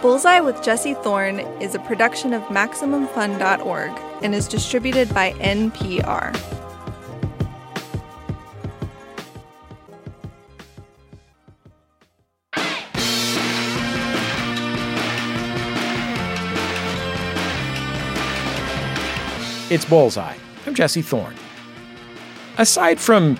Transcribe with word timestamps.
Bullseye 0.00 0.38
with 0.38 0.62
Jesse 0.62 0.94
Thorn 0.94 1.40
is 1.60 1.74
a 1.74 1.80
production 1.80 2.32
of 2.32 2.40
MaximumFun.org 2.44 3.90
and 4.22 4.32
is 4.32 4.46
distributed 4.46 5.12
by 5.12 5.32
NPR. 5.32 6.34
It's 19.70 19.84
Bullseye. 19.84 20.36
I'm 20.64 20.74
Jesse 20.76 21.02
Thorn. 21.02 21.34
Aside 22.56 23.00
from, 23.00 23.36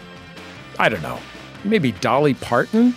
I 0.81 0.89
don't 0.89 1.03
know, 1.03 1.21
maybe 1.63 1.93
Dolly 1.93 2.35
Parton, 2.35 2.97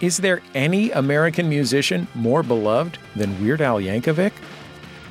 is 0.00 0.18
there 0.18 0.40
any 0.54 0.90
American 0.92 1.48
musician 1.48 2.06
more 2.14 2.42
beloved 2.42 2.98
than 3.16 3.42
Weird 3.42 3.60
Al 3.60 3.80
Yankovic? 3.80 4.32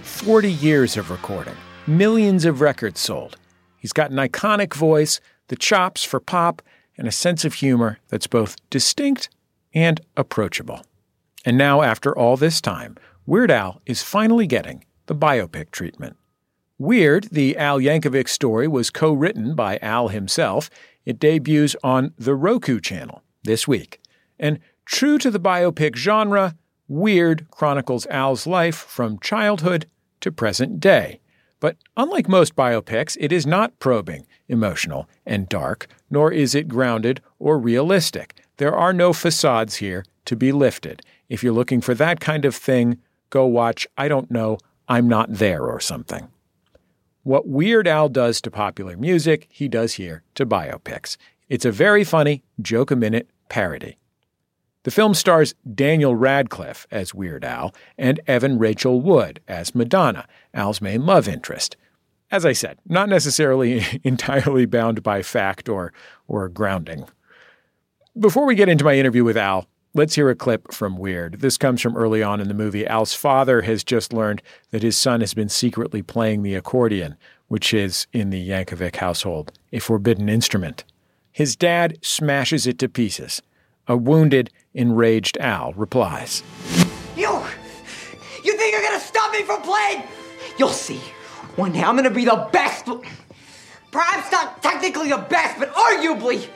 40 0.02 0.52
years 0.52 0.96
of 0.96 1.12
recording, 1.12 1.56
millions 1.86 2.46
of 2.46 2.62
records 2.62 3.02
sold. 3.02 3.38
He's 3.78 3.92
got 3.92 4.12
an 4.12 4.18
iconic 4.18 4.74
voice, 4.74 5.20
the 5.50 5.58
chops 5.58 6.04
for 6.04 6.20
pop, 6.20 6.62
and 6.98 7.08
a 7.08 7.12
sense 7.12 7.44
of 7.44 7.56
humor 7.56 8.00
that's 8.08 8.28
both 8.28 8.56
distinct 8.70 9.30
and 9.74 10.00
approachable. 10.16 10.82
And 11.46 11.58
now, 11.58 11.82
after 11.82 12.18
all 12.18 12.38
this 12.38 12.62
time, 12.62 12.96
Weird 13.26 13.52
Al 13.52 13.82
is 13.86 14.02
finally 14.02 14.48
getting 14.48 14.86
the 15.08 15.16
biopic 15.16 15.72
treatment. 15.72 16.16
Weird, 16.80 17.26
the 17.26 17.58
Al 17.58 17.80
Yankovic 17.80 18.30
story 18.30 18.68
was 18.68 18.90
co 18.90 19.12
written 19.12 19.54
by 19.54 19.80
Al 19.82 20.08
himself. 20.08 20.70
It 21.06 21.20
debuts 21.20 21.76
on 21.84 22.14
the 22.18 22.36
Roku 22.36 22.80
channel 22.80 23.22
this 23.44 23.68
week. 23.68 24.00
And 24.40 24.60
true 24.88 25.18
to 25.20 25.30
the 25.30 25.40
biopic 25.40 25.96
genre, 25.96 26.56
Weird 26.88 27.52
chronicles 27.52 28.08
Al's 28.08 28.48
life 28.48 28.76
from 28.76 29.20
childhood 29.20 29.88
to 30.22 30.32
present 30.32 30.80
day. 30.80 31.20
But 31.60 31.76
unlike 31.98 32.30
most 32.30 32.56
biopics, 32.56 33.18
it 33.20 33.34
is 33.34 33.46
not 33.46 33.78
probing, 33.80 34.26
emotional, 34.48 35.10
and 35.26 35.50
dark, 35.50 35.88
nor 36.10 36.32
is 36.32 36.56
it 36.56 36.70
grounded 36.70 37.22
or 37.40 37.60
realistic. 37.60 38.40
There 38.56 38.74
are 38.74 38.94
no 38.94 39.12
facades 39.12 39.76
here 39.76 40.06
to 40.26 40.36
be 40.38 40.54
lifted. 40.54 41.02
If 41.28 41.44
you're 41.44 41.54
looking 41.54 41.82
for 41.82 41.94
that 41.96 42.22
kind 42.22 42.46
of 42.46 42.56
thing, 42.56 43.00
go 43.30 43.46
watch, 43.46 43.86
I 43.98 44.08
don't 44.08 44.32
know, 44.32 44.58
I'm 44.88 45.10
Not 45.10 45.34
There 45.34 45.66
or 45.66 45.82
something. 45.82 46.30
What 47.24 47.48
Weird 47.48 47.90
Al 47.90 48.08
does 48.08 48.40
to 48.42 48.52
popular 48.52 48.96
music, 48.96 49.48
he 49.50 49.68
does 49.68 49.96
here 49.96 50.24
to 50.36 50.46
biopics. 50.46 51.18
It's 51.50 51.66
a 51.66 51.72
very 51.72 52.06
funny, 52.06 52.44
joke 52.62 52.92
a 52.92 52.96
minute 52.96 53.30
parody. 53.50 53.98
The 54.88 54.92
film 54.92 55.16
stars 55.16 55.54
Daniel 55.76 56.16
Radcliffe 56.16 56.88
as 56.92 57.14
Weird 57.14 57.44
Al 57.44 57.76
and 57.98 58.22
Evan 58.26 58.58
Rachel 58.58 59.02
Wood 59.02 59.42
as 59.46 59.76
Madonna, 59.76 60.26
Al's 60.54 60.80
main 60.80 61.06
love 61.06 61.28
interest. 61.28 61.76
As 62.32 62.46
I 62.46 62.54
said, 62.54 62.80
not 62.88 63.10
necessarily 63.10 63.84
entirely 64.06 64.66
bound 64.66 65.04
by 65.04 65.24
fact 65.24 65.68
or, 65.68 65.92
or 66.30 66.48
grounding. 66.48 67.04
Before 68.18 68.46
we 68.46 68.56
get 68.56 68.70
into 68.70 68.86
my 68.86 68.94
interview 68.94 69.26
with 69.26 69.36
Al, 69.36 69.68
Let's 69.94 70.16
hear 70.16 70.30
a 70.30 70.36
clip 70.36 70.72
from 70.72 70.98
Weird. 70.98 71.42
This 71.42 71.58
comes 71.58 71.82
from 71.82 71.98
early 71.98 72.24
on 72.24 72.40
in 72.40 72.48
the 72.48 72.54
movie. 72.54 72.88
Al's 72.88 73.14
father 73.14 73.64
has 73.64 73.84
just 73.84 74.14
learned 74.14 74.42
that 74.72 74.84
his 74.84 74.96
son 74.96 75.20
has 75.20 75.34
been 75.34 75.50
secretly 75.50 76.02
playing 76.02 76.44
the 76.44 76.56
accordion, 76.56 77.18
which 77.50 77.74
is, 77.74 78.08
in 78.14 78.30
the 78.30 78.50
Yankovic 78.50 78.98
household, 78.98 79.52
a 79.74 79.80
forbidden 79.80 80.30
instrument. 80.30 80.86
His 81.32 81.58
dad 81.58 81.98
smashes 82.02 82.68
it 82.68 82.80
to 82.80 82.88
pieces. 82.88 83.42
A 83.88 83.96
wounded, 83.96 84.52
enraged 84.78 85.38
Al 85.40 85.74
replies 85.74 86.44
You! 87.16 87.42
You 88.44 88.56
think 88.56 88.72
you're 88.72 88.84
gonna 88.84 89.00
stop 89.00 89.32
me 89.34 89.42
from 89.44 89.62
playing? 89.62 90.04
You'll 90.58 90.70
see. 90.70 91.02
One 91.56 91.74
day 91.74 91.84
I'm 91.84 91.96
gonna 91.96 92.12
be 92.12 92.26
the 92.26 92.48
best. 92.54 92.86
Perhaps 93.92 94.32
not 94.32 94.62
technically 94.62 95.10
the 95.10 95.18
best, 95.18 95.60
but 95.60 95.74
arguably 95.74 96.48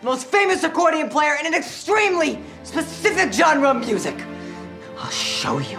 the 0.00 0.06
most 0.06 0.26
famous 0.26 0.64
accordion 0.64 1.08
player 1.08 1.36
in 1.40 1.46
an 1.46 1.54
extremely 1.54 2.40
specific 2.64 3.32
genre 3.32 3.70
of 3.70 3.76
music. 3.76 4.16
I'll 4.98 5.10
show 5.10 5.58
you. 5.58 5.78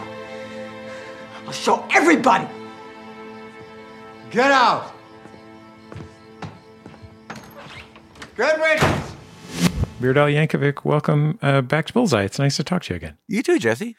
I'll 1.46 1.52
show 1.52 1.86
everybody. 1.92 2.48
Get 4.32 4.52
out! 4.52 4.94
Good 8.36 8.60
riddance! 8.60 9.15
Weird 10.02 10.18
Al 10.18 10.28
Yankovic, 10.28 10.84
welcome 10.84 11.40
uh, 11.42 11.62
back 11.62 11.86
to 11.86 11.94
Bullseye. 11.94 12.24
It's 12.24 12.38
nice 12.38 12.58
to 12.58 12.64
talk 12.66 12.84
to 12.84 12.94
you 12.94 12.98
again. 12.98 13.18
You 13.28 13.42
too, 13.42 13.58
Jesse. 13.60 13.96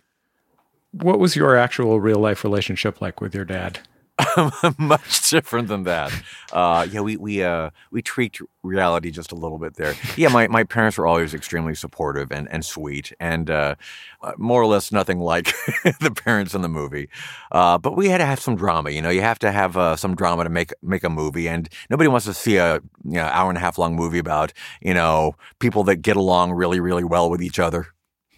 What 0.93 1.19
was 1.19 1.37
your 1.37 1.57
actual 1.57 2.01
real 2.01 2.19
life 2.19 2.45
relationship 2.45 3.01
like 3.01 3.21
with 3.23 3.34
your 3.34 3.47
dad? 3.47 3.81
much 4.78 5.28
different 5.31 5.69
than 5.69 5.82
that. 5.82 6.12
Uh, 6.53 6.87
yeah, 6.91 7.00
we 7.00 7.16
we 7.16 7.43
uh, 7.43 7.71
we 7.91 8.00
tweaked 8.00 8.41
reality 8.62 9.10
just 9.10 9.31
a 9.31 9.34
little 9.34 9.59
bit 9.59 9.75
there. 9.75 9.94
Yeah, 10.16 10.28
my, 10.28 10.49
my 10.49 10.65
parents 10.65 10.97
were 10.97 11.06
always 11.06 11.34
extremely 11.34 11.75
supportive 11.75 12.32
and, 12.32 12.50
and 12.50 12.65
sweet, 12.65 13.12
and 13.21 13.50
uh, 13.50 13.75
uh 14.22 14.32
more 14.38 14.62
or 14.62 14.66
less 14.66 14.91
nothing 14.91 15.21
like 15.21 15.47
the 16.00 16.10
parents 16.25 16.54
in 16.54 16.62
the 16.62 16.69
movie. 16.69 17.09
Uh, 17.53 17.77
but 17.77 17.97
we 17.97 18.09
had 18.09 18.19
to 18.19 18.27
have 18.27 18.41
some 18.41 18.56
drama. 18.56 18.91
You 18.91 19.03
know, 19.03 19.10
you 19.10 19.21
have 19.21 19.38
to 19.41 19.53
have 19.53 19.77
uh, 19.77 19.97
some 19.97 20.15
drama 20.15 20.44
to 20.44 20.50
make 20.50 20.72
make 20.83 21.04
a 21.04 21.10
movie, 21.10 21.48
and 21.48 21.69
nobody 21.91 22.09
wants 22.09 22.27
to 22.27 22.34
see 22.34 22.56
a 22.56 22.77
you 23.04 23.15
know, 23.15 23.25
hour 23.25 23.50
and 23.50 23.59
a 23.59 23.60
half 23.60 23.77
long 23.77 23.94
movie 23.94 24.19
about 24.19 24.53
you 24.81 24.94
know 24.94 25.34
people 25.59 25.84
that 25.84 25.97
get 25.97 26.16
along 26.16 26.53
really 26.53 26.81
really 26.81 27.04
well 27.04 27.28
with 27.31 27.43
each 27.43 27.59
other. 27.59 27.88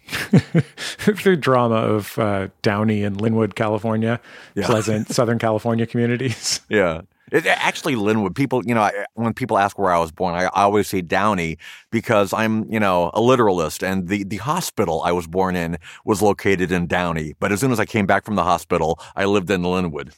the 1.23 1.37
drama 1.39 1.75
of 1.75 2.17
uh, 2.17 2.49
Downey 2.61 3.03
and 3.03 3.17
Lynwood, 3.17 3.55
California, 3.55 4.19
yeah. 4.55 4.65
pleasant 4.65 5.09
Southern 5.13 5.39
California 5.39 5.85
communities. 5.85 6.61
Yeah. 6.69 7.01
It, 7.31 7.45
actually, 7.45 7.95
Lynwood, 7.95 8.35
people, 8.35 8.65
you 8.65 8.73
know, 8.73 8.81
I, 8.81 9.05
when 9.13 9.33
people 9.33 9.57
ask 9.57 9.77
where 9.77 9.91
I 9.91 9.99
was 9.99 10.11
born, 10.11 10.33
I, 10.33 10.45
I, 10.45 10.63
always 10.63 10.87
say 10.87 11.01
Downey 11.01 11.57
because 11.91 12.33
I'm, 12.33 12.71
you 12.71 12.79
know, 12.79 13.11
a 13.13 13.21
literalist 13.21 13.83
and 13.83 14.07
the, 14.07 14.23
the 14.23 14.37
hospital 14.37 15.03
I 15.05 15.11
was 15.11 15.27
born 15.27 15.55
in 15.55 15.77
was 16.05 16.21
located 16.23 16.71
in 16.71 16.87
Downey. 16.87 17.35
But 17.39 17.51
as 17.51 17.59
soon 17.59 17.71
as 17.71 17.79
I 17.79 17.85
came 17.85 18.07
back 18.07 18.25
from 18.25 18.35
the 18.35 18.43
hospital, 18.43 18.99
I 19.15 19.25
lived 19.25 19.51
in 19.51 19.61
Lynwood. 19.61 20.13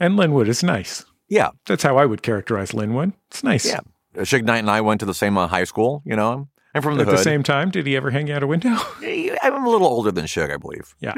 And 0.00 0.18
Lynwood 0.18 0.48
is 0.48 0.62
nice. 0.62 1.04
Yeah. 1.28 1.50
That's 1.66 1.82
how 1.82 1.98
I 1.98 2.06
would 2.06 2.22
characterize 2.22 2.72
Lynwood. 2.72 3.12
It's 3.30 3.44
nice. 3.44 3.66
Yeah. 3.66 3.80
Suge 4.16 4.44
Knight 4.44 4.58
and 4.58 4.70
I 4.70 4.80
went 4.80 5.00
to 5.00 5.06
the 5.06 5.14
same 5.14 5.38
uh, 5.38 5.46
high 5.46 5.64
school, 5.64 6.02
you 6.04 6.16
know. 6.16 6.48
I'm 6.74 6.82
from 6.82 6.96
the 6.96 7.02
At 7.02 7.08
hood. 7.08 7.18
the 7.18 7.22
same 7.22 7.42
time, 7.42 7.70
did 7.70 7.86
he 7.86 7.96
ever 7.96 8.10
hang 8.10 8.30
out 8.30 8.42
a 8.42 8.46
window? 8.46 8.76
I'm 9.42 9.64
a 9.66 9.68
little 9.68 9.86
older 9.86 10.10
than 10.10 10.24
Suge, 10.24 10.52
I 10.52 10.56
believe. 10.56 10.94
Yeah. 11.00 11.14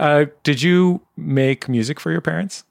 uh, 0.00 0.26
did 0.42 0.62
you 0.62 1.00
make 1.16 1.68
music 1.68 2.00
for 2.00 2.10
your 2.10 2.20
parents? 2.20 2.64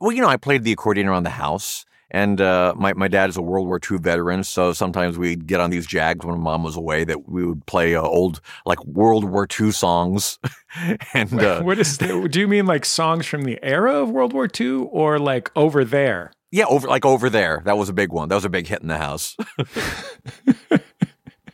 Well, 0.00 0.12
you 0.12 0.22
know, 0.22 0.28
I 0.28 0.36
played 0.36 0.64
the 0.64 0.72
accordion 0.72 1.06
around 1.06 1.24
the 1.24 1.30
house. 1.30 1.84
And 2.08 2.40
uh, 2.40 2.72
my, 2.76 2.92
my 2.92 3.08
dad 3.08 3.30
is 3.30 3.36
a 3.36 3.42
World 3.42 3.66
War 3.66 3.80
II 3.90 3.98
veteran, 3.98 4.44
so 4.44 4.72
sometimes 4.72 5.18
we'd 5.18 5.48
get 5.48 5.58
on 5.58 5.70
these 5.70 5.86
jags 5.86 6.24
when 6.24 6.38
mom 6.38 6.62
was 6.62 6.76
away 6.76 7.02
that 7.02 7.28
we 7.28 7.44
would 7.44 7.66
play 7.66 7.96
uh, 7.96 8.00
old, 8.00 8.40
like 8.64 8.82
World 8.86 9.24
War 9.24 9.48
II 9.60 9.72
songs. 9.72 10.38
and 11.14 11.42
uh, 11.42 11.62
what 11.62 11.80
is 11.80 11.98
the, 11.98 12.28
do 12.30 12.38
you 12.38 12.46
mean 12.46 12.64
like 12.64 12.84
songs 12.84 13.26
from 13.26 13.42
the 13.42 13.58
era 13.60 13.92
of 13.92 14.10
World 14.10 14.32
War 14.32 14.48
II 14.58 14.86
or 14.92 15.18
like 15.18 15.50
over 15.56 15.84
there? 15.84 16.30
Yeah, 16.52 16.66
over 16.66 16.86
like 16.86 17.04
over 17.04 17.28
there. 17.28 17.62
That 17.64 17.76
was 17.76 17.88
a 17.88 17.92
big 17.92 18.12
one. 18.12 18.28
That 18.28 18.36
was 18.36 18.44
a 18.44 18.50
big 18.50 18.68
hit 18.68 18.82
in 18.82 18.88
the 18.88 18.98
house. 18.98 19.36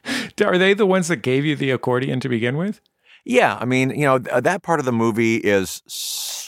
Are 0.44 0.58
they 0.58 0.74
the 0.74 0.86
ones 0.86 1.08
that 1.08 1.16
gave 1.16 1.44
you 1.44 1.56
the 1.56 1.70
accordion 1.70 2.20
to 2.20 2.28
begin 2.28 2.56
with? 2.56 2.80
Yeah, 3.24 3.56
I 3.60 3.64
mean, 3.64 3.90
you 3.90 4.04
know, 4.04 4.18
that 4.18 4.62
part 4.62 4.80
of 4.80 4.86
the 4.86 4.92
movie 4.92 5.36
is 5.36 5.82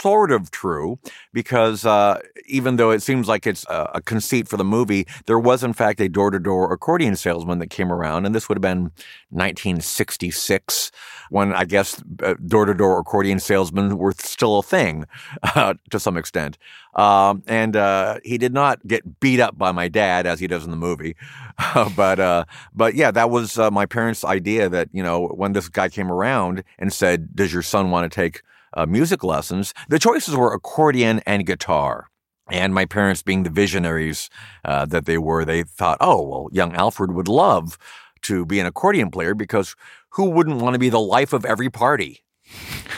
sort 0.05 0.31
of 0.31 0.51
true 0.51 0.99
because 1.33 1.87
uh, 1.87 2.21
even 2.47 2.77
though 2.77 2.91
it 2.91 3.01
seems 3.01 3.27
like 3.27 3.47
it's 3.47 3.65
a, 3.71 3.93
a, 3.95 4.03
conceit 4.03 4.47
for 4.47 4.59
the 4.59 4.65
movie, 4.65 5.07
there 5.25 5.39
was 5.39 5.65
in 5.65 5.73
fact 5.73 5.99
a 5.99 6.11
door-to-door 6.11 6.71
accordion 6.75 7.17
salesman 7.17 7.59
that 7.59 7.71
came 7.71 7.91
around, 7.91 8.27
and 8.27 8.35
this 8.35 8.47
would 8.47 8.57
have 8.57 8.61
been 8.61 8.91
1966 9.31 10.91
when 11.31 11.55
I 11.55 11.65
guess 11.65 12.03
uh, 12.23 12.35
door-to-door 12.47 12.99
accordion 12.99 13.41
salesmen 13.41 13.97
were 13.97 14.13
still 14.19 14.59
a 14.59 14.63
thing 14.63 15.07
uh, 15.43 15.73
to 15.89 15.99
some 15.99 16.19
extent. 16.19 16.59
Um, 16.95 17.43
and 17.47 17.75
uh, 17.75 18.19
he 18.25 18.37
did 18.37 18.53
not 18.53 18.87
get 18.87 19.21
beat 19.21 19.41
up 19.41 19.57
by 19.57 19.73
my 19.73 19.89
dad 19.89 20.27
as 20.27 20.39
he 20.39 20.47
does 20.47 20.67
in 20.67 20.71
the 20.71 20.77
movie, 20.77 21.17
but 21.97 22.21
uh, 22.21 22.45
but 22.75 22.95
yeah, 22.95 23.11
that 23.11 23.31
was 23.31 23.59
uh, 23.59 23.71
my 23.71 23.87
parents' 23.87 24.23
idea 24.23 24.69
that 24.69 24.91
you 24.93 25.03
know 25.03 25.29
when 25.29 25.55
this 25.55 25.71
guy 25.71 25.89
came 25.89 26.13
around 26.13 26.63
and 26.79 26.93
said, 26.93 27.35
"Does 27.35 27.55
your 27.55 27.63
son 27.63 27.91
want 27.91 28.05
to 28.13 28.15
take 28.15 28.43
uh, 28.77 28.87
music 28.87 29.25
lessons?" 29.25 29.75
The 29.89 29.99
choices 29.99 30.37
were 30.37 30.53
accordion 30.53 31.21
and 31.27 31.47
guitar. 31.47 32.09
And 32.51 32.75
my 32.75 32.85
parents, 32.85 33.23
being 33.23 33.43
the 33.43 33.51
visionaries 33.51 34.29
uh, 34.65 34.85
that 34.87 35.07
they 35.07 35.17
were, 35.19 35.45
they 35.45 35.63
thought, 35.63 35.99
"Oh, 36.01 36.23
well, 36.23 36.49
young 36.53 36.75
Alfred 36.75 37.13
would 37.13 37.29
love." 37.29 37.79
To 38.23 38.47
be 38.47 38.59
an 38.59 38.65
accordion 38.65 39.11
player 39.11 39.35
because 39.35 39.77
who 40.13 40.31
wouldn't 40.31 40.63
want 40.63 40.73
to 40.73 40.79
be 40.79 40.89
the 40.89 40.99
life 40.99 41.35
of 41.35 41.45
every 41.45 41.69
party? 41.69 42.23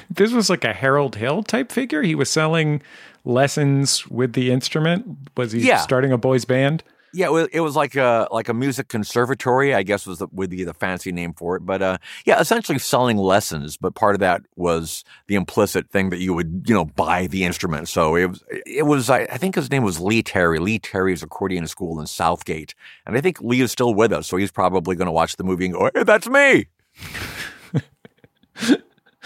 This 0.08 0.32
was 0.32 0.48
like 0.48 0.62
a 0.62 0.72
Harold 0.72 1.16
Hill 1.16 1.42
type 1.42 1.72
figure. 1.72 2.02
He 2.02 2.14
was 2.14 2.30
selling 2.30 2.80
lessons 3.26 4.06
with 4.06 4.32
the 4.32 4.50
instrument? 4.50 5.18
Was 5.36 5.52
he 5.52 5.66
yeah. 5.66 5.78
starting 5.78 6.12
a 6.12 6.18
boys 6.18 6.44
band? 6.44 6.82
Yeah, 7.16 7.46
it 7.50 7.60
was, 7.60 7.74
like 7.76 7.96
a 7.96 8.28
like 8.30 8.50
a 8.50 8.54
music 8.54 8.88
conservatory, 8.88 9.74
I 9.74 9.82
guess 9.82 10.06
was 10.06 10.18
the, 10.18 10.28
would 10.32 10.50
be 10.50 10.64
the 10.64 10.74
fancy 10.74 11.12
name 11.12 11.32
for 11.32 11.56
it. 11.56 11.64
But 11.64 11.80
uh, 11.80 11.96
yeah, 12.26 12.38
essentially 12.38 12.78
selling 12.78 13.16
lessons. 13.16 13.78
But 13.78 13.94
part 13.94 14.14
of 14.14 14.20
that 14.20 14.42
was 14.54 15.02
the 15.26 15.34
implicit 15.34 15.90
thing 15.90 16.10
that 16.10 16.18
you 16.18 16.34
would 16.34 16.64
you 16.66 16.74
know 16.74 16.84
buy 16.84 17.26
the 17.26 17.44
instrument. 17.44 17.88
So 17.88 18.16
it 18.16 18.26
was 18.26 18.44
it 18.50 18.84
was 18.84 19.08
I, 19.08 19.24
think 19.24 19.54
his 19.54 19.70
name 19.70 19.82
was 19.82 19.98
Lee 19.98 20.22
Terry. 20.22 20.58
Lee 20.58 20.78
Terry's 20.78 21.22
accordion 21.22 21.66
school 21.66 21.98
in 22.00 22.06
South 22.06 22.44
Gate, 22.44 22.74
and 23.06 23.16
I 23.16 23.22
think 23.22 23.40
Lee 23.40 23.62
is 23.62 23.72
still 23.72 23.94
with 23.94 24.12
us, 24.12 24.26
so 24.26 24.36
he's 24.36 24.52
probably 24.52 24.94
going 24.94 25.06
to 25.06 25.12
watch 25.12 25.36
the 25.36 25.44
movie 25.44 25.64
and 25.64 25.74
go, 25.74 25.90
"Hey, 25.94 26.02
that's 26.02 26.28
me." 26.28 26.66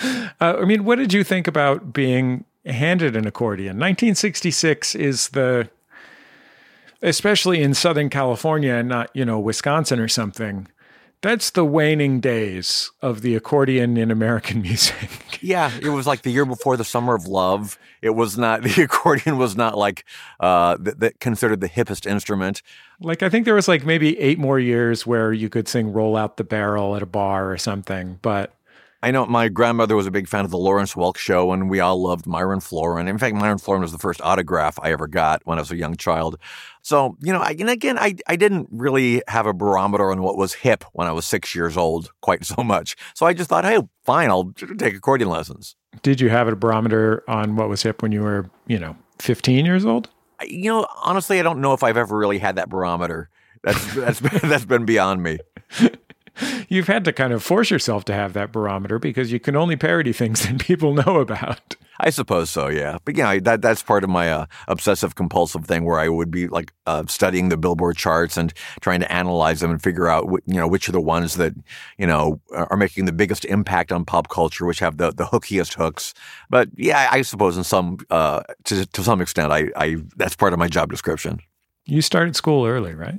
Uh, 0.03 0.57
I 0.61 0.65
mean, 0.65 0.85
what 0.85 0.97
did 0.97 1.13
you 1.13 1.23
think 1.23 1.47
about 1.47 1.93
being 1.93 2.45
handed 2.65 3.17
an 3.17 3.27
accordion? 3.27 3.77
1966 3.77 4.95
is 4.95 5.29
the, 5.29 5.69
especially 7.03 7.63
in 7.63 7.75
Southern 7.75 8.11
California 8.11 8.75
and 8.75 8.89
not, 8.89 9.11
you 9.15 9.25
know, 9.25 9.39
Wisconsin 9.39 9.99
or 10.01 10.09
something. 10.09 10.69
That's 11.23 11.51
the 11.51 11.67
waning 11.67 12.21
days 12.21 12.91
of 13.03 13.21
the 13.21 13.37
accordion 13.37 13.99
in 13.99 14.11
American 14.11 14.63
music. 14.63 15.39
Yeah, 15.43 15.71
it 15.83 15.91
was 15.91 16.07
like 16.07 16.23
the 16.23 16.31
year 16.31 16.47
before 16.47 16.79
the 16.79 16.85
Summer 16.85 17.15
of 17.15 17.27
Love. 17.27 17.79
It 18.01 18.11
was 18.11 18.39
not 18.39 18.63
the 18.65 18.83
accordion 18.83 19.37
was 19.37 19.55
not 19.55 19.77
like 19.77 20.05
uh, 20.41 20.79
th- 20.79 20.97
that 20.97 21.21
considered 21.21 21.61
the 21.61 21.69
hippest 21.69 22.07
instrument. 22.07 22.63
like, 23.01 23.23
I 23.23 23.29
think 23.29 23.45
there 23.45 23.55
was 23.55 23.69
like 23.69 23.85
maybe 23.85 24.19
eight 24.19 24.39
more 24.39 24.59
years 24.59 25.07
where 25.07 25.33
you 25.33 25.51
could 25.51 25.69
sing 25.69 25.93
"Roll 25.93 26.17
Out 26.17 26.39
the 26.39 26.45
Barrel" 26.45 26.97
at 26.97 27.03
a 27.03 27.07
bar 27.07 27.51
or 27.51 27.59
something, 27.59 28.19
but 28.23 28.55
I 29.03 29.11
know 29.11 29.25
my 29.25 29.49
grandmother 29.49 29.97
was 29.97 30.07
a 30.07 30.11
big 30.11 30.29
fan 30.29 30.45
of 30.45 30.51
the 30.51 30.59
Lawrence 30.59 30.95
Welk 30.95 31.17
show, 31.17 31.53
and 31.53 31.71
we 31.71 31.81
all 31.81 32.03
loved 32.03 32.27
Myron 32.27 32.61
Floren. 32.61 33.09
In 33.09 33.17
fact, 33.17 33.35
Myron 33.35 33.59
Floren 33.59 33.81
was 33.81 33.93
the 33.93 33.99
first 33.99 34.21
autograph 34.21 34.79
I 34.83 34.93
ever 34.93 35.07
got 35.07 35.41
when 35.47 35.59
I 35.59 35.63
was 35.63 35.71
a 35.71 35.77
young 35.77 35.97
child. 35.97 36.37
So, 36.83 37.17
you 37.23 37.33
know, 37.33 37.41
I, 37.41 37.57
and 37.59 37.71
again, 37.71 37.99
I, 37.99 38.17
I 38.27 38.37
didn't 38.37 38.69
really 38.71 39.23
have 39.27 39.47
a 39.47 39.55
barometer 39.55 40.11
on 40.11 40.23
what 40.23 40.37
was 40.37 40.53
hip 40.53 40.85
when 40.93 41.09
I 41.09 41.13
was 41.13 41.25
six 41.25 41.55
years 41.55 41.79
old 41.79 42.13
quite 42.21 42.45
so 42.45 42.63
much. 42.63 42.95
So 43.15 43.25
I 43.25 43.33
just 43.33 43.49
thought, 43.49 43.65
hey, 43.65 43.81
fine, 44.05 44.29
I'll 44.29 44.53
take 44.79 44.95
accordion 44.95 45.31
lessons. 45.31 45.77
did 46.03 46.21
you 46.21 46.29
have 46.29 46.49
a 46.49 46.55
barometer 46.55 47.25
on 47.27 47.57
what 47.57 47.71
was 47.71 47.83
hip 47.83 48.03
when 48.03 48.13
you 48.13 48.21
were, 48.21 48.51
you 48.67 48.79
know, 48.79 48.97
15 49.19 49.65
years 49.65 49.87
old? 49.87 50.11
You 50.43 50.71
know, 50.71 50.87
honestly, 51.03 51.41
I 51.41 51.43
don't 51.43 51.61
know 51.61 51.73
if 51.73 51.83
I've 51.83 51.97
ever 51.97 52.17
really 52.17 52.39
had 52.39 52.57
that 52.57 52.69
barometer. 52.69 53.31
That's 53.63 53.95
that's 53.95 54.21
been, 54.21 54.41
that's 54.51 54.65
been 54.65 54.85
beyond 54.85 55.23
me. 55.23 55.39
You've 56.69 56.87
had 56.87 57.05
to 57.05 57.13
kind 57.13 57.33
of 57.33 57.43
force 57.43 57.71
yourself 57.71 58.05
to 58.07 58.13
have 58.13 58.33
that 58.35 58.53
barometer 58.53 58.99
because 58.99 59.33
you 59.33 59.41
can 59.41 59.57
only 59.57 59.77
parody 59.77 60.13
things 60.13 60.43
that 60.47 60.59
people 60.59 60.95
know 60.95 61.21
about. 61.21 61.77
I 62.03 62.09
suppose 62.09 62.49
so, 62.49 62.69
yeah. 62.69 62.97
But 63.05 63.17
yeah, 63.17 63.39
that 63.41 63.61
that's 63.61 63.83
part 63.83 64.05
of 64.05 64.11
my 64.11 64.33
uh, 64.33 64.47
obsessive 64.69 65.17
compulsive 65.17 65.67
thing 65.67 65.85
where 65.85 65.99
I 65.99 66.09
would 66.09 66.31
be 66.31 66.49
like 66.49 66.73
uh, 66.87 67.05
studying 67.07 67.51
the 67.51 67.59
Billboard 67.59 67.99
charts 67.99 68.39
and 68.39 68.55
trying 68.81 69.01
to 69.01 69.13
analyze 69.13 69.61
them 69.61 69.71
and 69.71 69.83
figure 69.83 70.09
out 70.09 70.25
wh- 70.27 70.47
you 70.47 70.55
know 70.55 70.67
which 70.67 70.89
are 70.89 70.93
the 70.93 71.01
ones 71.01 71.35
that 71.35 71.53
you 71.99 72.07
know 72.07 72.41
are 72.53 72.79
making 72.79 73.05
the 73.05 73.13
biggest 73.13 73.45
impact 73.45 73.93
on 73.93 74.07
pop 74.07 74.31
culture, 74.31 74.65
which 74.65 74.79
have 74.79 74.97
the 74.97 75.13
the 75.13 75.27
hookiest 75.27 75.75
hooks. 75.75 76.15
But 76.49 76.71
yeah, 76.75 77.07
I 77.11 77.21
suppose 77.21 77.59
in 77.59 77.65
some 77.65 77.99
uh, 78.09 78.45
to 78.65 78.87
to 78.87 79.03
some 79.05 79.21
extent, 79.21 79.53
I, 79.53 79.69
I 79.77 79.97
that's 80.17 80.37
part 80.37 80.55
of 80.55 80.59
my 80.59 80.69
job 80.69 80.91
description. 80.91 81.41
You 81.85 82.01
started 82.01 82.35
school 82.35 82.65
early, 82.65 82.95
right? 82.95 83.19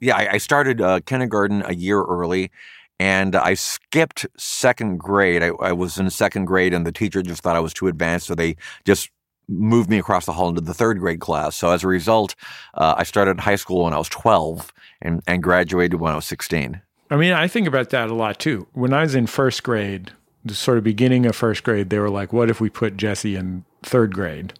Yeah, 0.00 0.16
I, 0.16 0.32
I 0.32 0.38
started 0.38 0.80
uh, 0.80 1.00
kindergarten 1.06 1.62
a 1.66 1.74
year 1.74 2.02
early, 2.02 2.50
and 2.98 3.34
I 3.34 3.54
skipped 3.54 4.26
second 4.36 4.98
grade. 4.98 5.42
I, 5.42 5.48
I 5.60 5.72
was 5.72 5.98
in 5.98 6.08
second 6.10 6.44
grade, 6.44 6.74
and 6.74 6.86
the 6.86 6.92
teacher 6.92 7.22
just 7.22 7.42
thought 7.42 7.56
I 7.56 7.60
was 7.60 7.74
too 7.74 7.88
advanced, 7.88 8.26
so 8.26 8.34
they 8.34 8.56
just 8.84 9.10
moved 9.50 9.90
me 9.90 9.98
across 9.98 10.26
the 10.26 10.32
hall 10.32 10.48
into 10.48 10.60
the 10.60 10.74
third 10.74 10.98
grade 11.00 11.20
class. 11.20 11.56
So 11.56 11.70
as 11.70 11.82
a 11.82 11.88
result, 11.88 12.34
uh, 12.74 12.94
I 12.96 13.02
started 13.02 13.40
high 13.40 13.56
school 13.56 13.84
when 13.84 13.92
I 13.92 13.98
was 13.98 14.08
12 14.08 14.72
and, 15.02 15.22
and 15.26 15.42
graduated 15.42 16.00
when 16.00 16.12
I 16.12 16.16
was 16.16 16.26
16. 16.26 16.80
I 17.10 17.16
mean, 17.16 17.32
I 17.32 17.48
think 17.48 17.66
about 17.66 17.90
that 17.90 18.08
a 18.08 18.14
lot 18.14 18.38
too. 18.38 18.68
When 18.72 18.92
I 18.92 19.02
was 19.02 19.14
in 19.14 19.26
first 19.26 19.64
grade, 19.64 20.12
the 20.44 20.54
sort 20.54 20.78
of 20.78 20.84
beginning 20.84 21.26
of 21.26 21.34
first 21.34 21.64
grade, 21.64 21.90
they 21.90 21.98
were 21.98 22.10
like, 22.10 22.32
what 22.32 22.48
if 22.48 22.60
we 22.60 22.70
put 22.70 22.96
Jesse 22.96 23.34
in 23.34 23.64
third 23.82 24.14
grade? 24.14 24.54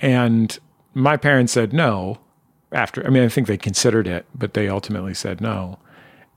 And 0.00 0.58
my 0.94 1.16
parents 1.16 1.52
said 1.52 1.72
no 1.72 2.18
after, 2.72 3.06
I 3.06 3.10
mean, 3.10 3.22
I 3.22 3.28
think 3.28 3.46
they 3.46 3.56
considered 3.56 4.06
it, 4.06 4.26
but 4.34 4.54
they 4.54 4.68
ultimately 4.68 5.14
said 5.14 5.40
no. 5.40 5.78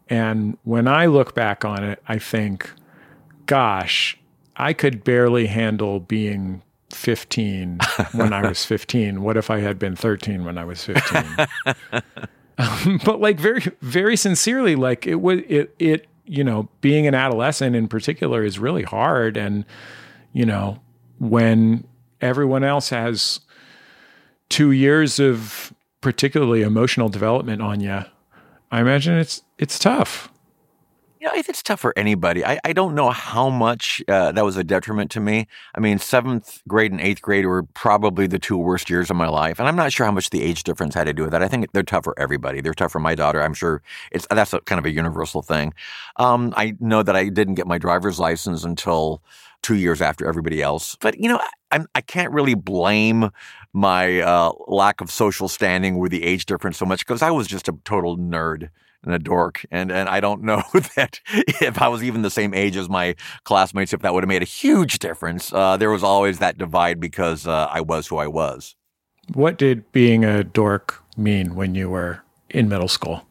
And 0.09 0.57
when 0.63 0.87
I 0.87 1.05
look 1.05 1.33
back 1.35 1.63
on 1.63 1.83
it, 1.83 2.01
I 2.07 2.19
think, 2.19 2.69
gosh, 3.45 4.17
I 4.55 4.73
could 4.73 5.03
barely 5.03 5.47
handle 5.47 5.99
being 5.99 6.61
15 6.91 7.79
when 8.13 8.33
I 8.33 8.47
was 8.47 8.65
15. 8.65 9.21
What 9.21 9.37
if 9.37 9.49
I 9.49 9.59
had 9.59 9.79
been 9.79 9.95
13 9.95 10.43
when 10.43 10.57
I 10.57 10.65
was 10.65 10.83
15? 10.83 11.47
Um, 12.57 12.99
but 13.03 13.19
like 13.19 13.39
very, 13.39 13.61
very 13.81 14.15
sincerely, 14.15 14.75
like 14.75 15.07
it 15.07 15.15
was, 15.15 15.39
it, 15.47 15.73
it, 15.79 16.05
you 16.25 16.43
know, 16.43 16.69
being 16.81 17.07
an 17.07 17.15
adolescent 17.15 17.75
in 17.75 17.87
particular 17.87 18.43
is 18.43 18.59
really 18.59 18.83
hard. 18.83 19.35
And, 19.35 19.65
you 20.31 20.45
know, 20.45 20.79
when 21.17 21.87
everyone 22.19 22.63
else 22.63 22.89
has 22.89 23.39
two 24.49 24.71
years 24.71 25.19
of 25.19 25.73
particularly 26.01 26.63
emotional 26.63 27.09
development 27.09 27.61
on 27.61 27.79
you, 27.79 28.01
I 28.71 28.81
imagine 28.81 29.17
it's, 29.17 29.43
it's 29.57 29.79
tough. 29.79 30.31
You 31.19 31.27
know, 31.27 31.33
it's 31.35 31.61
tough 31.61 31.79
for 31.79 31.93
anybody. 31.95 32.43
I, 32.43 32.59
I 32.63 32.73
don't 32.73 32.95
know 32.95 33.11
how 33.11 33.47
much 33.49 34.01
uh, 34.07 34.31
that 34.31 34.43
was 34.43 34.57
a 34.57 34.63
detriment 34.63 35.11
to 35.11 35.19
me. 35.19 35.45
I 35.75 35.79
mean, 35.79 35.99
seventh 35.99 36.63
grade 36.67 36.91
and 36.91 36.99
eighth 36.99 37.21
grade 37.21 37.45
were 37.45 37.61
probably 37.61 38.25
the 38.25 38.39
two 38.39 38.57
worst 38.57 38.89
years 38.89 39.11
of 39.11 39.17
my 39.17 39.27
life, 39.27 39.59
and 39.59 39.67
I'm 39.67 39.75
not 39.75 39.93
sure 39.93 40.07
how 40.07 40.11
much 40.11 40.31
the 40.31 40.41
age 40.41 40.63
difference 40.63 40.95
had 40.95 41.03
to 41.03 41.13
do 41.13 41.21
with 41.21 41.31
that. 41.33 41.43
I 41.43 41.47
think 41.47 41.71
they're 41.73 41.83
tough 41.83 42.05
for 42.05 42.19
everybody. 42.19 42.59
They're 42.59 42.73
tough 42.73 42.91
for 42.91 42.99
my 42.99 43.13
daughter. 43.13 43.39
I'm 43.39 43.53
sure 43.53 43.83
it's 44.11 44.25
that's 44.31 44.51
a, 44.51 44.61
kind 44.61 44.79
of 44.79 44.85
a 44.85 44.89
universal 44.89 45.43
thing. 45.43 45.75
Um, 46.15 46.55
I 46.57 46.75
know 46.79 47.03
that 47.03 47.15
I 47.15 47.29
didn't 47.29 47.53
get 47.53 47.67
my 47.67 47.77
driver's 47.77 48.19
license 48.19 48.63
until 48.63 49.21
two 49.61 49.75
years 49.75 50.01
after 50.01 50.25
everybody 50.27 50.59
else, 50.59 50.95
but 50.95 51.19
you 51.19 51.29
know, 51.29 51.39
I, 51.71 51.85
I 51.93 52.01
can't 52.01 52.33
really 52.33 52.55
blame 52.55 53.29
my 53.73 54.19
uh, 54.19 54.51
lack 54.67 55.01
of 55.01 55.09
social 55.09 55.47
standing 55.47 55.97
with 55.97 56.11
the 56.11 56.23
age 56.23 56.45
difference 56.45 56.77
so 56.77 56.85
much 56.85 57.05
because 57.05 57.21
I 57.21 57.31
was 57.31 57.47
just 57.47 57.67
a 57.67 57.73
total 57.85 58.17
nerd 58.17 58.69
and 59.03 59.13
a 59.13 59.19
dork. 59.19 59.65
And 59.71 59.91
and 59.91 60.09
I 60.09 60.19
don't 60.19 60.43
know 60.49 60.63
that 60.95 61.19
if 61.33 61.81
I 61.81 61.87
was 61.87 62.03
even 62.03 62.21
the 62.21 62.29
same 62.29 62.53
age 62.53 62.75
as 62.75 62.89
my 62.89 63.15
classmates, 63.43 63.93
if 63.93 64.01
that 64.01 64.13
would 64.13 64.23
have 64.23 64.29
made 64.29 64.41
a 64.41 64.45
huge 64.45 64.99
difference. 64.99 65.51
Uh, 65.53 65.77
there 65.77 65.89
was 65.89 66.03
always 66.03 66.39
that 66.39 66.57
divide 66.57 66.99
because 66.99 67.47
uh, 67.47 67.67
I 67.69 67.81
was 67.81 68.07
who 68.07 68.17
I 68.17 68.27
was. 68.27 68.75
What 69.33 69.57
did 69.57 69.91
being 69.91 70.25
a 70.25 70.43
dork 70.43 71.03
mean 71.15 71.55
when 71.55 71.75
you 71.75 71.89
were 71.89 72.23
in 72.49 72.67
middle 72.67 72.87
school? 72.87 73.25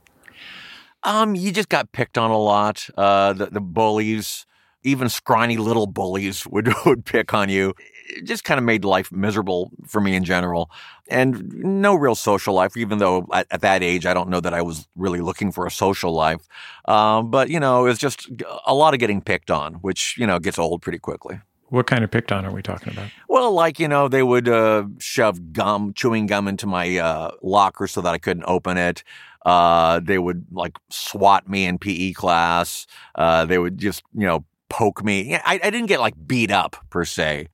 Um, 1.02 1.34
you 1.34 1.50
just 1.50 1.69
got 1.69 1.93
picked 1.93 2.19
on 2.19 2.31
a 2.31 2.38
lot. 2.38 2.88
Uh, 2.96 3.32
the, 3.32 3.46
the 3.46 3.60
bullies, 3.60 4.46
even 4.82 5.08
scrawny 5.08 5.56
little 5.56 5.86
bullies 5.86 6.46
would, 6.46 6.72
would 6.86 7.04
pick 7.04 7.32
on 7.34 7.48
you. 7.48 7.74
It 8.17 8.24
just 8.24 8.44
kind 8.44 8.58
of 8.58 8.64
made 8.64 8.84
life 8.84 9.10
miserable 9.12 9.70
for 9.86 10.00
me 10.00 10.14
in 10.14 10.24
general. 10.24 10.70
And 11.08 11.52
no 11.52 11.94
real 11.94 12.14
social 12.14 12.55
life, 12.55 12.76
even 12.76 12.98
though 12.98 13.26
at, 13.32 13.46
at 13.50 13.60
that 13.62 13.82
age, 13.82 14.06
I 14.06 14.14
don't 14.14 14.29
know 14.29 14.40
that 14.40 14.55
I 14.55 14.62
was 14.62 14.88
really 14.96 15.20
looking 15.20 15.52
for 15.52 15.67
a 15.67 15.70
social 15.70 16.12
life. 16.12 16.46
Um, 16.86 17.31
but, 17.31 17.50
you 17.50 17.60
know, 17.60 17.84
it 17.84 17.88
was 17.88 17.98
just 17.98 18.29
a 18.67 18.74
lot 18.74 18.94
of 18.94 19.00
getting 19.00 19.20
picked 19.20 19.50
on, 19.50 19.74
which, 19.74 20.17
you 20.19 20.26
know, 20.26 20.38
gets 20.38 20.58
old 20.58 20.82
pretty 20.82 20.98
quickly. 20.98 21.40
What 21.69 21.86
kind 21.86 22.02
of 22.02 22.10
picked 22.10 22.32
on 22.32 22.44
are 22.44 22.52
we 22.52 22.62
talking 22.62 22.93
about? 22.93 23.10
Well, 23.29 23.52
like, 23.52 23.79
you 23.79 23.86
know, 23.86 24.08
they 24.08 24.24
would 24.24 24.48
uh, 24.48 24.84
shove 24.98 25.52
gum, 25.52 25.93
chewing 25.94 26.26
gum 26.26 26.48
into 26.48 26.67
my 26.67 26.98
uh, 26.98 27.31
locker 27.43 27.86
so 27.86 28.00
that 28.00 28.12
I 28.12 28.19
couldn't 28.19 28.44
open 28.46 28.76
it. 28.76 29.05
Uh, 29.46 30.00
they 30.00 30.19
would 30.19 30.46
like 30.50 30.76
swat 30.90 31.48
me 31.48 31.67
in 31.67 31.79
PE 31.79 32.12
class. 32.12 32.86
Uh, 33.14 33.44
they 33.44 33.58
would 33.58 33.79
just, 33.79 34.02
you 34.12 34.26
know, 34.26 34.44
poke 34.69 35.05
me. 35.05 35.36
I, 35.36 35.60
I 35.62 35.70
didn't 35.70 35.86
get 35.86 36.00
like 36.00 36.14
beat 36.26 36.50
up 36.50 36.76
per 36.90 37.05
se. 37.05 37.46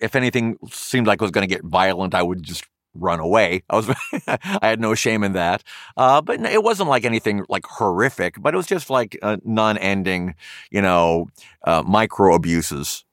If 0.00 0.14
anything 0.14 0.58
seemed 0.70 1.06
like 1.06 1.20
it 1.20 1.24
was 1.24 1.30
going 1.30 1.48
to 1.48 1.54
get 1.54 1.64
violent, 1.64 2.14
I 2.14 2.22
would 2.22 2.42
just 2.42 2.64
run 2.94 3.20
away. 3.20 3.62
I 3.68 3.76
was, 3.76 3.90
I 4.26 4.58
had 4.62 4.80
no 4.80 4.94
shame 4.94 5.22
in 5.22 5.32
that. 5.32 5.62
Uh, 5.96 6.20
but 6.20 6.40
it 6.40 6.62
wasn't 6.62 6.88
like 6.88 7.04
anything 7.04 7.44
like 7.48 7.66
horrific, 7.66 8.40
but 8.40 8.54
it 8.54 8.56
was 8.56 8.66
just 8.66 8.90
like 8.90 9.18
uh, 9.22 9.36
non-ending, 9.44 10.34
you 10.70 10.82
know, 10.82 11.28
uh, 11.64 11.82
micro 11.86 12.34
abuses. 12.34 13.04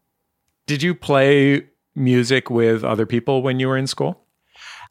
Did 0.66 0.82
you 0.82 0.96
play 0.96 1.68
music 1.96 2.50
with 2.50 2.84
other 2.84 3.06
people 3.06 3.42
when 3.42 3.60
you 3.60 3.68
were 3.68 3.78
in 3.78 3.88
school? 3.88 4.26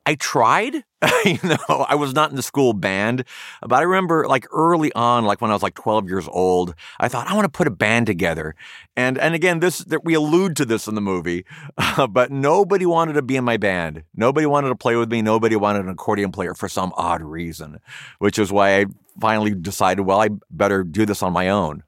I 0.05 0.17
tried, 0.17 0.85
you 1.25 1.39
know, 1.43 1.87
I 1.89 1.95
was 1.95 2.15
not 2.15 2.31
in 2.31 2.37
the 2.37 2.43
school 2.43 2.73
band, 2.73 3.25
but 3.61 3.75
I 3.75 3.83
remember 3.83 4.27
like 4.29 4.47
early 4.53 4.93
on, 4.93 5.25
like 5.25 5.41
when 5.41 5.51
I 5.51 5.55
was 5.55 5.63
like 5.63 5.75
12 5.75 6.09
years 6.09 6.29
old, 6.29 6.75
I 7.01 7.09
thought 7.09 7.29
I 7.29 7.35
want 7.35 7.45
to 7.45 7.57
put 7.57 7.67
a 7.67 7.73
band 7.73 8.07
together. 8.07 8.55
And, 8.97 9.19
and 9.19 9.35
again, 9.35 9.61
this, 9.61 9.79
that 9.79 10.05
we 10.05 10.15
allude 10.15 10.57
to 10.57 10.65
this 10.65 10.87
in 10.87 10.95
the 10.95 11.01
movie, 11.01 11.45
uh, 11.77 12.07
but 12.09 12.31
nobody 12.31 12.87
wanted 12.87 13.15
to 13.15 13.23
be 13.23 13.37
in 13.37 13.45
my 13.45 13.57
band. 13.57 14.05
Nobody 14.15 14.47
wanted 14.47 14.69
to 14.69 14.77
play 14.77 14.95
with 14.95 15.11
me. 15.11 15.23
Nobody 15.23 15.57
wanted 15.57 15.85
an 15.85 15.91
accordion 15.91 16.31
player 16.31 16.55
for 16.55 16.69
some 16.69 16.93
odd 16.97 17.23
reason, 17.23 17.79
which 18.19 18.39
is 18.39 18.53
why 18.53 18.81
I 18.81 18.87
finally 19.21 19.55
decided, 19.55 20.03
well, 20.03 20.21
I 20.21 20.29
better 20.51 20.85
do 20.85 21.05
this 21.05 21.23
on 21.23 21.33
my 21.33 21.49
own. 21.49 21.83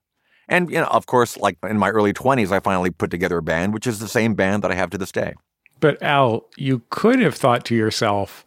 And, 0.49 0.71
you 0.71 0.81
know, 0.81 0.87
of 0.87 1.07
course, 1.07 1.37
like 1.37 1.57
in 1.63 1.79
my 1.79 1.89
early 1.89 2.13
20s, 2.13 2.51
I 2.51 2.61
finally 2.61 2.91
put 2.91 3.11
together 3.11 3.39
a 3.39 3.43
band, 3.43 3.73
which 3.73 3.87
is 3.87 3.99
the 3.99 4.09
same 4.09 4.35
band 4.35 4.63
that 4.65 4.71
I 4.71 4.75
have 4.75 4.91
to 4.91 4.99
this 4.99 5.13
day. 5.13 5.35
But 5.81 6.03
Al, 6.03 6.47
you 6.57 6.83
could 6.91 7.21
have 7.21 7.35
thought 7.35 7.65
to 7.67 7.75
yourself, 7.75 8.45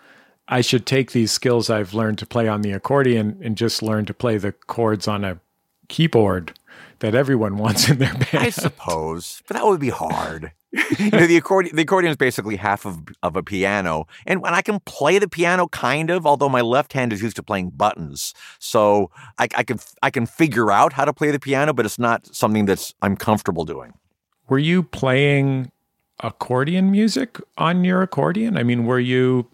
I 0.47 0.61
should 0.61 0.85
take 0.85 1.11
these 1.11 1.31
skills 1.31 1.69
I've 1.69 1.93
learned 1.93 2.17
to 2.19 2.25
play 2.25 2.47
on 2.47 2.61
the 2.61 2.71
accordion 2.71 3.39
and 3.43 3.57
just 3.57 3.81
learn 3.81 4.05
to 4.05 4.13
play 4.13 4.37
the 4.37 4.53
chords 4.53 5.07
on 5.07 5.23
a 5.23 5.39
keyboard 5.89 6.53
that 6.99 7.15
everyone 7.15 7.57
wants 7.57 7.89
in 7.89 7.97
their 7.97 8.13
band. 8.13 8.27
I 8.33 8.49
suppose, 8.49 9.41
but 9.47 9.55
that 9.55 9.65
would 9.65 9.79
be 9.79 9.89
hard. 9.89 10.51
you 10.99 11.09
know, 11.11 11.25
the 11.25 11.37
accordion 11.37 11.75
the 11.75 11.81
accordion 11.81 12.11
is 12.11 12.17
basically 12.17 12.57
half 12.57 12.85
of, 12.85 12.99
of 13.23 13.35
a 13.35 13.43
piano. 13.43 14.05
And 14.25 14.41
when 14.41 14.53
I 14.53 14.61
can 14.61 14.79
play 14.81 15.17
the 15.17 15.27
piano 15.27 15.67
kind 15.69 16.09
of, 16.09 16.27
although 16.27 16.49
my 16.49 16.61
left 16.61 16.93
hand 16.93 17.13
is 17.13 17.21
used 17.21 17.37
to 17.37 17.43
playing 17.43 17.71
buttons. 17.71 18.33
So 18.59 19.09
I, 19.37 19.47
I 19.55 19.63
can 19.63 19.79
I 20.01 20.09
can 20.09 20.25
figure 20.25 20.71
out 20.71 20.93
how 20.93 21.05
to 21.05 21.13
play 21.13 21.31
the 21.31 21.39
piano, 21.39 21.73
but 21.73 21.85
it's 21.85 21.99
not 21.99 22.33
something 22.35 22.65
that's 22.65 22.93
I'm 23.01 23.15
comfortable 23.15 23.63
doing. 23.63 23.93
Were 24.49 24.59
you 24.59 24.83
playing 24.83 25.71
accordion 26.19 26.91
music 26.91 27.39
on 27.57 27.83
your 27.83 28.01
accordion? 28.01 28.57
I 28.57 28.63
mean, 28.63 28.85
were 28.85 28.99
you 28.99 29.47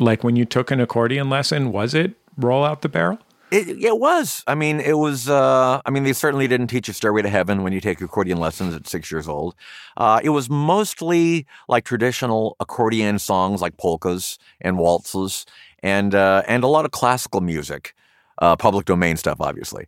like 0.00 0.24
when 0.24 0.36
you 0.36 0.44
took 0.44 0.70
an 0.70 0.80
accordion 0.80 1.30
lesson, 1.30 1.72
was 1.72 1.94
it 1.94 2.14
roll 2.36 2.64
out 2.64 2.82
the 2.82 2.88
barrel? 2.88 3.18
It, 3.52 3.68
it 3.84 3.98
was. 3.98 4.42
I 4.46 4.54
mean, 4.54 4.80
it 4.80 4.96
was. 4.96 5.28
Uh, 5.28 5.82
I 5.84 5.90
mean, 5.90 6.04
they 6.04 6.14
certainly 6.14 6.48
didn't 6.48 6.68
teach 6.68 6.88
you 6.88 6.94
Stairway 6.94 7.20
to 7.20 7.28
Heaven 7.28 7.62
when 7.62 7.74
you 7.74 7.82
take 7.82 8.00
accordion 8.00 8.38
lessons 8.38 8.74
at 8.74 8.88
six 8.88 9.10
years 9.10 9.28
old. 9.28 9.54
Uh, 9.94 10.20
it 10.24 10.30
was 10.30 10.48
mostly 10.48 11.46
like 11.68 11.84
traditional 11.84 12.56
accordion 12.60 13.18
songs, 13.18 13.60
like 13.60 13.76
polkas 13.76 14.38
and 14.62 14.78
waltzes, 14.78 15.44
and 15.82 16.14
uh, 16.14 16.42
and 16.48 16.64
a 16.64 16.66
lot 16.66 16.86
of 16.86 16.92
classical 16.92 17.42
music, 17.42 17.94
uh, 18.38 18.56
public 18.56 18.84
domain 18.86 19.16
stuff, 19.16 19.40
obviously. 19.40 19.86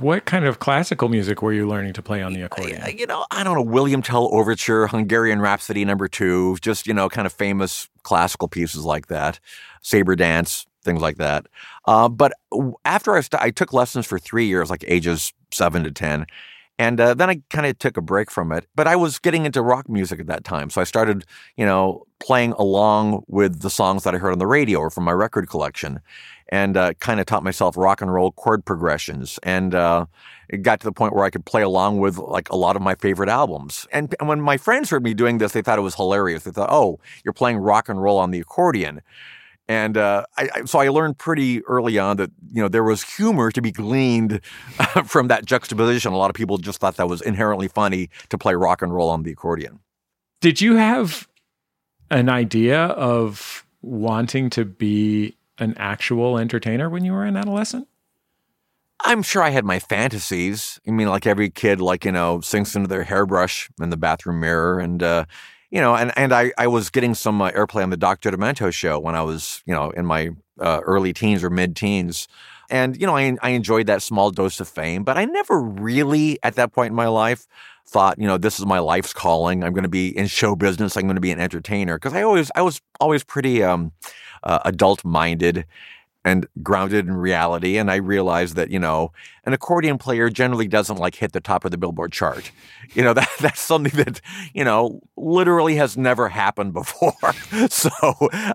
What 0.00 0.24
kind 0.24 0.44
of 0.44 0.58
classical 0.58 1.08
music 1.08 1.42
were 1.42 1.52
you 1.52 1.66
learning 1.66 1.94
to 1.94 2.02
play 2.02 2.22
on 2.22 2.32
the 2.32 2.42
accordion? 2.42 2.82
You 2.96 3.06
know, 3.06 3.26
I 3.30 3.44
don't 3.44 3.54
know. 3.54 3.62
William 3.62 4.02
Tell 4.02 4.32
Overture, 4.32 4.86
Hungarian 4.86 5.40
Rhapsody 5.40 5.84
Number 5.84 6.08
Two, 6.08 6.56
just 6.60 6.86
you 6.86 6.94
know, 6.94 7.08
kind 7.08 7.26
of 7.26 7.32
famous 7.32 7.88
classical 8.02 8.48
pieces 8.48 8.84
like 8.84 9.06
that. 9.08 9.40
Saber 9.82 10.16
Dance, 10.16 10.66
things 10.82 11.02
like 11.02 11.16
that. 11.16 11.46
Uh, 11.86 12.08
but 12.08 12.32
after 12.84 13.14
I, 13.14 13.20
st- 13.20 13.42
I 13.42 13.50
took 13.50 13.72
lessons 13.72 14.06
for 14.06 14.18
three 14.18 14.46
years, 14.46 14.70
like 14.70 14.84
ages 14.86 15.32
seven 15.52 15.84
to 15.84 15.90
10. 15.90 16.26
And 16.78 17.00
uh, 17.00 17.14
then 17.14 17.30
I 17.30 17.40
kind 17.48 17.66
of 17.66 17.78
took 17.78 17.96
a 17.96 18.02
break 18.02 18.30
from 18.30 18.52
it. 18.52 18.66
But 18.74 18.86
I 18.86 18.96
was 18.96 19.18
getting 19.18 19.46
into 19.46 19.62
rock 19.62 19.88
music 19.88 20.20
at 20.20 20.26
that 20.26 20.44
time. 20.44 20.68
So 20.68 20.80
I 20.80 20.84
started, 20.84 21.24
you 21.56 21.64
know, 21.64 22.06
playing 22.20 22.52
along 22.52 23.24
with 23.28 23.60
the 23.60 23.70
songs 23.70 24.04
that 24.04 24.14
I 24.14 24.18
heard 24.18 24.32
on 24.32 24.38
the 24.38 24.46
radio 24.46 24.78
or 24.80 24.90
from 24.90 25.04
my 25.04 25.12
record 25.12 25.48
collection 25.48 26.00
and 26.48 26.76
uh, 26.76 26.94
kind 26.94 27.20
of 27.20 27.26
taught 27.26 27.42
myself 27.42 27.76
rock 27.76 28.00
and 28.00 28.12
roll 28.12 28.32
chord 28.32 28.64
progressions. 28.64 29.38
And 29.42 29.74
uh, 29.74 30.06
it 30.48 30.62
got 30.62 30.80
to 30.80 30.84
the 30.84 30.92
point 30.92 31.14
where 31.14 31.24
I 31.24 31.30
could 31.30 31.44
play 31.44 31.62
along 31.62 31.98
with 31.98 32.18
like 32.18 32.48
a 32.50 32.56
lot 32.56 32.76
of 32.76 32.82
my 32.82 32.94
favorite 32.94 33.28
albums. 33.28 33.86
And, 33.92 34.14
and 34.20 34.28
when 34.28 34.40
my 34.40 34.56
friends 34.56 34.90
heard 34.90 35.02
me 35.02 35.14
doing 35.14 35.38
this, 35.38 35.52
they 35.52 35.62
thought 35.62 35.78
it 35.78 35.82
was 35.82 35.96
hilarious. 35.96 36.44
They 36.44 36.52
thought, 36.52 36.70
oh, 36.70 37.00
you're 37.24 37.32
playing 37.32 37.58
rock 37.58 37.88
and 37.88 38.00
roll 38.00 38.18
on 38.18 38.30
the 38.30 38.40
accordion. 38.40 39.02
And 39.68 39.96
uh, 39.96 40.24
I, 40.36 40.48
I, 40.54 40.64
so 40.64 40.78
I 40.78 40.88
learned 40.88 41.18
pretty 41.18 41.64
early 41.64 41.98
on 41.98 42.18
that 42.18 42.30
you 42.52 42.62
know 42.62 42.68
there 42.68 42.84
was 42.84 43.02
humor 43.02 43.50
to 43.50 43.60
be 43.60 43.72
gleaned 43.72 44.40
from 45.04 45.28
that 45.28 45.44
juxtaposition. 45.44 46.12
A 46.12 46.16
lot 46.16 46.30
of 46.30 46.34
people 46.34 46.58
just 46.58 46.78
thought 46.78 46.96
that 46.96 47.08
was 47.08 47.20
inherently 47.20 47.66
funny 47.66 48.08
to 48.28 48.38
play 48.38 48.54
rock 48.54 48.80
and 48.80 48.94
roll 48.94 49.08
on 49.08 49.24
the 49.24 49.32
accordion. 49.32 49.80
Did 50.40 50.60
you 50.60 50.76
have 50.76 51.26
an 52.10 52.28
idea 52.28 52.84
of 52.84 53.66
wanting 53.82 54.50
to 54.50 54.64
be 54.64 55.36
an 55.58 55.74
actual 55.76 56.38
entertainer 56.38 56.88
when 56.88 57.04
you 57.04 57.12
were 57.12 57.24
an 57.24 57.36
adolescent? 57.36 57.88
I'm 59.00 59.22
sure 59.22 59.42
I 59.42 59.50
had 59.50 59.64
my 59.64 59.78
fantasies. 59.78 60.80
I 60.86 60.90
mean, 60.90 61.08
like 61.08 61.26
every 61.26 61.50
kid, 61.50 61.80
like 61.80 62.04
you 62.04 62.12
know, 62.12 62.40
sinks 62.40 62.74
into 62.74 62.88
their 62.88 63.04
hairbrush 63.04 63.68
in 63.80 63.90
the 63.90 63.96
bathroom 63.96 64.40
mirror, 64.40 64.80
and 64.80 65.02
uh, 65.02 65.26
you 65.70 65.80
know, 65.80 65.94
and, 65.94 66.12
and 66.16 66.32
I, 66.32 66.52
I 66.56 66.66
was 66.68 66.90
getting 66.90 67.14
some 67.14 67.42
uh, 67.42 67.50
airplay 67.50 67.82
on 67.82 67.90
the 67.90 67.96
Dr. 67.96 68.30
Demento 68.30 68.72
show 68.72 68.98
when 68.98 69.14
I 69.14 69.22
was, 69.22 69.62
you 69.66 69.74
know, 69.74 69.90
in 69.90 70.06
my 70.06 70.30
uh, 70.60 70.80
early 70.84 71.12
teens 71.12 71.42
or 71.42 71.50
mid 71.50 71.76
teens. 71.76 72.28
And, 72.70 73.00
you 73.00 73.06
know, 73.06 73.16
I, 73.16 73.36
I 73.42 73.50
enjoyed 73.50 73.86
that 73.86 74.02
small 74.02 74.30
dose 74.30 74.58
of 74.58 74.68
fame, 74.68 75.04
but 75.04 75.16
I 75.16 75.24
never 75.24 75.60
really 75.60 76.38
at 76.42 76.54
that 76.54 76.72
point 76.72 76.90
in 76.90 76.96
my 76.96 77.08
life 77.08 77.46
thought, 77.86 78.18
you 78.18 78.26
know, 78.26 78.38
this 78.38 78.58
is 78.58 78.66
my 78.66 78.80
life's 78.80 79.12
calling. 79.12 79.62
I'm 79.62 79.72
going 79.72 79.84
to 79.84 79.88
be 79.88 80.16
in 80.16 80.26
show 80.26 80.56
business. 80.56 80.96
I'm 80.96 81.04
going 81.04 81.14
to 81.16 81.20
be 81.20 81.30
an 81.30 81.38
entertainer. 81.38 81.98
Cause 81.98 82.14
I 82.14 82.22
always, 82.22 82.50
I 82.56 82.62
was 82.62 82.80
always 82.98 83.22
pretty, 83.22 83.62
um, 83.62 83.92
uh, 84.42 84.60
adult 84.64 85.04
minded 85.04 85.66
and 86.26 86.44
grounded 86.60 87.06
in 87.06 87.16
reality. 87.16 87.76
And 87.76 87.88
I 87.88 87.96
realized 87.96 88.56
that, 88.56 88.68
you 88.68 88.80
know, 88.80 89.12
an 89.44 89.52
accordion 89.52 89.96
player 89.96 90.28
generally 90.28 90.66
doesn't 90.66 90.96
like 90.96 91.14
hit 91.14 91.30
the 91.30 91.40
top 91.40 91.64
of 91.64 91.70
the 91.70 91.78
Billboard 91.78 92.10
chart. 92.10 92.50
You 92.94 93.04
know, 93.04 93.12
that, 93.14 93.30
that's 93.40 93.60
something 93.60 93.96
that, 94.04 94.20
you 94.52 94.64
know, 94.64 95.00
literally 95.16 95.76
has 95.76 95.96
never 95.96 96.28
happened 96.28 96.72
before. 96.72 97.14
so 97.68 97.90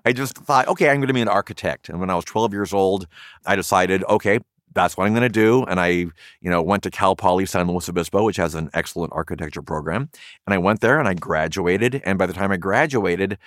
I 0.06 0.12
just 0.12 0.38
thought, 0.38 0.68
okay, 0.68 0.90
I'm 0.90 0.98
going 0.98 1.08
to 1.08 1.14
be 1.14 1.22
an 1.22 1.30
architect. 1.30 1.88
And 1.88 2.02
when 2.02 2.10
I 2.10 2.16
was 2.16 2.26
12 2.26 2.52
years 2.52 2.74
old, 2.74 3.08
I 3.46 3.56
decided, 3.56 4.04
okay, 4.04 4.40
that's 4.74 4.98
what 4.98 5.08
I'm 5.08 5.14
going 5.14 5.24
to 5.24 5.30
do. 5.30 5.64
And 5.64 5.80
I, 5.80 5.88
you 5.90 6.50
know, 6.50 6.62
went 6.62 6.84
to 6.84 6.92
Cal 6.92 7.16
Poly 7.16 7.46
San 7.46 7.68
Luis 7.68 7.88
Obispo, 7.88 8.24
which 8.24 8.38
has 8.38 8.54
an 8.54 8.70
excellent 8.74 9.14
architecture 9.14 9.62
program. 9.62 10.10
And 10.46 10.54
I 10.54 10.58
went 10.58 10.82
there 10.82 11.00
and 11.00 11.08
I 11.08 11.14
graduated. 11.14 12.02
And 12.06 12.18
by 12.18 12.26
the 12.26 12.34
time 12.34 12.52
I 12.52 12.58
graduated, 12.58 13.38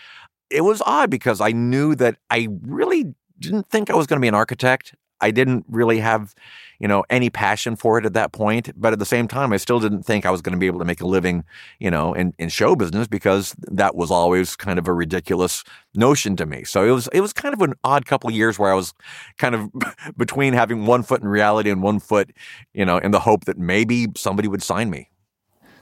it 0.50 0.62
was 0.62 0.82
odd 0.86 1.10
because 1.10 1.40
I 1.40 1.52
knew 1.52 1.94
that 1.96 2.16
I 2.30 2.48
really 2.62 3.14
didn't 3.38 3.68
think 3.68 3.90
I 3.90 3.94
was 3.94 4.06
going 4.06 4.18
to 4.18 4.24
be 4.24 4.28
an 4.28 4.34
architect. 4.34 4.94
I 5.20 5.30
didn't 5.30 5.64
really 5.68 6.00
have, 6.00 6.34
you 6.78 6.86
know, 6.86 7.04
any 7.08 7.30
passion 7.30 7.76
for 7.76 7.98
it 7.98 8.04
at 8.04 8.12
that 8.12 8.32
point. 8.32 8.70
But 8.76 8.92
at 8.92 8.98
the 8.98 9.06
same 9.06 9.26
time, 9.26 9.52
I 9.52 9.56
still 9.56 9.80
didn't 9.80 10.02
think 10.02 10.26
I 10.26 10.30
was 10.30 10.42
going 10.42 10.52
to 10.52 10.58
be 10.58 10.66
able 10.66 10.80
to 10.80 10.84
make 10.84 11.00
a 11.00 11.06
living, 11.06 11.44
you 11.78 11.90
know, 11.90 12.12
in, 12.12 12.34
in 12.38 12.48
show 12.50 12.76
business 12.76 13.06
because 13.06 13.54
that 13.60 13.94
was 13.94 14.10
always 14.10 14.54
kind 14.54 14.78
of 14.78 14.86
a 14.86 14.92
ridiculous 14.92 15.64
notion 15.94 16.36
to 16.36 16.46
me. 16.46 16.64
So 16.64 16.84
it 16.84 16.90
was 16.90 17.08
it 17.08 17.20
was 17.20 17.32
kind 17.32 17.54
of 17.54 17.62
an 17.62 17.74
odd 17.84 18.06
couple 18.06 18.28
of 18.28 18.36
years 18.36 18.58
where 18.58 18.70
I 18.70 18.74
was 18.74 18.92
kind 19.38 19.54
of 19.54 19.70
between 20.16 20.52
having 20.52 20.84
one 20.84 21.02
foot 21.02 21.22
in 21.22 21.28
reality 21.28 21.70
and 21.70 21.82
one 21.82 22.00
foot, 22.00 22.30
you 22.74 22.84
know, 22.84 22.98
in 22.98 23.10
the 23.10 23.20
hope 23.20 23.44
that 23.46 23.56
maybe 23.56 24.08
somebody 24.16 24.48
would 24.48 24.62
sign 24.62 24.90
me. 24.90 25.10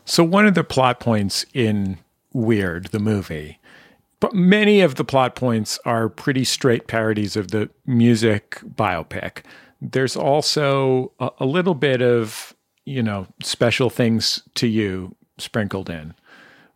So 0.04 0.23
one 0.23 0.47
of 0.47 0.54
the 0.54 0.64
plot 0.64 1.00
points 1.00 1.47
in 1.52 1.99
Weird, 2.35 2.87
the 2.87 2.99
movie, 2.99 3.59
many 4.33 4.81
of 4.81 4.97
the 4.97 5.05
plot 5.05 5.35
points 5.35 5.79
are 5.85 6.09
pretty 6.09 6.45
straight 6.45 6.87
parodies 6.87 7.37
of 7.37 7.50
the 7.50 7.71
music 7.87 8.61
biopic. 8.64 9.43
There's 9.81 10.17
also 10.17 11.12
a, 11.19 11.31
a 11.41 11.47
little 11.47 11.75
bit 11.75 12.02
of, 12.02 12.55
you 12.85 13.02
know, 13.02 13.26
special 13.43 13.91
things 13.91 14.43
to 14.55 14.67
you 14.67 15.17
sprinkled 15.38 15.91
in. 15.91 16.14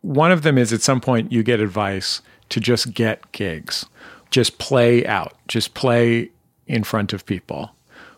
One 0.00 0.32
of 0.32 0.42
them 0.42 0.58
is 0.58 0.72
at 0.72 0.82
some 0.82 1.00
point 1.00 1.32
you 1.32 1.42
get 1.42 1.60
advice 1.60 2.22
to 2.48 2.60
just 2.60 2.94
get 2.94 3.32
gigs, 3.32 3.86
just 4.30 4.58
play 4.58 5.06
out, 5.06 5.34
just 5.48 5.74
play 5.74 6.30
in 6.66 6.84
front 6.84 7.12
of 7.12 7.26
people. 7.26 7.72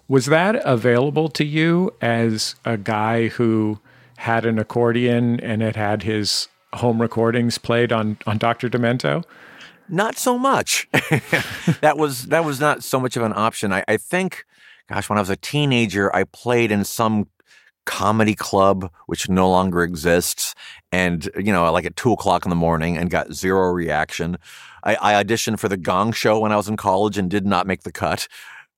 Was 0.07 0.27
that 0.27 0.57
available 0.65 1.29
to 1.31 1.45
you 1.45 1.95
as 2.01 2.55
a 2.65 2.77
guy 2.77 3.29
who 3.29 3.79
had 4.19 4.47
an 4.47 4.59
accordion 4.59 5.39
and 5.41 5.63
had 5.63 5.77
had 5.77 6.03
his 6.03 6.49
home 6.75 7.01
recordings 7.01 7.59
played 7.59 7.93
on 7.93 8.19
on 8.27 8.39
Dr. 8.39 8.69
Demento? 8.69 9.25
Not 9.89 10.17
so 10.17 10.39
much. 10.39 10.89
that 11.81 11.95
was 11.97 12.27
that 12.27 12.45
was 12.45 12.61
not 12.61 12.85
so 12.85 13.01
much 13.01 13.17
of 13.17 13.23
an 13.23 13.33
option. 13.35 13.73
I, 13.73 13.85
I 13.89 13.97
think, 13.97 14.45
gosh, 14.89 15.09
when 15.09 15.19
I 15.19 15.23
was 15.23 15.31
a 15.31 15.37
teenager, 15.37 16.15
I 16.15 16.25
played 16.25 16.71
in 16.71 16.85
some 16.85 17.29
comedy 17.89 18.35
club 18.35 18.91
which 19.07 19.31
no 19.31 19.49
longer 19.49 19.83
exists 19.83 20.55
and 20.93 21.31
you 21.39 21.51
know 21.51 21.73
like 21.73 21.87
at 21.87 21.97
two 21.97 22.13
o'clock 22.13 22.45
in 22.45 22.51
the 22.51 22.57
morning 22.57 22.99
and 22.99 23.09
got 23.09 23.33
zero 23.33 23.71
reaction 23.71 24.37
I, 24.85 24.97
I, 25.01 25.25
auditioned 25.25 25.59
for 25.59 25.71
the 25.71 25.79
gong 25.79 26.13
show 26.13 26.39
when 26.39 26.53
i 26.53 26.57
was 26.57 26.69
in 26.69 26.77
college 26.77 27.17
and 27.17 27.31
did 27.31 27.47
not 27.47 27.67
make 27.67 27.85
the 27.85 27.91
cut 27.91 28.29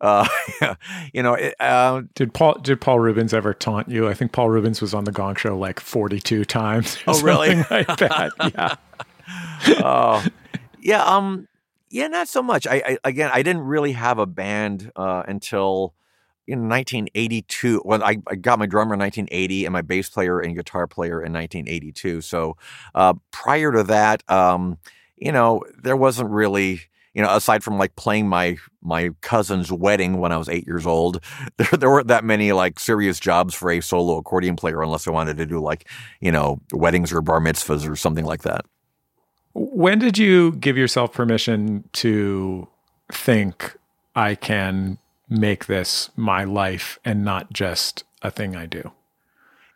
uh, 0.00 0.26
you 1.12 1.22
know, 1.22 1.34
it, 1.34 1.54
uh, 1.60 2.02
did 2.14 2.32
Paul 2.34 2.54
did 2.54 2.80
Paul 2.80 3.00
Reubens 3.00 3.34
ever 3.34 3.54
taunt 3.54 3.88
you? 3.88 4.08
I 4.08 4.14
think 4.14 4.32
Paul 4.32 4.50
Reubens 4.50 4.80
was 4.80 4.94
on 4.94 5.04
the 5.04 5.12
Gong 5.12 5.34
Show 5.36 5.56
like 5.56 5.80
forty 5.80 6.20
two 6.20 6.44
times. 6.44 6.98
oh, 7.06 7.20
really? 7.22 7.56
Like 7.70 7.86
that. 7.98 8.32
Yeah. 9.68 9.84
oh, 9.84 10.26
yeah. 10.80 11.04
Um, 11.04 11.46
yeah, 11.88 12.08
not 12.08 12.26
so 12.26 12.42
much. 12.42 12.66
I, 12.66 12.82
I 12.84 12.98
again, 13.04 13.30
I 13.32 13.42
didn't 13.42 13.62
really 13.62 13.92
have 13.92 14.18
a 14.18 14.26
band 14.26 14.90
uh, 14.96 15.22
until 15.28 15.94
in 16.50 16.68
1982. 16.68 17.82
Well, 17.84 18.02
I, 18.02 18.16
I 18.26 18.34
got 18.34 18.58
my 18.58 18.66
drummer 18.66 18.94
in 18.94 19.00
1980 19.00 19.66
and 19.66 19.72
my 19.72 19.82
bass 19.82 20.08
player 20.08 20.40
and 20.40 20.56
guitar 20.56 20.88
player 20.88 21.22
in 21.22 21.32
1982. 21.32 22.22
So 22.22 22.56
uh, 22.94 23.14
prior 23.30 23.70
to 23.70 23.84
that, 23.84 24.28
um, 24.28 24.78
you 25.16 25.30
know, 25.30 25.62
there 25.80 25.96
wasn't 25.96 26.30
really 26.30 26.80
you 27.14 27.22
know, 27.22 27.34
aside 27.34 27.64
from 27.64 27.78
like 27.78 27.96
playing 27.96 28.28
my 28.28 28.56
my 28.82 29.10
cousin's 29.20 29.72
wedding 29.72 30.18
when 30.18 30.32
I 30.32 30.36
was 30.36 30.48
eight 30.48 30.66
years 30.66 30.86
old, 30.86 31.22
there 31.56 31.78
there 31.78 31.90
weren't 31.90 32.08
that 32.08 32.24
many 32.24 32.52
like 32.52 32.78
serious 32.78 33.18
jobs 33.18 33.54
for 33.54 33.70
a 33.70 33.80
solo 33.80 34.18
accordion 34.18 34.56
player 34.56 34.82
unless 34.82 35.08
I 35.08 35.10
wanted 35.10 35.36
to 35.38 35.46
do 35.46 35.60
like 35.60 35.88
you 36.20 36.32
know 36.32 36.60
weddings 36.72 37.12
or 37.12 37.20
bar 37.20 37.40
mitzvahs 37.40 37.88
or 37.88 37.96
something 37.96 38.24
like 38.24 38.42
that. 38.42 38.64
When 39.52 39.98
did 39.98 40.16
you 40.16 40.52
give 40.52 40.76
yourself 40.76 41.12
permission 41.12 41.88
to 41.94 42.68
think 43.12 43.76
I 44.14 44.36
can 44.36 44.98
make 45.28 45.66
this 45.66 46.10
my 46.16 46.44
life 46.44 46.98
and 47.04 47.24
not 47.24 47.52
just 47.52 48.04
a 48.22 48.30
thing 48.30 48.54
I 48.54 48.66
do? 48.66 48.92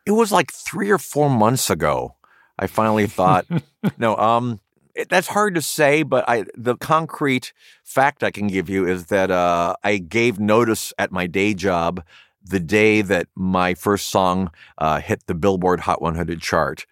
It 0.07 0.13
was 0.13 0.31
like 0.31 0.53
three 0.53 0.91
or 0.91 0.99
four 0.99 1.29
months 1.29 1.71
ago. 1.71 2.15
I 2.57 2.69
finally 2.69 3.07
thought, 3.09 3.47
no, 3.99 4.17
um, 4.17 4.61
that's 5.09 5.29
hard 5.29 5.55
to 5.55 5.63
say, 5.63 6.03
but 6.03 6.29
I 6.29 6.45
the 6.57 6.77
concrete 6.77 7.53
fact 7.83 8.23
I 8.23 8.31
can 8.31 8.47
give 8.47 8.69
you 8.69 8.87
is 8.87 9.07
that 9.07 9.31
uh, 9.31 9.77
I 9.83 9.99
gave 9.99 10.39
notice 10.39 10.93
at 10.99 11.13
my 11.13 11.27
day 11.27 11.55
job 11.55 12.03
the 12.45 12.61
day 12.61 13.03
that 13.03 13.27
my 13.35 13.75
first 13.75 14.09
song 14.09 14.51
uh, 14.79 15.01
hit 15.01 15.27
the 15.27 15.35
Billboard 15.35 15.81
Hot 15.81 16.03
100 16.03 16.41
chart. 16.41 16.87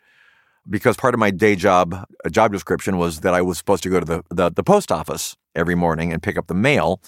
Because 0.68 0.96
part 0.96 1.12
of 1.12 1.20
my 1.20 1.30
day 1.30 1.56
job 1.56 2.06
uh, 2.24 2.28
job 2.28 2.52
description 2.52 2.96
was 2.96 3.20
that 3.20 3.34
I 3.34 3.42
was 3.42 3.58
supposed 3.58 3.82
to 3.82 3.90
go 3.90 4.00
to 4.00 4.06
the, 4.06 4.24
the, 4.30 4.50
the 4.50 4.62
post 4.62 4.92
office 4.92 5.36
every 5.54 5.74
morning 5.74 6.12
and 6.12 6.22
pick 6.22 6.38
up 6.38 6.46
the 6.46 6.54
mail. 6.54 7.00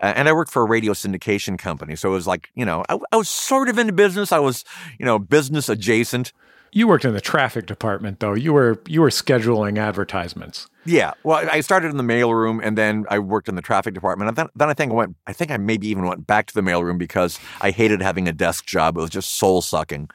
And 0.00 0.28
I 0.28 0.32
worked 0.32 0.50
for 0.50 0.62
a 0.62 0.66
radio 0.66 0.94
syndication 0.94 1.56
company. 1.56 1.94
So 1.94 2.08
it 2.08 2.12
was 2.12 2.26
like, 2.26 2.50
you 2.56 2.64
know, 2.64 2.82
I, 2.88 2.98
I 3.12 3.16
was 3.16 3.28
sort 3.28 3.68
of 3.68 3.78
into 3.78 3.92
business. 3.92 4.32
I 4.32 4.40
was, 4.40 4.64
you 4.98 5.06
know, 5.06 5.20
business 5.20 5.68
adjacent. 5.68 6.32
You 6.72 6.88
worked 6.88 7.04
in 7.04 7.12
the 7.12 7.20
traffic 7.20 7.66
department, 7.66 8.20
though. 8.20 8.32
You 8.32 8.54
were 8.54 8.80
you 8.86 9.02
were 9.02 9.10
scheduling 9.10 9.78
advertisements. 9.78 10.68
Yeah. 10.84 11.12
Well, 11.22 11.48
I 11.50 11.60
started 11.60 11.90
in 11.90 11.96
the 11.96 12.02
mailroom 12.02 12.60
and 12.62 12.76
then 12.76 13.04
I 13.08 13.18
worked 13.18 13.48
in 13.48 13.54
the 13.54 13.62
traffic 13.62 13.94
department. 13.94 14.28
And 14.28 14.36
then, 14.36 14.48
then 14.56 14.68
I 14.68 14.74
think 14.74 14.90
I 14.90 14.94
went, 14.94 15.16
I 15.26 15.32
think 15.32 15.50
I 15.50 15.56
maybe 15.56 15.86
even 15.88 16.06
went 16.06 16.26
back 16.26 16.46
to 16.46 16.54
the 16.54 16.60
mailroom 16.60 16.98
because 16.98 17.38
I 17.60 17.70
hated 17.70 18.02
having 18.02 18.26
a 18.26 18.32
desk 18.32 18.66
job. 18.66 18.96
It 18.96 19.00
was 19.00 19.10
just 19.10 19.34
soul 19.34 19.62
sucking. 19.62 20.10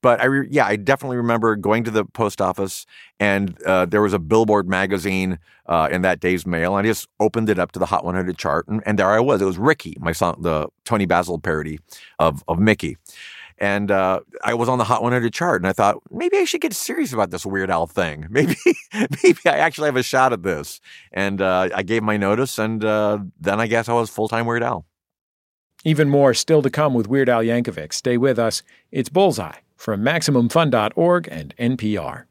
But 0.00 0.20
I, 0.20 0.24
re- 0.24 0.48
yeah, 0.50 0.66
I 0.66 0.76
definitely 0.76 1.18
remember 1.18 1.54
going 1.56 1.84
to 1.84 1.90
the 1.90 2.04
post 2.04 2.40
office 2.40 2.86
and 3.20 3.60
uh, 3.62 3.86
there 3.86 4.02
was 4.02 4.12
a 4.12 4.18
Billboard 4.18 4.68
magazine 4.68 5.38
uh, 5.66 5.88
in 5.90 6.02
that 6.02 6.20
day's 6.20 6.46
mail. 6.46 6.76
And 6.76 6.86
I 6.86 6.90
just 6.90 7.08
opened 7.20 7.48
it 7.48 7.58
up 7.58 7.72
to 7.72 7.78
the 7.78 7.86
Hot 7.86 8.04
100 8.04 8.38
chart. 8.38 8.66
And, 8.66 8.82
and 8.86 8.98
there 8.98 9.08
I 9.08 9.20
was. 9.20 9.40
It 9.40 9.44
was 9.44 9.58
Ricky, 9.58 9.96
my 10.00 10.12
song, 10.12 10.36
the 10.40 10.68
Toni 10.84 11.06
Basil 11.06 11.38
parody 11.38 11.78
of, 12.18 12.42
of 12.48 12.58
Mickey. 12.58 12.96
And 13.60 13.90
uh, 13.90 14.20
I 14.44 14.54
was 14.54 14.68
on 14.68 14.78
the 14.78 14.84
Hot 14.84 15.02
100 15.02 15.32
chart, 15.32 15.60
and 15.60 15.68
I 15.68 15.72
thought 15.72 15.96
maybe 16.10 16.36
I 16.36 16.44
should 16.44 16.60
get 16.60 16.72
serious 16.72 17.12
about 17.12 17.30
this 17.30 17.44
Weird 17.44 17.70
Al 17.70 17.86
thing. 17.86 18.26
Maybe, 18.30 18.56
maybe 18.94 19.40
I 19.46 19.58
actually 19.58 19.86
have 19.86 19.96
a 19.96 20.02
shot 20.02 20.32
at 20.32 20.42
this. 20.44 20.80
And 21.12 21.42
uh, 21.42 21.68
I 21.74 21.82
gave 21.82 22.02
my 22.02 22.16
notice, 22.16 22.58
and 22.58 22.84
uh, 22.84 23.18
then 23.40 23.60
I 23.60 23.66
guess 23.66 23.88
I 23.88 23.94
was 23.94 24.10
full 24.10 24.28
time 24.28 24.46
Weird 24.46 24.62
Al. 24.62 24.86
Even 25.84 26.08
more 26.08 26.34
still 26.34 26.62
to 26.62 26.70
come 26.70 26.94
with 26.94 27.08
Weird 27.08 27.28
Al 27.28 27.42
Yankovic. 27.42 27.92
Stay 27.92 28.16
with 28.16 28.38
us. 28.38 28.62
It's 28.92 29.08
Bullseye 29.08 29.58
from 29.76 30.02
MaximumFun.org 30.02 31.28
and 31.30 31.54
NPR. 31.56 32.27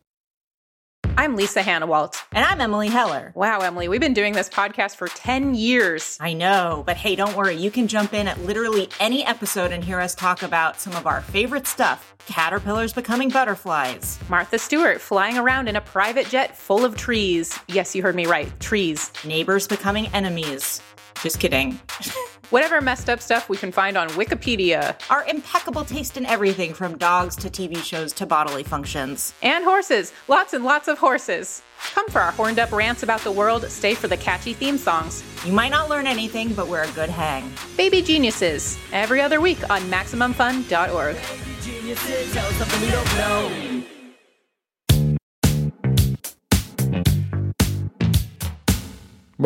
I'm 1.19 1.35
Lisa 1.35 1.63
Hanawalt. 1.63 2.21
And 2.31 2.45
I'm 2.45 2.61
Emily 2.61 2.89
Heller. 2.89 3.31
Wow, 3.33 3.61
Emily, 3.61 3.87
we've 3.87 3.99
been 3.99 4.13
doing 4.13 4.33
this 4.33 4.47
podcast 4.49 4.97
for 4.97 5.07
10 5.07 5.55
years. 5.55 6.15
I 6.21 6.33
know, 6.33 6.83
but 6.85 6.95
hey, 6.95 7.15
don't 7.15 7.35
worry. 7.35 7.55
You 7.55 7.71
can 7.71 7.87
jump 7.87 8.13
in 8.13 8.27
at 8.27 8.39
literally 8.41 8.87
any 8.99 9.25
episode 9.25 9.71
and 9.71 9.83
hear 9.83 9.99
us 9.99 10.13
talk 10.13 10.43
about 10.43 10.79
some 10.79 10.95
of 10.95 11.07
our 11.07 11.21
favorite 11.21 11.65
stuff 11.65 12.13
caterpillars 12.27 12.93
becoming 12.93 13.29
butterflies, 13.29 14.19
Martha 14.29 14.59
Stewart 14.59 15.01
flying 15.01 15.37
around 15.39 15.67
in 15.67 15.75
a 15.75 15.81
private 15.81 16.27
jet 16.27 16.55
full 16.55 16.85
of 16.85 16.95
trees. 16.95 17.57
Yes, 17.67 17.95
you 17.95 18.03
heard 18.03 18.15
me 18.15 18.27
right. 18.27 18.51
Trees. 18.59 19.11
neighbors 19.25 19.67
becoming 19.67 20.07
enemies. 20.07 20.81
Just 21.21 21.39
kidding. 21.39 21.79
Whatever 22.49 22.79
messed 22.79 23.09
up 23.09 23.19
stuff 23.19 23.49
we 23.49 23.57
can 23.57 23.73
find 23.73 23.97
on 23.97 24.07
Wikipedia. 24.09 24.95
Our 25.09 25.25
impeccable 25.25 25.83
taste 25.83 26.15
in 26.15 26.25
everything 26.25 26.73
from 26.73 26.97
dogs 26.97 27.35
to 27.37 27.49
TV 27.49 27.83
shows 27.83 28.13
to 28.13 28.25
bodily 28.25 28.63
functions. 28.63 29.33
And 29.43 29.65
horses. 29.65 30.13
Lots 30.29 30.53
and 30.53 30.63
lots 30.63 30.87
of 30.87 30.97
horses. 30.97 31.61
Come 31.93 32.07
for 32.07 32.21
our 32.21 32.31
horned 32.31 32.59
up 32.59 32.71
rants 32.71 33.03
about 33.03 33.21
the 33.21 33.31
world, 33.31 33.69
stay 33.69 33.93
for 33.93 34.07
the 34.07 34.17
catchy 34.17 34.53
theme 34.53 34.77
songs. 34.77 35.23
You 35.45 35.51
might 35.51 35.69
not 35.69 35.89
learn 35.89 36.07
anything, 36.07 36.53
but 36.53 36.67
we're 36.67 36.83
a 36.83 36.91
good 36.91 37.09
hang. 37.09 37.51
Baby 37.75 38.01
Geniuses, 38.01 38.77
every 38.91 39.21
other 39.21 39.41
week 39.41 39.69
on 39.69 39.81
MaximumFun.org. 39.81 41.17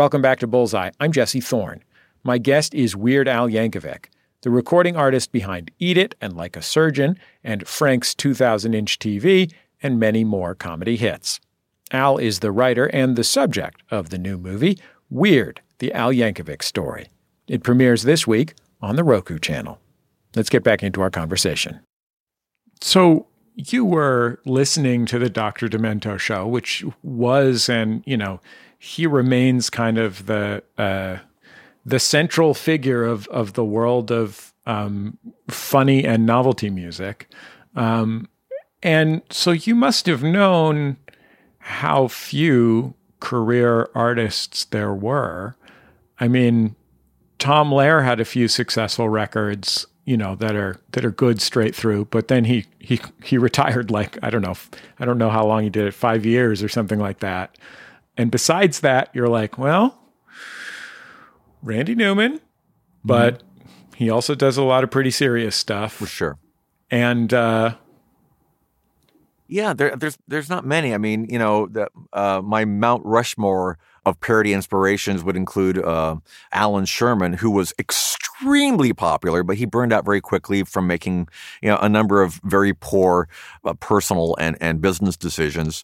Welcome 0.02 0.24
back 0.24 0.40
to 0.40 0.48
Bullseye. 0.48 0.90
I'm 1.00 1.12
Jesse 1.12 1.42
Thorn. 1.42 1.84
My 2.24 2.40
guest 2.40 2.74
is 2.74 2.96
Weird 2.96 3.28
Al 3.28 3.48
Yankovic, 3.48 4.06
the 4.42 4.50
recording 4.50 4.98
artist 4.98 5.32
behind 5.32 5.70
Eat 5.78 5.96
It 5.96 6.16
and 6.20 6.36
Like 6.36 6.58
a 6.58 6.62
Surgeon 6.64 7.20
and 7.44 7.68
Frank's 7.68 8.16
2000 8.16 8.74
inch 8.74 8.98
TV 8.98 9.54
and 9.84 10.00
many 10.00 10.24
more 10.24 10.56
comedy 10.56 10.98
hits. 10.98 11.40
Al 11.92 12.18
is 12.18 12.40
the 12.40 12.52
writer 12.52 12.88
and 12.88 13.16
the 13.16 13.24
subject 13.24 13.84
of 13.92 14.10
the 14.10 14.18
new 14.18 14.40
movie, 14.40 14.80
Weird, 15.12 15.62
the 15.78 15.94
Al 15.94 16.12
Yankovic 16.12 16.64
story. 16.64 17.10
It 17.48 17.62
premieres 17.62 18.02
this 18.02 18.26
week 18.26 18.56
on 18.82 18.96
the 18.96 19.04
Roku 19.04 19.38
channel. 19.38 19.80
Let's 20.36 20.50
get 20.50 20.64
back 20.64 20.82
into 20.82 21.02
our 21.02 21.12
conversation. 21.12 21.80
So, 22.82 23.28
you 23.54 23.86
were 23.86 24.40
listening 24.46 25.06
to 25.08 25.20
the 25.20 25.30
Dr. 25.30 25.68
Demento 25.68 26.18
show, 26.18 26.48
which 26.48 26.84
was, 27.04 27.70
and 27.70 28.02
you 28.08 28.18
know, 28.18 28.40
he 28.84 29.06
remains 29.06 29.70
kind 29.70 30.00
of 30.00 30.26
the 30.26 30.64
uh, 30.76 31.18
the 31.86 32.00
central 32.00 32.56
figure 32.56 33.04
of 33.04 33.28
of 33.28 33.54
the 33.54 33.64
world 33.64 34.12
of 34.12 34.54
um, 34.66 35.20
funny 35.48 36.04
and 36.04 36.26
novelty 36.26 36.72
music, 36.72 37.28
um, 37.76 38.28
and 38.82 39.22
so 39.30 39.52
you 39.52 39.76
must 39.76 40.08
have 40.08 40.24
known 40.24 40.98
how 41.60 42.08
few 42.08 42.96
career 43.20 43.88
artists 43.94 44.66
there 44.66 44.96
were. 44.96 45.56
I 46.20 46.28
mean, 46.28 46.76
Tom 47.38 47.70
Lehrer 47.70 48.04
had 48.04 48.20
a 48.20 48.26
few 48.26 48.48
successful 48.48 49.10
records, 49.10 49.86
you 50.06 50.18
know, 50.18 50.34
that 50.38 50.56
are 50.56 50.78
that 50.94 51.06
are 51.06 51.12
good 51.12 51.40
straight 51.40 51.76
through, 51.76 52.06
but 52.06 52.30
then 52.30 52.46
he 52.46 52.66
he 52.80 53.00
he 53.24 53.38
retired 53.38 53.92
like 53.92 54.18
I 54.24 54.32
don't 54.32 54.42
know, 54.42 54.56
I 54.98 55.06
don't 55.06 55.20
know 55.20 55.30
how 55.30 55.46
long 55.46 55.62
he 55.62 55.70
did 55.70 55.86
it, 55.86 55.94
5 55.94 56.26
years 56.26 56.64
or 56.64 56.68
something 56.68 56.98
like 56.98 57.20
that. 57.20 57.60
And 58.18 58.30
besides 58.32 58.82
that, 58.82 59.10
you're 59.14 59.30
like, 59.30 59.58
well, 59.58 60.00
Randy 61.64 61.96
Newman, 61.96 62.40
but 63.04 63.44
he 63.96 64.10
also 64.10 64.36
does 64.36 64.58
a 64.58 64.64
lot 64.64 64.84
of 64.84 64.92
pretty 64.92 65.12
serious 65.12 65.56
stuff. 65.56 65.94
For 65.94 66.08
sure. 66.08 66.38
And 66.90 67.34
uh 67.34 67.76
Yeah, 69.48 69.74
there, 69.74 69.96
there's 69.96 70.18
there's 70.28 70.50
not 70.50 70.66
many. 70.66 70.94
I 70.94 70.98
mean, 70.98 71.28
you 71.30 71.38
know, 71.40 71.68
the, 71.68 71.88
uh, 72.14 72.42
my 72.44 72.66
Mount 72.66 73.06
Rushmore 73.06 73.78
of 74.06 74.20
parody 74.20 74.54
inspirations 74.54 75.24
would 75.24 75.36
include 75.36 75.78
uh, 75.78 76.16
Allan 76.52 76.86
Sherman, 76.86 77.34
who 77.34 77.52
was 77.52 77.74
extremely 77.78 78.94
popular, 78.94 79.44
but 79.44 79.58
he 79.58 79.66
burned 79.66 79.94
out 79.94 80.06
very 80.06 80.22
quickly 80.22 80.64
from 80.64 80.88
making 80.88 81.28
you 81.62 81.70
know 81.70 81.78
a 81.78 81.90
number 81.90 82.24
of 82.24 82.40
very 82.44 82.74
poor 82.74 83.28
uh, 83.66 83.74
personal 83.74 84.36
and 84.40 84.58
and 84.62 84.82
business 84.82 85.18
decisions. 85.18 85.84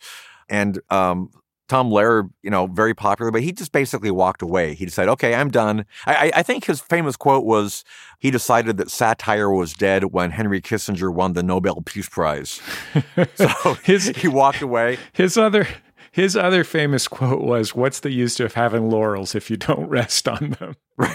And 0.49 0.79
um, 0.89 1.29
Tom 1.67 1.89
Lehrer, 1.89 2.29
you 2.43 2.49
know, 2.49 2.67
very 2.67 2.93
popular, 2.93 3.31
but 3.31 3.41
he 3.43 3.51
just 3.51 3.71
basically 3.71 4.11
walked 4.11 4.41
away. 4.41 4.73
He 4.73 4.85
decided, 4.85 5.11
okay, 5.11 5.35
I'm 5.35 5.49
done. 5.49 5.85
I, 6.05 6.31
I- 6.33 6.43
think 6.43 6.63
his 6.65 6.79
famous 6.79 7.17
quote 7.17 7.43
was, 7.43 7.83
he 8.19 8.31
decided 8.31 8.77
that 8.77 8.89
satire 8.89 9.49
was 9.51 9.73
dead 9.73 10.05
when 10.05 10.31
Henry 10.31 10.61
Kissinger 10.61 11.13
won 11.13 11.33
the 11.33 11.43
Nobel 11.43 11.81
Peace 11.85 12.07
Prize. 12.09 12.61
So 13.35 13.47
His- 13.83 14.07
he 14.15 14.27
walked 14.27 14.61
away. 14.61 14.97
his 15.13 15.37
other 15.37 15.67
his 16.13 16.35
other 16.35 16.63
famous 16.63 17.07
quote 17.07 17.41
was, 17.43 17.75
"What's 17.75 17.99
the 17.99 18.09
use 18.11 18.39
of 18.39 18.53
having 18.55 18.89
laurels 18.89 19.35
if 19.35 19.51
you 19.51 19.57
don't 19.57 19.87
rest 19.87 20.27
on 20.27 20.55
them?" 20.59 20.75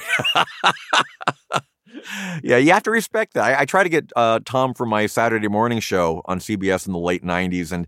Yeah, 2.42 2.56
you 2.56 2.72
have 2.72 2.82
to 2.84 2.90
respect 2.90 3.34
that. 3.34 3.44
I, 3.44 3.60
I 3.60 3.64
try 3.64 3.84
to 3.84 3.88
get 3.88 4.10
uh, 4.16 4.40
Tom 4.44 4.74
for 4.74 4.86
my 4.86 5.06
Saturday 5.06 5.46
morning 5.48 5.78
show 5.78 6.22
on 6.24 6.40
CBS 6.40 6.86
in 6.86 6.92
the 6.92 6.98
late 6.98 7.22
'90s, 7.24 7.70
and 7.70 7.86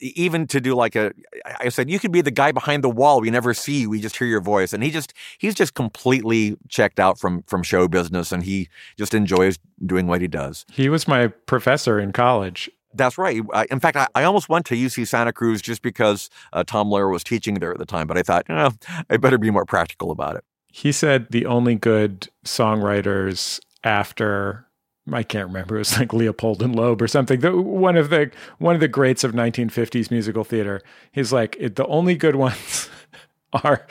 even 0.00 0.46
to 0.48 0.60
do 0.60 0.74
like 0.74 0.96
a, 0.96 1.12
I 1.60 1.68
said 1.68 1.90
you 1.90 1.98
could 1.98 2.12
be 2.12 2.20
the 2.20 2.30
guy 2.30 2.52
behind 2.52 2.84
the 2.84 2.90
wall. 2.90 3.20
We 3.20 3.30
never 3.30 3.54
see 3.54 3.82
you. 3.82 3.90
We 3.90 4.00
just 4.00 4.16
hear 4.16 4.26
your 4.26 4.40
voice, 4.40 4.72
and 4.72 4.82
he 4.82 4.90
just 4.90 5.12
he's 5.38 5.54
just 5.54 5.74
completely 5.74 6.56
checked 6.68 7.00
out 7.00 7.18
from 7.18 7.42
from 7.44 7.62
show 7.62 7.88
business, 7.88 8.32
and 8.32 8.42
he 8.42 8.68
just 8.98 9.14
enjoys 9.14 9.58
doing 9.84 10.06
what 10.06 10.20
he 10.20 10.28
does. 10.28 10.64
He 10.70 10.88
was 10.88 11.08
my 11.08 11.28
professor 11.28 11.98
in 11.98 12.12
college. 12.12 12.70
That's 12.96 13.18
right. 13.18 13.42
In 13.70 13.80
fact, 13.80 13.96
I, 13.96 14.06
I 14.14 14.22
almost 14.22 14.48
went 14.48 14.66
to 14.66 14.76
UC 14.76 15.08
Santa 15.08 15.32
Cruz 15.32 15.60
just 15.60 15.82
because 15.82 16.30
uh, 16.52 16.62
Tom 16.64 16.88
Lehrer 16.88 17.10
was 17.10 17.24
teaching 17.24 17.54
there 17.54 17.72
at 17.72 17.78
the 17.78 17.86
time, 17.86 18.06
but 18.06 18.16
I 18.16 18.22
thought, 18.22 18.44
I 18.48 19.16
better 19.16 19.36
be 19.36 19.50
more 19.50 19.64
practical 19.64 20.12
about 20.12 20.36
it. 20.36 20.44
He 20.68 20.92
said 20.92 21.26
the 21.30 21.46
only 21.46 21.74
good 21.74 22.28
songwriters 22.44 23.60
after 23.82 24.63
I 25.12 25.22
can't 25.22 25.48
remember. 25.48 25.76
It 25.76 25.80
was 25.80 25.98
like 25.98 26.12
Leopold 26.12 26.62
and 26.62 26.74
Loeb 26.74 27.02
or 27.02 27.08
something. 27.08 27.40
The, 27.40 27.54
one 27.56 27.96
of 27.96 28.10
the 28.10 28.30
one 28.58 28.74
of 28.74 28.80
the 28.80 28.88
greats 28.88 29.22
of 29.22 29.32
1950s 29.32 30.10
musical 30.10 30.44
theater. 30.44 30.82
He's 31.12 31.32
like 31.32 31.56
it, 31.60 31.76
the 31.76 31.86
only 31.86 32.14
good 32.14 32.36
ones 32.36 32.88
are 33.52 33.86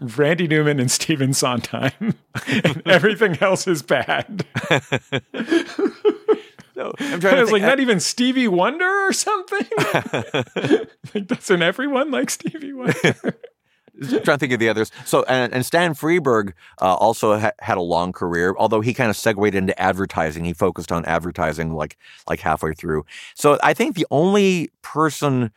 Randy 0.00 0.46
Newman 0.46 0.78
and 0.78 0.90
Stephen 0.90 1.34
Sondheim. 1.34 2.14
and 2.46 2.82
everything 2.86 3.38
else 3.40 3.66
is 3.66 3.82
bad. 3.82 4.46
So 6.74 6.90
I'm 6.98 7.20
trying 7.20 7.36
to 7.36 7.42
was 7.42 7.52
like, 7.52 7.60
not 7.60 7.80
even 7.80 8.00
Stevie 8.00 8.48
Wonder 8.48 9.06
or 9.06 9.12
something. 9.12 9.66
like, 11.14 11.26
doesn't 11.26 11.60
everyone 11.60 12.10
like 12.10 12.30
Stevie 12.30 12.72
Wonder? 12.72 13.36
Trying 14.08 14.22
to 14.22 14.38
think 14.38 14.52
of 14.52 14.60
the 14.60 14.68
others. 14.68 14.90
So, 15.04 15.24
and, 15.28 15.52
and 15.52 15.64
Stan 15.64 15.94
Freberg 15.94 16.52
uh, 16.80 16.94
also 16.94 17.38
ha- 17.38 17.52
had 17.60 17.78
a 17.78 17.82
long 17.82 18.12
career, 18.12 18.54
although 18.58 18.80
he 18.80 18.94
kind 18.94 19.10
of 19.10 19.16
segued 19.16 19.54
into 19.54 19.78
advertising. 19.80 20.44
He 20.44 20.52
focused 20.52 20.90
on 20.90 21.04
advertising 21.04 21.74
like 21.74 21.96
like 22.28 22.40
halfway 22.40 22.74
through. 22.74 23.04
So, 23.34 23.58
I 23.62 23.74
think 23.74 23.96
the 23.96 24.06
only 24.10 24.70
person 24.82 25.50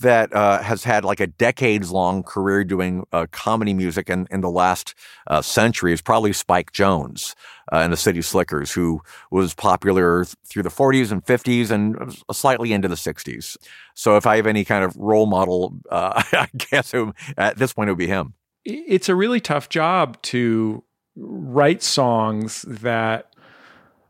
that 0.00 0.32
uh, 0.32 0.62
has 0.62 0.84
had 0.84 1.04
like 1.04 1.20
a 1.20 1.26
decades 1.26 1.90
long 1.90 2.22
career 2.22 2.64
doing 2.64 3.04
uh, 3.12 3.26
comedy 3.30 3.74
music 3.74 4.08
in, 4.08 4.26
in 4.30 4.40
the 4.40 4.50
last 4.50 4.94
uh, 5.26 5.42
century 5.42 5.92
is 5.92 6.00
probably 6.00 6.32
Spike 6.32 6.72
Jones 6.72 7.34
uh, 7.70 7.76
and 7.76 7.92
the 7.92 7.96
City 7.96 8.22
Slickers, 8.22 8.72
who 8.72 9.02
was 9.30 9.54
popular 9.54 10.24
through 10.46 10.62
the 10.62 10.70
40s 10.70 11.12
and 11.12 11.22
50s 11.24 11.70
and 11.70 12.22
slightly 12.32 12.72
into 12.72 12.88
the 12.88 12.94
60s. 12.94 13.58
So 13.94 14.16
if 14.16 14.26
I 14.26 14.36
have 14.36 14.46
any 14.46 14.64
kind 14.64 14.82
of 14.82 14.96
role 14.96 15.26
model, 15.26 15.78
uh, 15.90 16.22
I 16.32 16.48
guess 16.56 16.94
it, 16.94 17.14
at 17.36 17.58
this 17.58 17.74
point 17.74 17.88
it 17.88 17.92
would 17.92 17.98
be 17.98 18.06
him. 18.06 18.32
It's 18.64 19.08
a 19.08 19.14
really 19.14 19.40
tough 19.40 19.68
job 19.68 20.20
to 20.22 20.84
write 21.16 21.82
songs 21.82 22.62
that 22.62 23.34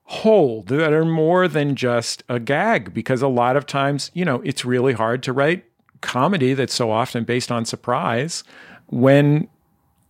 hold 0.05 0.69
that 0.69 0.93
are 0.93 1.05
more 1.05 1.49
than 1.49 1.75
just 1.75 2.23
a 2.29 2.39
gag 2.39 2.93
because 2.93 3.23
a 3.23 3.29
lot 3.29 3.57
of 3.57 3.65
times 3.65 4.11
you 4.13 4.25
know 4.25 4.43
it's 4.45 4.63
really 4.63 4.93
hard 4.93 5.23
to 5.23 5.33
write 5.33 5.65
comedy 6.03 6.55
that's 6.55 6.75
so 6.75 6.91
often 6.91 7.25
based 7.25 7.51
on 7.51 7.65
surprise 7.65 8.45
when 8.89 9.49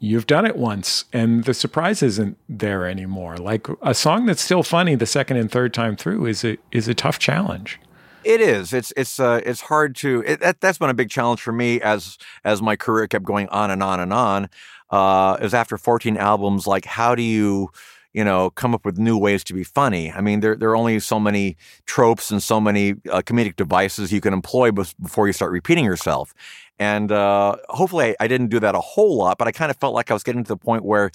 you've 0.00 0.26
done 0.26 0.44
it 0.44 0.56
once 0.56 1.04
and 1.12 1.44
the 1.44 1.54
surprise 1.54 2.02
isn't 2.02 2.36
there 2.48 2.86
anymore. 2.86 3.36
Like 3.36 3.68
a 3.82 3.94
song 3.94 4.26
that's 4.26 4.42
still 4.42 4.64
funny 4.64 4.96
the 4.96 5.06
second 5.06 5.36
and 5.36 5.50
third 5.50 5.72
time 5.72 5.96
through 5.96 6.26
is 6.26 6.44
a 6.44 6.58
is 6.72 6.88
a 6.88 6.94
tough 6.94 7.18
challenge. 7.20 7.78
It 8.24 8.40
is. 8.40 8.72
It's 8.72 8.92
it's 8.96 9.18
uh, 9.18 9.40
it's 9.44 9.62
hard 9.62 9.96
to. 9.96 10.22
It, 10.26 10.40
that, 10.40 10.56
has 10.62 10.78
been 10.78 10.90
a 10.90 10.94
big 10.94 11.10
challenge 11.10 11.40
for 11.40 11.52
me 11.52 11.80
as 11.80 12.18
as 12.44 12.62
my 12.62 12.76
career 12.76 13.06
kept 13.06 13.24
going 13.24 13.48
on 13.48 13.70
and 13.70 13.82
on 13.82 14.00
and 14.00 14.12
on. 14.12 14.48
Uh, 14.90 15.38
is 15.40 15.54
after 15.54 15.78
14 15.78 16.18
albums, 16.18 16.66
like 16.66 16.84
how 16.84 17.14
do 17.14 17.22
you 17.22 17.70
you 18.12 18.24
know, 18.24 18.50
come 18.50 18.74
up 18.74 18.84
with 18.84 18.98
new 18.98 19.16
ways 19.16 19.42
to 19.44 19.54
be 19.54 19.64
funny. 19.64 20.12
I 20.12 20.20
mean, 20.20 20.40
there, 20.40 20.54
there 20.54 20.70
are 20.70 20.76
only 20.76 20.98
so 21.00 21.18
many 21.18 21.56
tropes 21.86 22.30
and 22.30 22.42
so 22.42 22.60
many 22.60 22.92
uh, 23.10 23.22
comedic 23.22 23.56
devices 23.56 24.12
you 24.12 24.20
can 24.20 24.32
employ 24.32 24.70
before 24.70 25.26
you 25.26 25.32
start 25.32 25.50
repeating 25.50 25.84
yourself. 25.84 26.34
And 26.78 27.10
uh, 27.12 27.56
hopefully, 27.68 28.10
I, 28.10 28.24
I 28.24 28.28
didn't 28.28 28.48
do 28.48 28.60
that 28.60 28.74
a 28.74 28.80
whole 28.80 29.16
lot, 29.16 29.38
but 29.38 29.48
I 29.48 29.52
kind 29.52 29.70
of 29.70 29.76
felt 29.78 29.94
like 29.94 30.10
I 30.10 30.14
was 30.14 30.22
getting 30.22 30.44
to 30.44 30.48
the 30.48 30.56
point 30.56 30.84
where, 30.84 31.10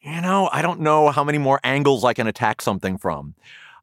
you 0.00 0.20
know, 0.20 0.48
I 0.52 0.62
don't 0.62 0.80
know 0.80 1.10
how 1.10 1.24
many 1.24 1.38
more 1.38 1.60
angles 1.64 2.04
I 2.04 2.14
can 2.14 2.26
attack 2.26 2.62
something 2.62 2.98
from. 2.98 3.34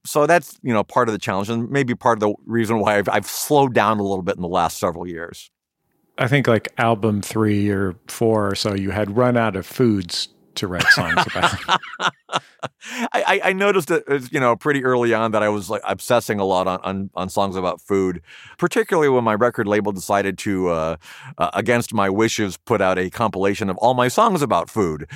So 0.05 0.25
that's, 0.25 0.57
you 0.63 0.73
know, 0.73 0.83
part 0.83 1.09
of 1.09 1.13
the 1.13 1.19
challenge 1.19 1.49
and 1.49 1.69
maybe 1.69 1.93
part 1.93 2.17
of 2.17 2.19
the 2.21 2.33
reason 2.45 2.79
why 2.79 2.97
I've, 2.97 3.09
I've 3.09 3.27
slowed 3.27 3.73
down 3.73 3.99
a 3.99 4.03
little 4.03 4.21
bit 4.21 4.35
in 4.35 4.41
the 4.41 4.47
last 4.47 4.77
several 4.77 5.05
years. 5.05 5.51
I 6.17 6.27
think 6.27 6.47
like 6.47 6.69
album 6.77 7.21
three 7.21 7.69
or 7.69 7.95
four 8.07 8.47
or 8.49 8.55
so, 8.55 8.75
you 8.75 8.91
had 8.91 9.15
run 9.15 9.37
out 9.37 9.55
of 9.55 9.65
foods 9.65 10.29
to 10.59 10.67
write 10.67 10.83
songs 10.87 11.25
about. 11.25 11.59
I, 13.13 13.41
I 13.45 13.53
noticed 13.53 13.91
it, 13.91 14.31
you 14.31 14.39
know, 14.39 14.55
pretty 14.55 14.83
early 14.83 15.13
on 15.13 15.31
that 15.31 15.43
I 15.43 15.49
was 15.49 15.69
like 15.69 15.81
obsessing 15.85 16.39
a 16.39 16.45
lot 16.45 16.67
on, 16.67 16.79
on, 16.81 17.09
on 17.15 17.29
songs 17.29 17.55
about 17.55 17.81
food, 17.81 18.21
particularly 18.57 19.09
when 19.09 19.23
my 19.23 19.35
record 19.35 19.67
label 19.67 19.91
decided 19.91 20.37
to, 20.39 20.69
uh, 20.69 20.95
uh, 21.37 21.51
against 21.53 21.93
my 21.93 22.09
wishes, 22.09 22.57
put 22.57 22.81
out 22.81 22.97
a 22.97 23.09
compilation 23.09 23.69
of 23.69 23.77
all 23.77 23.93
my 23.93 24.07
songs 24.07 24.41
about 24.41 24.69
food. 24.69 25.07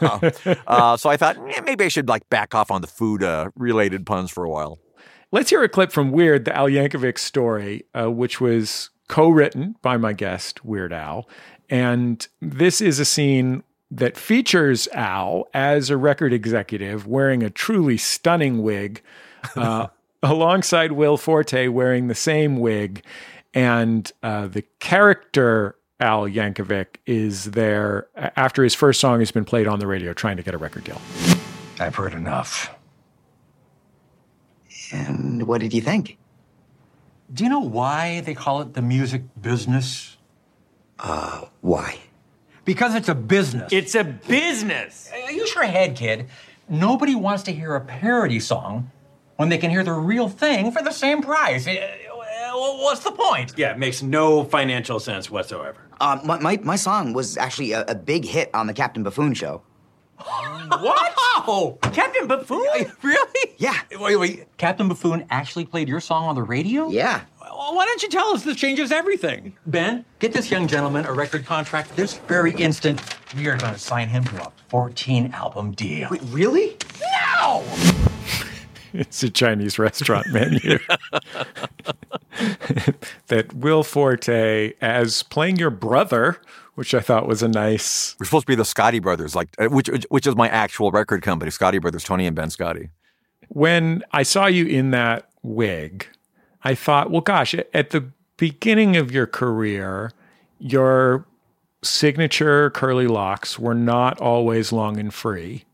uh, 0.00 0.30
uh 0.66 0.96
so 0.96 1.10
I 1.10 1.16
thought 1.16 1.36
eh, 1.36 1.60
maybe 1.62 1.84
I 1.84 1.88
should 1.88 2.08
like 2.08 2.28
back 2.28 2.54
off 2.54 2.70
on 2.70 2.80
the 2.80 2.86
food 2.86 3.22
uh, 3.22 3.50
related 3.56 4.06
puns 4.06 4.30
for 4.30 4.44
a 4.44 4.50
while. 4.50 4.78
Let's 5.30 5.50
hear 5.50 5.62
a 5.62 5.68
clip 5.68 5.92
from 5.92 6.12
Weird, 6.12 6.44
the 6.44 6.54
Al 6.54 6.68
Yankovic 6.68 7.18
story, 7.18 7.84
uh, 7.94 8.10
which 8.10 8.40
was 8.40 8.90
co-written 9.08 9.76
by 9.80 9.96
my 9.96 10.12
guest 10.12 10.64
Weird 10.64 10.92
Al. 10.92 11.28
And 11.70 12.26
this 12.42 12.82
is 12.82 12.98
a 12.98 13.04
scene 13.06 13.62
that 13.92 14.16
features 14.16 14.88
Al 14.94 15.48
as 15.52 15.90
a 15.90 15.96
record 15.98 16.32
executive 16.32 17.06
wearing 17.06 17.42
a 17.42 17.50
truly 17.50 17.98
stunning 17.98 18.62
wig, 18.62 19.02
uh, 19.56 19.88
alongside 20.22 20.92
Will 20.92 21.18
Forte 21.18 21.68
wearing 21.68 22.08
the 22.08 22.14
same 22.14 22.58
wig. 22.58 23.04
And 23.52 24.10
uh, 24.22 24.46
the 24.46 24.62
character 24.80 25.76
Al 26.00 26.22
Yankovic 26.22 26.96
is 27.06 27.44
there 27.44 28.08
after 28.16 28.64
his 28.64 28.74
first 28.74 28.98
song 28.98 29.18
has 29.18 29.30
been 29.30 29.44
played 29.44 29.68
on 29.68 29.78
the 29.78 29.86
radio 29.86 30.14
trying 30.14 30.38
to 30.38 30.42
get 30.42 30.54
a 30.54 30.58
record 30.58 30.84
deal. 30.84 31.00
I've 31.78 31.94
heard 31.94 32.14
enough. 32.14 32.74
And 34.90 35.46
what 35.46 35.60
did 35.60 35.74
you 35.74 35.82
think? 35.82 36.16
Do 37.32 37.44
you 37.44 37.50
know 37.50 37.60
why 37.60 38.20
they 38.22 38.34
call 38.34 38.62
it 38.62 38.72
the 38.72 38.82
music 38.82 39.22
business? 39.40 40.16
Uh, 40.98 41.42
why? 41.60 41.98
Because 42.64 42.94
it's 42.94 43.08
a 43.08 43.14
business. 43.14 43.72
It's 43.72 43.94
a 43.94 44.04
business. 44.04 45.10
Use 45.30 45.54
your 45.54 45.64
head, 45.64 45.96
kid. 45.96 46.26
Nobody 46.68 47.14
wants 47.14 47.42
to 47.44 47.52
hear 47.52 47.74
a 47.74 47.80
parody 47.80 48.40
song 48.40 48.90
when 49.36 49.48
they 49.48 49.58
can 49.58 49.70
hear 49.70 49.82
the 49.82 49.92
real 49.92 50.28
thing 50.28 50.70
for 50.70 50.82
the 50.82 50.92
same 50.92 51.22
price. 51.22 51.66
Uh, 51.66 51.80
what's 52.52 53.02
the 53.02 53.10
point? 53.10 53.54
Yeah, 53.56 53.72
it 53.72 53.78
makes 53.78 54.02
no 54.02 54.44
financial 54.44 55.00
sense 55.00 55.30
whatsoever. 55.30 55.78
Uh, 56.00 56.20
my, 56.24 56.38
my, 56.38 56.56
my 56.62 56.76
song 56.76 57.12
was 57.12 57.36
actually 57.36 57.72
a, 57.72 57.84
a 57.86 57.94
big 57.94 58.24
hit 58.24 58.50
on 58.54 58.66
the 58.66 58.74
Captain 58.74 59.02
Buffoon 59.02 59.34
show. 59.34 59.62
what? 60.18 61.12
Oh, 61.44 61.78
Captain 61.92 62.28
Buffoon? 62.28 62.64
Really? 63.02 63.54
Yeah. 63.58 63.76
Wait, 63.98 64.16
wait. 64.16 64.56
Captain 64.56 64.88
Buffoon 64.88 65.26
actually 65.30 65.64
played 65.64 65.88
your 65.88 66.00
song 66.00 66.24
on 66.26 66.34
the 66.36 66.42
radio? 66.42 66.88
Yeah. 66.88 67.22
Well, 67.54 67.74
why 67.74 67.84
don't 67.84 68.02
you 68.02 68.08
tell 68.08 68.28
us 68.28 68.44
this 68.44 68.56
changes 68.56 68.90
everything? 68.90 69.56
Ben, 69.66 70.06
get 70.20 70.32
this 70.32 70.50
young 70.50 70.66
gentleman 70.66 71.04
a 71.04 71.12
record 71.12 71.44
contract 71.44 71.94
this 71.96 72.14
very 72.18 72.52
instant. 72.54 73.00
We 73.36 73.46
are 73.46 73.58
going 73.58 73.74
to 73.74 73.78
sign 73.78 74.08
him 74.08 74.24
to 74.24 74.46
a 74.46 74.52
14 74.68 75.32
album 75.32 75.72
deal. 75.72 76.08
Wait, 76.10 76.22
really? 76.28 76.78
No! 77.40 77.62
it's 78.94 79.22
a 79.22 79.28
Chinese 79.28 79.78
restaurant 79.78 80.28
menu. 80.32 80.78
that 83.26 83.52
Will 83.54 83.82
Forte 83.82 84.72
as 84.80 85.22
playing 85.22 85.56
your 85.56 85.70
brother, 85.70 86.38
which 86.74 86.94
I 86.94 87.00
thought 87.00 87.28
was 87.28 87.42
a 87.42 87.48
nice. 87.48 88.16
We're 88.18 88.24
supposed 88.26 88.46
to 88.46 88.50
be 88.50 88.56
the 88.56 88.62
Scotti 88.62 89.02
brothers, 89.02 89.36
like 89.36 89.48
uh, 89.58 89.66
which 89.66 89.88
which 90.08 90.26
is 90.26 90.36
my 90.36 90.48
actual 90.48 90.90
record 90.90 91.20
company, 91.22 91.50
Scotti 91.50 91.80
Brothers, 91.80 92.04
Tony 92.04 92.26
and 92.26 92.34
Ben 92.34 92.48
Scotti. 92.48 92.88
When 93.48 94.02
I 94.12 94.22
saw 94.22 94.46
you 94.46 94.64
in 94.64 94.90
that 94.92 95.28
wig, 95.42 96.06
I 96.64 96.74
thought, 96.74 97.10
well, 97.10 97.20
gosh, 97.20 97.54
at 97.74 97.90
the 97.90 98.12
beginning 98.36 98.96
of 98.96 99.10
your 99.10 99.26
career, 99.26 100.12
your 100.58 101.26
signature 101.82 102.70
curly 102.70 103.06
locks 103.06 103.58
were 103.58 103.74
not 103.74 104.20
always 104.20 104.72
long 104.72 104.98
and 104.98 105.12
free. 105.12 105.64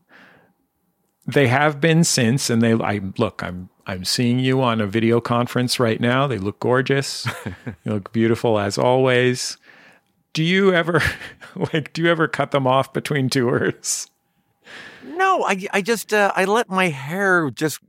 They 1.27 1.47
have 1.47 1.79
been 1.79 2.03
since, 2.03 2.49
and 2.49 2.61
they. 2.61 2.73
I 2.73 3.01
look. 3.17 3.43
I'm. 3.43 3.69
I'm 3.85 4.03
seeing 4.03 4.39
you 4.39 4.61
on 4.61 4.81
a 4.81 4.87
video 4.87 5.21
conference 5.21 5.79
right 5.79 5.99
now. 5.99 6.27
They 6.27 6.39
look 6.39 6.59
gorgeous. 6.59 7.27
you 7.85 7.91
look 7.91 8.11
beautiful 8.11 8.57
as 8.57 8.77
always. 8.77 9.57
Do 10.33 10.43
you 10.43 10.73
ever, 10.73 11.01
like, 11.73 11.93
do 11.93 12.03
you 12.03 12.09
ever 12.09 12.27
cut 12.27 12.51
them 12.51 12.65
off 12.65 12.93
between 12.93 13.29
tours? 13.29 14.09
No, 15.03 15.43
I. 15.43 15.67
I 15.71 15.81
just. 15.83 16.13
Uh, 16.13 16.31
I 16.35 16.45
let 16.45 16.67
my 16.67 16.87
hair 16.87 17.51
just 17.51 17.79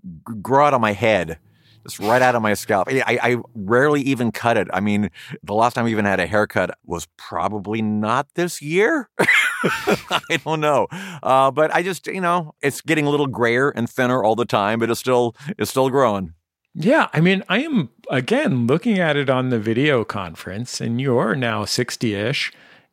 grow 0.43 0.67
out 0.67 0.75
of 0.75 0.83
my 0.83 0.93
head 0.93 1.39
just 1.85 1.99
right 1.99 2.23
out 2.23 2.35
of 2.35 2.43
my 2.43 2.55
scalp. 2.55 2.89
I, 2.91 3.19
I 3.23 3.37
rarely 3.55 4.03
even 4.03 4.33
cut 4.33 4.57
it. 4.57 4.69
I 4.73 4.81
mean, 4.81 5.11
the 5.43 5.55
last 5.55 5.75
time 5.75 5.87
I 5.87 5.89
even 5.89 6.05
had 6.05 6.21
a 6.21 6.27
haircut 6.27 6.77
was 6.85 7.07
probably 7.17 7.83
not 7.83 8.29
this 8.35 8.61
year. 8.61 9.09
I 9.63 10.41
don't 10.45 10.61
know, 10.61 10.87
uh, 11.23 11.51
but 11.51 11.75
I 11.75 11.83
just 11.83 12.07
you 12.07 12.21
know 12.21 12.55
it's 12.63 12.81
getting 12.81 13.07
a 13.07 13.11
little 13.11 13.27
grayer 13.27 13.71
and 13.71 13.89
thinner 13.89 14.23
all 14.23 14.35
the 14.35 14.45
time, 14.45 14.79
but 14.79 14.91
it's 14.91 15.01
still 15.01 15.35
it's 15.59 15.71
still 15.71 15.91
growing. 15.91 16.35
Yeah, 16.75 17.09
I 17.13 17.21
mean, 17.21 17.43
I 17.49 17.61
am 17.61 17.91
again 18.11 18.67
looking 18.67 18.99
at 18.99 19.17
it 19.17 19.29
on 19.29 19.51
the 19.51 19.59
video 19.59 20.05
conference, 20.05 20.81
and 20.81 21.01
you're 21.01 21.35
now 21.35 21.65
sixty-ish, 21.65 22.53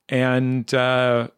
and 0.10 0.72
uh, 0.74 1.30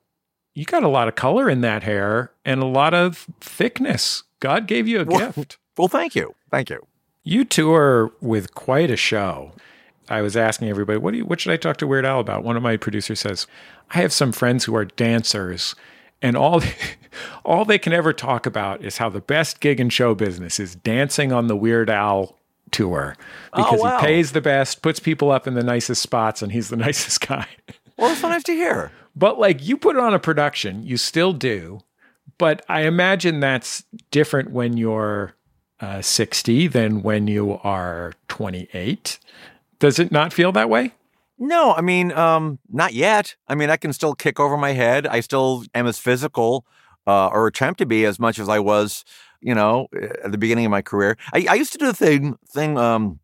you 0.55 0.65
got 0.65 0.83
a 0.83 0.87
lot 0.87 1.07
of 1.07 1.15
color 1.15 1.49
in 1.49 1.61
that 1.61 1.83
hair 1.83 2.31
and 2.45 2.61
a 2.61 2.65
lot 2.65 2.93
of 2.93 3.27
thickness. 3.41 4.23
God 4.39 4.67
gave 4.67 4.87
you 4.87 5.01
a 5.01 5.05
well, 5.05 5.31
gift. 5.31 5.57
Well, 5.77 5.89
thank 5.89 6.15
you, 6.15 6.33
thank 6.49 6.69
you. 6.69 6.85
You 7.29 7.45
tour 7.45 8.11
with 8.21 8.55
quite 8.55 8.89
a 8.89 8.95
show. 8.95 9.51
I 10.09 10.23
was 10.23 10.35
asking 10.35 10.67
everybody, 10.67 10.97
what, 10.97 11.11
do 11.11 11.17
you, 11.19 11.25
what 11.25 11.39
should 11.39 11.51
I 11.51 11.57
talk 11.57 11.77
to 11.77 11.85
Weird 11.85 12.03
Al 12.03 12.19
about? 12.19 12.43
One 12.43 12.57
of 12.57 12.63
my 12.63 12.75
producers 12.75 13.19
says, 13.19 13.45
I 13.91 13.99
have 13.99 14.11
some 14.11 14.31
friends 14.31 14.65
who 14.65 14.75
are 14.75 14.85
dancers, 14.85 15.75
and 16.23 16.35
all, 16.35 16.63
all 17.45 17.65
they 17.65 17.77
can 17.77 17.93
ever 17.93 18.13
talk 18.13 18.47
about 18.47 18.83
is 18.83 18.97
how 18.97 19.09
the 19.09 19.21
best 19.21 19.59
gig 19.59 19.79
in 19.79 19.89
show 19.89 20.15
business 20.15 20.59
is 20.59 20.73
dancing 20.73 21.31
on 21.31 21.45
the 21.45 21.55
Weird 21.55 21.91
Al 21.91 22.35
tour 22.71 23.15
Oh, 23.53 23.63
because 23.63 23.79
wow. 23.79 23.99
he 23.99 24.07
pays 24.07 24.31
the 24.31 24.41
best, 24.41 24.81
puts 24.81 24.99
people 24.99 25.29
up 25.29 25.45
in 25.45 25.53
the 25.53 25.63
nicest 25.63 26.01
spots, 26.01 26.41
and 26.41 26.51
he's 26.51 26.69
the 26.69 26.77
nicest 26.87 27.27
guy. 27.27 27.45
Well, 27.95 28.11
it's 28.11 28.21
so 28.21 28.29
nice 28.29 28.41
to 28.45 28.53
hear. 28.53 28.91
But 29.15 29.37
like 29.37 29.63
you 29.63 29.77
put 29.77 29.97
on 29.97 30.15
a 30.15 30.19
production, 30.19 30.81
you 30.81 30.97
still 30.97 31.33
do. 31.33 31.81
But 32.39 32.65
I 32.67 32.87
imagine 32.87 33.39
that's 33.39 33.83
different 34.09 34.49
when 34.49 34.77
you're 34.77 35.35
uh, 35.79 36.01
60 36.01 36.67
than 36.67 37.01
when 37.03 37.27
you 37.27 37.59
are 37.63 38.13
28. 38.27 39.19
Does 39.79 39.99
it 39.99 40.11
not 40.11 40.33
feel 40.33 40.51
that 40.51 40.69
way? 40.69 40.93
No, 41.37 41.73
I 41.73 41.81
mean, 41.81 42.11
um, 42.11 42.59
not 42.69 42.93
yet. 42.93 43.35
I 43.47 43.55
mean, 43.55 43.69
I 43.69 43.77
can 43.77 43.93
still 43.93 44.13
kick 44.13 44.39
over 44.39 44.57
my 44.57 44.73
head. 44.73 45.07
I 45.07 45.21
still 45.21 45.63
am 45.73 45.87
as 45.87 45.97
physical, 45.97 46.65
uh, 47.07 47.27
or 47.27 47.47
attempt 47.47 47.77
to 47.79 47.85
be 47.85 48.05
as 48.05 48.19
much 48.19 48.39
as 48.39 48.49
I 48.49 48.59
was, 48.59 49.05
you 49.39 49.55
know, 49.55 49.87
at 50.23 50.33
the 50.33 50.37
beginning 50.37 50.65
of 50.65 50.71
my 50.71 50.81
career. 50.81 51.17
I, 51.33 51.45
I 51.49 51.53
used 51.53 51.71
to 51.71 51.77
do 51.77 51.85
the 51.85 51.93
thing, 51.93 52.37
thing, 52.45 52.77
um, 52.77 53.21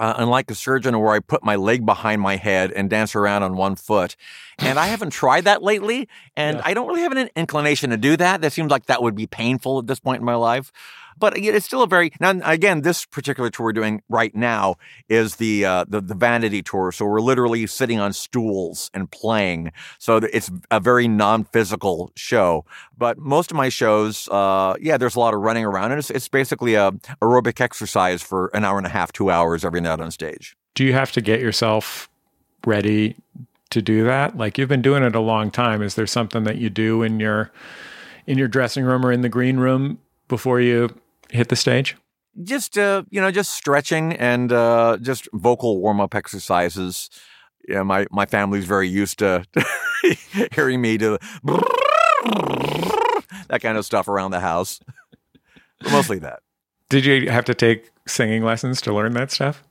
uh, 0.00 0.14
unlike 0.16 0.50
a 0.50 0.56
surgeon 0.56 0.98
where 0.98 1.12
I 1.12 1.20
put 1.20 1.44
my 1.44 1.54
leg 1.54 1.86
behind 1.86 2.20
my 2.20 2.34
head 2.34 2.72
and 2.72 2.90
dance 2.90 3.14
around 3.14 3.44
on 3.44 3.56
one 3.56 3.76
foot. 3.76 4.16
And 4.58 4.76
I 4.76 4.86
haven't 4.86 5.10
tried 5.10 5.44
that 5.44 5.62
lately. 5.62 6.08
And 6.36 6.60
I 6.62 6.74
don't 6.74 6.88
really 6.88 7.02
have 7.02 7.12
an 7.12 7.30
inclination 7.36 7.90
to 7.90 7.96
do 7.96 8.16
that. 8.16 8.40
That 8.40 8.52
seems 8.52 8.72
like 8.72 8.86
that 8.86 9.04
would 9.04 9.14
be 9.14 9.28
painful 9.28 9.78
at 9.78 9.86
this 9.86 10.00
point 10.00 10.18
in 10.18 10.24
my 10.24 10.34
life. 10.34 10.72
But 11.18 11.36
it's 11.36 11.66
still 11.66 11.82
a 11.82 11.86
very 11.86 12.12
now 12.20 12.38
again. 12.44 12.82
This 12.82 13.04
particular 13.04 13.50
tour 13.50 13.66
we're 13.66 13.72
doing 13.72 14.02
right 14.08 14.34
now 14.34 14.76
is 15.08 15.36
the 15.36 15.64
uh, 15.64 15.84
the 15.88 16.00
the 16.00 16.14
vanity 16.14 16.62
tour. 16.62 16.92
So 16.92 17.04
we're 17.06 17.20
literally 17.20 17.66
sitting 17.66 18.00
on 18.00 18.12
stools 18.12 18.90
and 18.92 19.10
playing. 19.10 19.72
So 19.98 20.16
it's 20.16 20.50
a 20.70 20.80
very 20.80 21.08
non-physical 21.08 22.12
show. 22.16 22.64
But 22.96 23.18
most 23.18 23.50
of 23.50 23.56
my 23.56 23.68
shows, 23.68 24.28
uh, 24.28 24.74
yeah, 24.80 24.96
there's 24.96 25.16
a 25.16 25.20
lot 25.20 25.34
of 25.34 25.40
running 25.40 25.64
around, 25.64 25.92
and 25.92 25.98
it's 25.98 26.10
it's 26.10 26.28
basically 26.28 26.74
a 26.74 26.92
aerobic 27.20 27.60
exercise 27.60 28.22
for 28.22 28.48
an 28.54 28.64
hour 28.64 28.78
and 28.78 28.86
a 28.86 28.90
half, 28.90 29.12
two 29.12 29.30
hours 29.30 29.64
every 29.64 29.80
night 29.80 30.00
on 30.00 30.10
stage. 30.10 30.56
Do 30.74 30.84
you 30.84 30.92
have 30.92 31.12
to 31.12 31.20
get 31.20 31.40
yourself 31.40 32.08
ready 32.66 33.16
to 33.70 33.82
do 33.82 34.04
that? 34.04 34.36
Like 34.36 34.58
you've 34.58 34.68
been 34.68 34.82
doing 34.82 35.02
it 35.02 35.14
a 35.14 35.20
long 35.20 35.50
time. 35.50 35.82
Is 35.82 35.94
there 35.94 36.06
something 36.06 36.44
that 36.44 36.56
you 36.56 36.70
do 36.70 37.02
in 37.02 37.20
your 37.20 37.50
in 38.26 38.38
your 38.38 38.48
dressing 38.48 38.84
room 38.84 39.04
or 39.04 39.12
in 39.12 39.20
the 39.22 39.28
green 39.28 39.56
room 39.58 39.98
before 40.28 40.60
you 40.60 40.88
hit 41.32 41.48
the 41.48 41.56
stage? 41.56 41.96
Just 42.42 42.78
uh, 42.78 43.02
you 43.10 43.20
know, 43.20 43.30
just 43.30 43.54
stretching 43.54 44.14
and 44.14 44.52
uh, 44.52 44.98
just 45.00 45.28
vocal 45.34 45.80
warm 45.80 46.00
up 46.00 46.14
exercises. 46.14 47.10
Yeah, 47.68 47.82
my 47.82 48.06
my 48.10 48.26
family's 48.26 48.64
very 48.64 48.88
used 48.88 49.18
to 49.18 49.44
hearing 50.52 50.80
me 50.80 50.96
do 50.96 51.18
that 53.48 53.60
kind 53.60 53.76
of 53.76 53.84
stuff 53.84 54.08
around 54.08 54.30
the 54.30 54.40
house. 54.40 54.80
Mostly 55.90 56.18
that. 56.20 56.40
Did 56.88 57.04
you 57.04 57.30
have 57.30 57.44
to 57.46 57.54
take 57.54 57.90
singing 58.06 58.44
lessons 58.44 58.80
to 58.82 58.94
learn 58.94 59.14
that 59.14 59.30
stuff? 59.30 59.62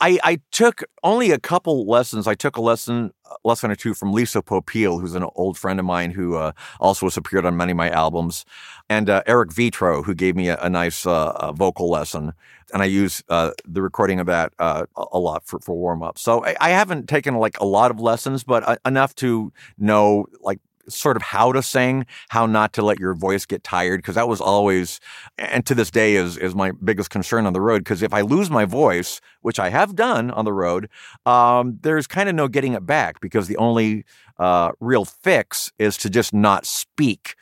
I, 0.00 0.18
I 0.24 0.40
took 0.50 0.84
only 1.02 1.30
a 1.30 1.38
couple 1.38 1.86
lessons. 1.86 2.26
I 2.26 2.34
took 2.34 2.56
a 2.56 2.60
lesson, 2.60 3.12
lesson 3.44 3.70
or 3.70 3.76
two 3.76 3.92
from 3.92 4.12
Lisa 4.12 4.40
Popeil, 4.40 5.00
who's 5.00 5.14
an 5.14 5.26
old 5.34 5.58
friend 5.58 5.78
of 5.78 5.84
mine 5.84 6.10
who 6.10 6.36
uh, 6.36 6.52
also 6.80 7.06
has 7.06 7.16
appeared 7.16 7.44
on 7.44 7.56
many 7.56 7.72
of 7.72 7.76
my 7.76 7.90
albums, 7.90 8.46
and 8.88 9.10
uh, 9.10 9.22
Eric 9.26 9.50
Vetro, 9.50 10.04
who 10.04 10.14
gave 10.14 10.36
me 10.36 10.48
a, 10.48 10.58
a 10.60 10.70
nice 10.70 11.04
uh, 11.04 11.52
vocal 11.52 11.90
lesson. 11.90 12.32
And 12.72 12.82
I 12.82 12.86
use 12.86 13.22
uh, 13.28 13.50
the 13.66 13.82
recording 13.82 14.20
of 14.20 14.26
that 14.26 14.54
uh, 14.58 14.86
a 14.96 15.18
lot 15.18 15.44
for, 15.44 15.58
for 15.58 15.76
warm 15.76 16.02
up. 16.02 16.18
So 16.18 16.44
I, 16.44 16.56
I, 16.60 16.70
haven't 16.70 17.08
taken 17.08 17.34
like 17.34 17.58
a 17.58 17.64
lot 17.64 17.90
of 17.90 18.00
lessons, 18.00 18.44
but 18.44 18.66
uh, 18.66 18.76
enough 18.86 19.14
to 19.16 19.52
know 19.76 20.26
like 20.40 20.60
sort 20.88 21.16
of 21.16 21.22
how 21.22 21.52
to 21.52 21.62
sing, 21.62 22.06
how 22.28 22.46
not 22.46 22.72
to 22.74 22.82
let 22.82 22.98
your 22.98 23.14
voice 23.14 23.46
get 23.46 23.62
tired, 23.62 23.98
because 23.98 24.14
that 24.14 24.28
was 24.28 24.40
always, 24.40 25.00
and 25.38 25.64
to 25.66 25.74
this 25.74 25.90
day 25.90 26.16
is 26.16 26.36
is 26.36 26.54
my 26.54 26.72
biggest 26.82 27.10
concern 27.10 27.46
on 27.46 27.52
the 27.52 27.60
road. 27.60 27.84
Because 27.84 28.02
if 28.02 28.12
I 28.12 28.22
lose 28.22 28.50
my 28.50 28.64
voice, 28.64 29.20
which 29.42 29.58
I 29.58 29.70
have 29.70 29.94
done 29.94 30.30
on 30.30 30.44
the 30.44 30.52
road, 30.52 30.88
um, 31.26 31.78
there's 31.82 32.06
kind 32.06 32.28
of 32.28 32.34
no 32.34 32.48
getting 32.48 32.72
it 32.74 32.86
back 32.86 33.20
because 33.20 33.48
the 33.48 33.56
only 33.56 34.04
uh, 34.38 34.72
real 34.80 35.04
fix 35.04 35.72
is 35.78 35.96
to 35.98 36.10
just 36.10 36.32
not 36.32 36.66
speak 36.66 37.34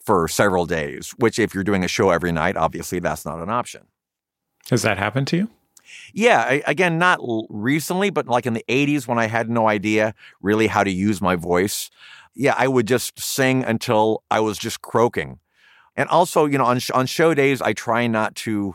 for 0.00 0.28
several 0.28 0.66
days. 0.66 1.10
Which, 1.18 1.38
if 1.38 1.54
you're 1.54 1.64
doing 1.64 1.84
a 1.84 1.88
show 1.88 2.10
every 2.10 2.32
night, 2.32 2.56
obviously 2.56 2.98
that's 2.98 3.24
not 3.24 3.40
an 3.40 3.50
option. 3.50 3.82
Has 4.70 4.82
that 4.82 4.98
happened 4.98 5.28
to 5.28 5.36
you? 5.36 5.50
Yeah, 6.12 6.58
again, 6.66 6.98
not 6.98 7.20
recently, 7.48 8.10
but 8.10 8.26
like 8.26 8.46
in 8.46 8.54
the 8.54 8.64
80s 8.68 9.06
when 9.06 9.18
I 9.18 9.26
had 9.26 9.50
no 9.50 9.68
idea 9.68 10.14
really 10.40 10.66
how 10.66 10.84
to 10.84 10.90
use 10.90 11.20
my 11.20 11.36
voice 11.36 11.90
yeah, 12.36 12.54
I 12.56 12.68
would 12.68 12.86
just 12.86 13.18
sing 13.18 13.64
until 13.64 14.22
I 14.30 14.40
was 14.40 14.58
just 14.58 14.82
croaking. 14.82 15.40
And 15.96 16.08
also, 16.10 16.44
you 16.44 16.58
know, 16.58 16.66
on 16.66 16.78
on 16.92 17.06
show 17.06 17.32
days, 17.32 17.62
I 17.62 17.72
try 17.72 18.06
not 18.06 18.34
to 18.36 18.74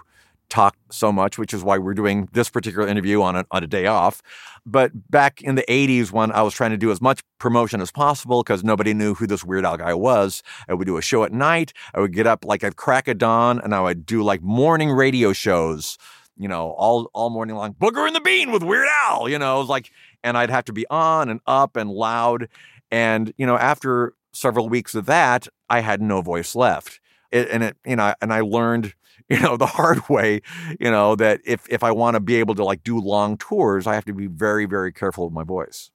talk 0.50 0.76
so 0.90 1.14
much, 1.14 1.38
which 1.38 1.54
is 1.54 1.64
why 1.64 1.78
we're 1.78 1.94
doing 1.94 2.28
this 2.34 2.50
particular 2.50 2.86
interview 2.86 3.22
on 3.22 3.38
a, 3.38 3.46
on 3.52 3.64
a 3.64 3.68
day 3.68 3.86
off. 3.86 4.22
But 4.66 4.92
back 5.10 5.42
in 5.42 5.56
the 5.56 5.64
80s, 5.70 6.12
when 6.12 6.30
I 6.32 6.42
was 6.42 6.54
trying 6.54 6.72
to 6.72 6.78
do 6.78 6.92
as 6.92 7.00
much 7.00 7.22
promotion 7.38 7.80
as 7.80 7.90
possible 7.90 8.44
because 8.44 8.62
nobody 8.62 8.94
knew 8.94 9.14
who 9.14 9.28
this 9.28 9.46
Weird 9.46 9.64
Al 9.64 9.78
guy 9.78 9.94
was, 9.94 10.44
I 10.68 10.74
would 10.74 10.88
do 10.88 10.98
a 10.98 11.02
show 11.02 11.24
at 11.24 11.32
night. 11.32 11.72
I 11.94 12.02
would 12.02 12.14
get 12.14 12.28
up 12.28 12.44
like 12.44 12.66
at 12.66 12.76
crack 12.76 13.08
of 13.08 13.18
dawn 13.18 13.62
and 13.64 13.74
I 13.74 13.80
would 13.80 14.06
do 14.06 14.24
like 14.24 14.42
morning 14.42 14.92
radio 14.92 15.32
shows, 15.32 15.98
you 16.42 16.48
know, 16.48 16.72
all, 16.72 17.10
all 17.14 17.30
morning 17.30 17.56
long. 17.56 17.76
Booger 17.76 18.08
and 18.08 18.16
the 18.16 18.20
Bean 18.20 18.52
with 18.52 18.64
Weird 18.64 18.88
Al, 19.04 19.30
you 19.30 19.38
know, 19.38 19.58
it 19.58 19.60
was 19.60 19.70
like, 19.70 19.92
and 20.24 20.36
I'd 20.36 20.50
have 20.50 20.66
to 20.66 20.74
be 20.74 20.88
on 20.90 21.30
and 21.30 21.40
up 21.46 21.76
and 21.76 21.92
loud. 21.92 22.48
And, 22.90 23.32
you 23.38 23.46
know, 23.46 23.58
after 23.58 24.16
several 24.34 24.68
weeks 24.68 24.96
of 24.96 25.06
that, 25.06 25.48
I 25.70 25.82
had 25.82 26.02
no 26.02 26.22
voice 26.22 26.56
left. 26.56 27.00
It, 27.32 27.48
and 27.52 27.64
it, 27.64 27.78
you 27.86 27.96
know, 27.96 28.16
and 28.22 28.34
I 28.34 28.42
learned, 28.42 28.96
you 29.30 29.40
know, 29.40 29.56
the 29.56 29.68
hard 29.68 30.10
way, 30.10 30.42
you 30.80 30.90
know, 30.90 31.16
that 31.16 31.42
if 31.46 31.68
if 31.70 31.84
I 31.84 31.92
want 31.92 32.16
to 32.16 32.20
be 32.20 32.38
able 32.38 32.56
to 32.56 32.64
like 32.64 32.84
do 32.84 33.00
long 33.00 33.38
tours, 33.38 33.86
I 33.86 33.94
have 33.94 34.06
to 34.06 34.14
be 34.14 34.26
very, 34.26 34.66
very 34.66 34.92
careful 34.92 35.26
with 35.26 35.34
my 35.34 35.44
voice. 35.44 35.92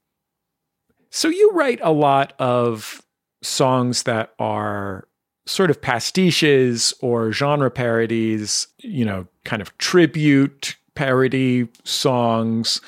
So 1.10 1.28
you 1.28 1.50
write 1.52 1.80
a 1.82 1.92
lot 1.92 2.34
of 2.38 3.02
songs 3.42 4.04
that 4.04 4.32
are 4.38 5.08
sort 5.46 5.70
of 5.70 5.80
pastiches 5.80 6.94
or 7.00 7.32
genre 7.32 7.70
parodies, 7.70 8.68
you 8.78 9.04
know, 9.04 9.26
kind 9.46 9.62
of 9.62 9.76
tribute 9.78 10.76
parody 10.94 11.68
songs, 11.84 12.82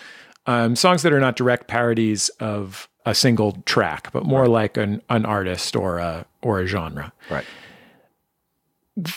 um, 0.46 0.76
songs 0.76 1.02
that 1.02 1.12
are 1.12 1.20
not 1.20 1.36
direct 1.36 1.68
parodies 1.68 2.28
of 2.40 2.88
a 3.06 3.14
single 3.14 3.62
track, 3.64 4.12
but 4.12 4.26
more 4.26 4.42
right. 4.42 4.50
like 4.50 4.76
an 4.76 5.00
an 5.08 5.24
artist 5.24 5.74
or 5.74 5.98
a 5.98 6.26
or 6.42 6.60
a 6.60 6.66
genre. 6.66 7.12
Right. 7.30 7.44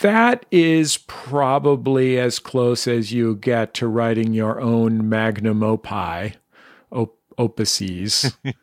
That 0.01 0.45
is 0.51 0.97
probably 1.07 2.19
as 2.19 2.37
close 2.37 2.87
as 2.87 3.11
you 3.11 3.35
get 3.35 3.73
to 3.75 3.87
writing 3.87 4.33
your 4.33 4.61
own 4.61 5.09
magnum 5.09 5.63
opus, 5.63 6.33
op- 6.91 7.17
opuses. 7.37 8.35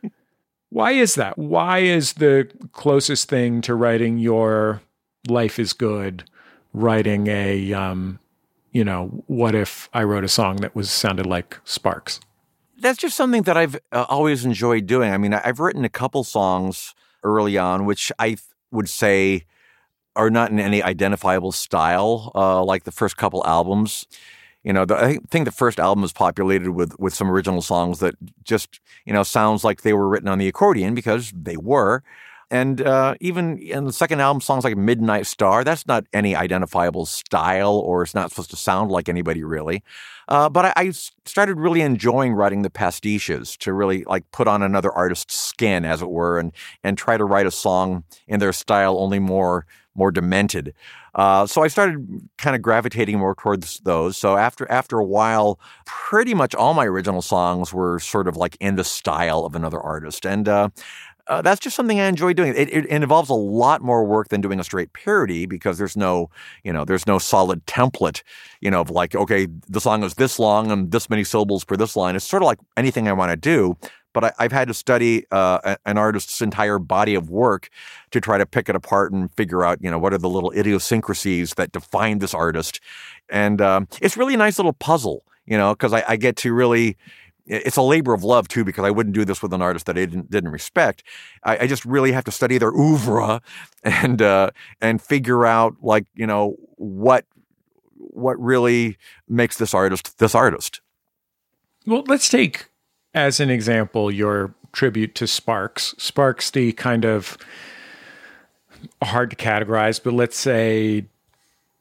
Why 0.71 0.93
is 0.93 1.17
that? 1.17 1.37
Why 1.37 1.79
is 1.79 2.15
the 2.15 2.49
closest 2.73 3.29
thing 3.29 3.63
to 3.63 3.75
writing 3.75 4.19
your 4.19 4.81
life 5.27 5.59
is 5.59 5.73
good 5.73 6.25
writing 6.73 7.27
a 7.27 7.73
um, 7.73 8.19
you 8.73 8.85
know, 8.85 9.25
what 9.27 9.55
if 9.55 9.89
I 9.93 10.03
wrote 10.03 10.25
a 10.25 10.29
song 10.29 10.57
that 10.57 10.75
was 10.75 10.91
sounded 10.91 11.27
like 11.27 11.59
Sparks? 11.65 12.21
that's 12.79 12.99
just 12.99 13.17
something 13.17 13.43
that 13.43 13.57
I've 13.57 13.77
uh, 13.93 14.07
always 14.09 14.45
enjoyed 14.45 14.87
doing. 14.87 15.13
I 15.13 15.19
mean, 15.19 15.35
I've 15.35 15.61
written 15.61 15.85
a 15.85 15.89
couple 15.89 16.25
songs 16.25 16.95
early 17.23 17.59
on, 17.59 17.85
which 17.85 18.13
I 18.19 18.29
th- 18.29 18.41
would 18.71 18.89
say 18.89 19.45
are 20.15 20.31
not 20.31 20.51
in 20.51 20.59
any 20.59 20.83
identifiable 20.83 21.53
style, 21.53 22.33
uh, 22.35 22.63
like 22.65 22.85
the 22.85 22.93
first 22.93 23.17
couple 23.17 23.45
albums. 23.47 24.07
You 24.65 24.73
know, 24.73 24.85
the, 24.85 24.97
I 24.97 25.19
think 25.31 25.45
the 25.45 25.53
first 25.53 25.79
album 25.79 26.03
was 26.03 26.13
populated 26.13 26.71
with 26.71 26.99
with 26.99 27.15
some 27.15 27.31
original 27.31 27.63
songs 27.63 28.01
that 28.01 28.15
just 28.43 28.81
you 29.05 29.13
know 29.13 29.23
sounds 29.23 29.65
like 29.65 29.83
they 29.83 29.93
were 29.93 30.09
written 30.09 30.29
on 30.29 30.39
the 30.39 30.49
accordion 30.49 30.95
because 30.95 31.33
they 31.35 31.57
were. 31.57 32.03
And 32.51 32.81
uh, 32.81 33.15
even 33.21 33.59
in 33.59 33.85
the 33.85 33.93
second 33.93 34.21
album, 34.21 34.41
songs 34.41 34.65
like 34.65 34.77
Midnight 34.77 35.27
Star, 35.27 35.65
that's 35.65 35.87
not 35.87 36.05
any 36.13 36.35
identifiable 36.35 37.05
style 37.05 37.79
or 37.79 38.03
it's 38.03 38.15
not 38.15 38.31
supposed 38.31 38.51
to 38.51 38.57
sound 38.57 38.91
like 38.91 39.09
anybody 39.09 39.45
really. 39.45 39.83
Uh, 40.29 40.49
but 40.49 40.67
I, 40.67 40.73
I, 40.77 40.91
started 41.25 41.59
really 41.59 41.81
enjoying 41.81 42.35
writing 42.35 42.63
the 42.63 42.71
pastiches 42.71 43.57
to 43.59 43.73
really 43.73 44.05
like 44.05 44.31
put 44.31 44.47
on 44.47 44.63
another 44.63 44.93
artist's 44.93 45.35
skin, 45.35 45.85
as 45.85 46.03
it 46.03 46.11
were, 46.11 46.39
and 46.39 46.53
and 46.85 46.99
try 46.99 47.17
to 47.17 47.25
write 47.25 47.47
a 47.47 47.51
song 47.51 48.05
in 48.27 48.39
their 48.39 48.53
style, 48.53 48.99
only 48.99 49.19
more 49.19 49.67
more 49.95 50.11
demented. 50.11 50.75
Uh, 51.15 51.47
so 51.47 51.63
I 51.63 51.69
started 51.69 52.29
kind 52.39 52.55
of 52.55 52.63
gravitating 52.63 53.19
more 53.19 53.35
towards 53.35 53.81
those. 53.81 54.17
So 54.17 54.37
after 54.37 54.71
after 54.71 54.99
a 54.99 55.05
while, 55.05 55.59
pretty 55.85 56.35
much 56.35 56.55
all 56.55 56.75
my 56.75 56.87
original 56.87 57.23
songs 57.23 57.73
were 57.73 57.99
sort 57.99 58.29
of 58.29 58.37
like 58.37 58.57
in 58.61 58.77
the 58.77 58.85
style 58.85 59.45
of 59.45 59.55
another 59.55 59.81
artist, 59.81 60.25
and 60.25 60.49
uh, 60.49 60.69
uh, 61.29 61.43
that's 61.43 61.61
just 61.61 61.77
something 61.77 62.01
I 62.01 62.07
enjoy 62.07 62.33
doing. 62.33 62.55
It, 62.57 62.73
it, 62.73 62.87
involves 62.87 63.29
a 63.29 63.35
lot 63.35 63.83
more 63.83 64.05
work 64.05 64.29
than 64.29 64.41
doing 64.41 64.59
a 64.59 64.65
straight 64.65 64.93
parody 64.93 65.47
because 65.47 65.79
there's 65.79 65.97
no, 65.97 66.31
you 66.65 66.73
know, 66.73 66.85
there's 66.85 67.07
no 67.07 67.19
solid 67.19 67.65
template, 67.67 68.23
you 68.61 68.71
know, 68.71 68.81
of 68.81 68.91
like, 68.91 69.15
okay, 69.15 69.47
the 69.69 69.81
song 69.81 70.03
is 70.03 70.15
this 70.15 70.39
long 70.39 70.71
and 70.71 70.91
this 70.91 71.11
many 71.11 71.25
syllables 71.25 71.65
per 71.65 71.77
this 71.77 71.97
line. 71.97 72.17
It's 72.17 72.25
sort 72.25 72.43
of 72.43 72.47
like 72.47 72.59
anything 72.77 73.09
I 73.09 73.13
want 73.13 73.31
to 73.31 73.37
do, 73.37 73.77
but 74.15 74.35
I, 74.39 74.43
have 74.43 74.53
had 74.53 74.69
to 74.69 74.75
study 74.75 75.27
uh, 75.31 75.77
an 75.85 75.99
artist's 75.99 76.41
entire 76.41 76.79
body 76.79 77.15
of 77.15 77.29
work 77.29 77.69
to 78.11 78.21
try 78.21 78.39
to 78.39 78.47
pick 78.47 78.69
it 78.69 78.75
apart 78.75 79.13
and 79.13 79.31
figure 79.37 79.65
out, 79.65 79.79
you 79.83 79.91
know, 79.91 79.99
what 79.99 80.15
are 80.15 80.19
the 80.19 80.31
little 80.31 80.51
idiosyncrasies 80.53 81.55
that 81.55 81.73
define 81.73 82.21
this 82.21 82.33
artist. 82.33 82.81
And 83.29 83.61
um, 83.61 83.87
it's 84.01 84.17
really 84.17 84.35
a 84.35 84.39
nice 84.39 84.59
little 84.59 84.73
puzzle, 84.73 85.25
you 85.45 85.59
know, 85.59 85.75
because 85.75 85.93
I, 85.93 86.05
I 86.09 86.17
get 86.17 86.37
to 86.39 86.55
really 86.55 86.97
it's 87.49 87.77
a 87.77 87.83
labor 87.83 88.13
of 88.13 88.23
love 88.23 88.47
too 88.47 88.65
because 88.65 88.85
I 88.85 88.91
wouldn't 88.91 89.15
do 89.15 89.25
this 89.25 89.43
with 89.43 89.53
an 89.53 89.63
artist 89.63 89.87
that 89.87 89.97
I 89.97 90.05
didn't 90.05 90.31
didn't 90.31 90.51
respect. 90.51 91.03
I, 91.45 91.59
I 91.59 91.67
just 91.67 91.85
really 91.85 92.13
have 92.13 92.25
to 92.25 92.31
study 92.31 92.59
their 92.59 92.73
oeuvre 92.73 93.41
and 93.83 94.23
uh, 94.23 94.51
and 94.81 95.01
figure 95.01 95.47
out 95.47 95.77
like 95.83 96.07
you 96.15 96.27
know 96.27 96.57
what 96.77 97.25
what 97.97 98.39
really 98.41 98.97
makes 99.29 99.57
this 99.57 99.75
artist 99.75 100.19
this 100.19 100.35
artist. 100.35 100.81
Well, 101.87 102.05
let's 102.07 102.29
take 102.29 102.69
as 103.15 103.41
an 103.41 103.51
example 103.51 104.11
your 104.11 104.55
tribute 104.73 105.15
to 105.17 105.27
Sparks. 105.27 105.95
Sparks, 105.99 106.51
the 106.51 106.73
kind 106.73 107.05
of 107.05 107.39
hard 109.03 109.31
to 109.31 109.37
categorize, 109.37 110.01
but 110.03 110.13
let's 110.13 110.37
say 110.37 111.07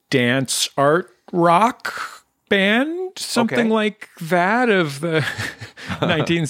dance 0.09 0.69
art 0.77 1.09
rock 1.33 2.16
band 2.49 3.11
something 3.17 3.59
Okay. 3.59 3.69
like 3.69 4.09
that 4.21 4.69
of 4.69 4.99
the 5.01 5.25
19 6.01 6.45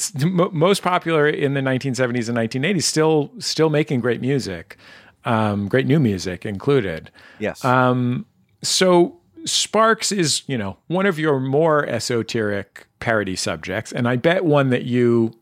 most 0.52 0.82
popular 0.84 1.28
in 1.28 1.54
the 1.54 1.62
1970s 1.62 2.30
and 2.30 2.38
1980s 2.38 2.84
still 2.84 3.32
still 3.40 3.70
making 3.70 4.00
great 4.00 4.22
music 4.22 4.78
um, 5.26 5.68
great 5.68 5.86
new 5.88 6.00
music 6.00 6.46
included 6.46 7.12
Yes. 7.40 7.64
um, 7.66 8.26
so 8.62 9.20
sparks 9.46 10.12
is 10.12 10.44
you 10.48 10.58
know 10.58 10.78
one 10.88 11.06
of 11.06 11.18
your 11.20 11.40
more 11.40 11.86
esoteric 11.88 12.86
parody 13.00 13.36
subjects 13.36 13.92
and 13.94 14.08
i 14.08 14.16
bet 14.16 14.44
one 14.46 14.70
that 14.72 14.84
you 14.84 15.34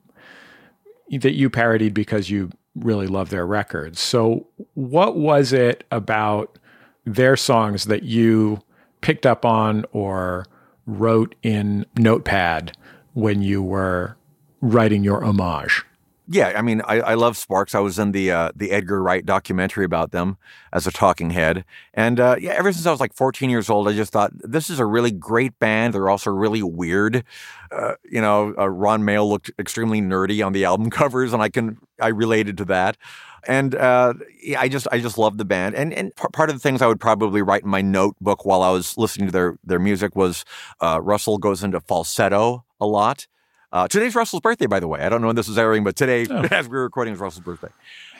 that 1.09 1.33
you 1.33 1.49
parodied 1.49 1.93
because 1.93 2.29
you 2.29 2.51
really 2.75 3.07
love 3.07 3.29
their 3.29 3.45
records 3.47 3.99
so 3.99 4.45
what 4.73 5.15
was 5.17 5.53
it 5.53 5.85
about 5.91 6.59
their 7.05 7.35
songs 7.37 7.85
that 7.85 8.03
you 8.03 8.59
picked 9.05 9.27
up 9.27 9.45
on 9.45 9.85
or 9.91 10.47
wrote 10.87 11.35
in 11.43 11.85
notepad 11.95 12.75
when 13.13 13.39
you 13.39 13.61
were 13.61 14.17
writing 14.61 15.03
your 15.03 15.23
homage 15.23 15.85
Yeah, 16.27 16.53
I 16.57 16.63
mean, 16.63 16.81
I, 16.85 17.01
I 17.01 17.13
love 17.13 17.37
Sparks. 17.37 17.75
I 17.75 17.81
was 17.81 17.99
in 17.99 18.13
the 18.13 18.31
uh, 18.31 18.51
the 18.55 18.71
Edgar 18.71 19.03
Wright 19.03 19.23
documentary 19.23 19.85
about 19.85 20.09
them 20.09 20.37
as 20.73 20.87
a 20.87 20.91
talking 20.91 21.29
head, 21.29 21.65
and 21.93 22.19
uh, 22.19 22.37
yeah, 22.39 22.53
ever 22.53 22.73
since 22.73 22.87
I 22.87 22.91
was 22.91 22.99
like 22.99 23.13
14 23.13 23.47
years 23.51 23.69
old, 23.69 23.87
I 23.87 23.93
just 23.93 24.11
thought 24.11 24.31
this 24.33 24.71
is 24.71 24.79
a 24.79 24.87
really 24.87 25.11
great 25.11 25.59
band. 25.59 25.93
They're 25.93 26.09
also 26.09 26.31
really 26.31 26.63
weird. 26.63 27.23
Uh, 27.71 27.93
you 28.09 28.21
know, 28.21 28.55
uh, 28.57 28.67
Ron 28.67 29.05
Mael 29.05 29.29
looked 29.29 29.51
extremely 29.59 30.01
nerdy 30.01 30.43
on 30.43 30.51
the 30.51 30.65
album 30.65 30.89
covers, 31.01 31.31
and 31.31 31.43
I 31.43 31.49
can 31.49 31.77
I 32.01 32.07
related 32.07 32.57
to 32.57 32.65
that. 32.65 32.97
And 33.47 33.75
uh, 33.75 34.13
yeah, 34.41 34.59
I 34.61 34.67
just 34.67 34.87
I 34.91 34.99
just 34.99 35.17
love 35.17 35.37
the 35.37 35.45
band, 35.45 35.75
and 35.75 35.93
and 35.93 36.15
part 36.15 36.49
of 36.49 36.55
the 36.55 36.59
things 36.59 36.81
I 36.81 36.87
would 36.87 36.99
probably 36.99 37.41
write 37.41 37.63
in 37.63 37.69
my 37.69 37.81
notebook 37.81 38.45
while 38.45 38.61
I 38.63 38.71
was 38.71 38.97
listening 38.97 39.27
to 39.27 39.31
their 39.31 39.57
their 39.63 39.79
music 39.79 40.15
was 40.15 40.45
uh, 40.81 40.99
Russell 41.01 41.37
goes 41.37 41.63
into 41.63 41.79
falsetto 41.79 42.63
a 42.81 42.85
lot. 42.87 43.27
Uh, 43.71 43.87
today's 43.87 44.15
Russell's 44.15 44.41
birthday, 44.41 44.67
by 44.67 44.79
the 44.79 44.87
way. 44.87 45.01
I 45.01 45.09
don't 45.09 45.19
know 45.21 45.27
when 45.27 45.35
this 45.35 45.49
is 45.49 45.57
airing, 45.57 45.83
but 45.83 45.95
today, 45.95 46.25
Oh. 46.29 46.47
as 46.51 46.69
we're 46.69 46.83
recording, 46.83 47.13
is 47.13 47.19
Russell's 47.19 47.43
birthday. 47.43 47.67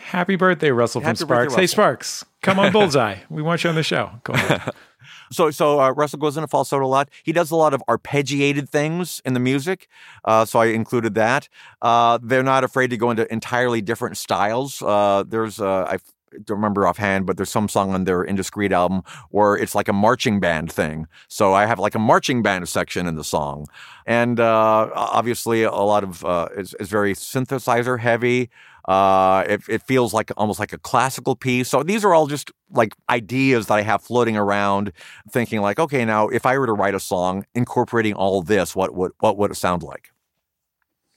happy 0.06 0.36
birthday 0.36 0.70
russell 0.72 1.02
from 1.02 1.08
Happy 1.16 1.26
birthday, 1.26 1.46
sparks 1.48 1.56
hey 1.56 1.68
sparks 1.68 2.26
come 2.44 2.60
on 2.60 2.72
bullseye 2.76 3.16
we 3.30 3.42
want 3.42 3.64
you 3.64 3.70
on 3.72 3.76
the 3.76 3.84
show 3.84 4.12
Go 4.24 4.34
ahead. 4.34 4.62
So, 5.32 5.52
so 5.52 5.80
uh, 5.80 5.92
Russell 5.92 6.20
goes 6.20 6.38
into 6.38 6.48
falsetto 6.48 6.86
a 6.86 6.88
lot. 6.88 7.10
He 7.24 7.32
does 7.32 7.52
a 7.52 7.56
lot 7.56 7.74
of 7.74 7.84
arpeggiated 7.88 8.70
things 8.70 9.22
in 9.26 9.34
the 9.34 9.40
music. 9.40 9.88
Uh, 10.24 10.46
so 10.46 10.60
I 10.60 10.68
included 10.68 11.16
that. 11.16 11.50
Uh, 11.82 12.20
they're 12.22 12.44
not 12.44 12.64
afraid 12.64 12.90
to 12.92 12.98
go 12.98 13.12
into 13.12 13.32
entirely 13.32 13.82
different 13.82 14.18
styles. 14.18 14.82
Uh, 14.82 15.24
there's, 15.28 15.60
uh, 15.60 15.86
I 15.90 15.98
don't 16.44 16.58
remember 16.58 16.86
offhand, 16.86 17.26
but 17.26 17.38
there's 17.38 17.50
some 17.50 17.70
song 17.70 17.94
on 17.94 18.04
their 18.04 18.24
Indiscreet 18.24 18.72
album 18.72 19.04
where 19.30 19.56
it's 19.56 19.74
like 19.74 19.88
a 19.88 19.94
marching 19.94 20.40
band 20.40 20.72
thing. 20.72 21.08
So 21.28 21.54
I 21.54 21.66
have 21.66 21.80
like 21.80 21.96
a 21.96 22.00
marching 22.00 22.44
band 22.44 22.68
section 22.68 23.08
in 23.08 23.16
the 23.16 23.24
song. 23.24 23.68
And 24.06 24.40
uh, 24.40 24.90
obviously, 24.94 25.64
a 25.64 25.72
lot 25.72 26.04
of 26.04 26.24
it's, 26.58 26.76
it's 26.80 26.90
very 26.90 27.14
synthesizer 27.14 28.00
heavy. 28.00 28.50
Uh, 28.88 29.44
it, 29.48 29.62
it 29.68 29.82
feels 29.82 30.14
like 30.14 30.32
almost 30.38 30.60
like 30.60 30.72
a 30.72 30.78
classical 30.78 31.36
piece. 31.36 31.70
So 31.70 31.82
these 31.82 32.06
are 32.06 32.14
all 32.14 32.28
just 32.28 32.52
like 32.70 32.94
ideas 33.10 33.68
that 33.68 33.76
I 33.76 33.82
have 33.82 34.04
floating 34.04 34.38
around, 34.38 34.92
thinking 35.30 35.62
like, 35.62 35.80
okay, 35.80 36.06
now 36.06 36.28
if 36.28 36.46
I 36.46 36.58
were 36.58 36.68
to 36.68 36.74
write 36.74 36.94
a 36.94 37.00
song 37.00 37.46
incorporating 37.56 38.14
all 38.14 38.42
this, 38.42 38.76
what 38.76 38.94
would 38.94 39.12
what 39.20 39.38
would 39.38 39.52
it 39.52 39.56
sound 39.56 39.82
like? 39.82 40.12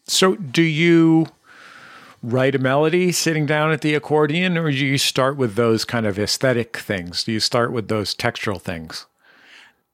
So, 0.07 0.37
do 0.37 0.63
you 0.63 1.27
write 2.23 2.55
a 2.55 2.59
melody 2.59 3.13
sitting 3.13 3.45
down 3.45 3.71
at 3.71 3.83
the 3.83 3.95
accordion, 3.95 4.57
or 4.57 4.71
do 4.71 4.77
you 4.79 4.99
start 4.99 5.37
with 5.37 5.55
those 5.55 5.85
kind 5.85 6.07
of 6.07 6.19
aesthetic 6.19 6.79
things? 6.79 7.25
Do 7.25 7.33
you 7.33 7.41
start 7.41 7.73
with 7.73 7.89
those 7.89 8.15
textural 8.15 8.61
things? 8.61 9.07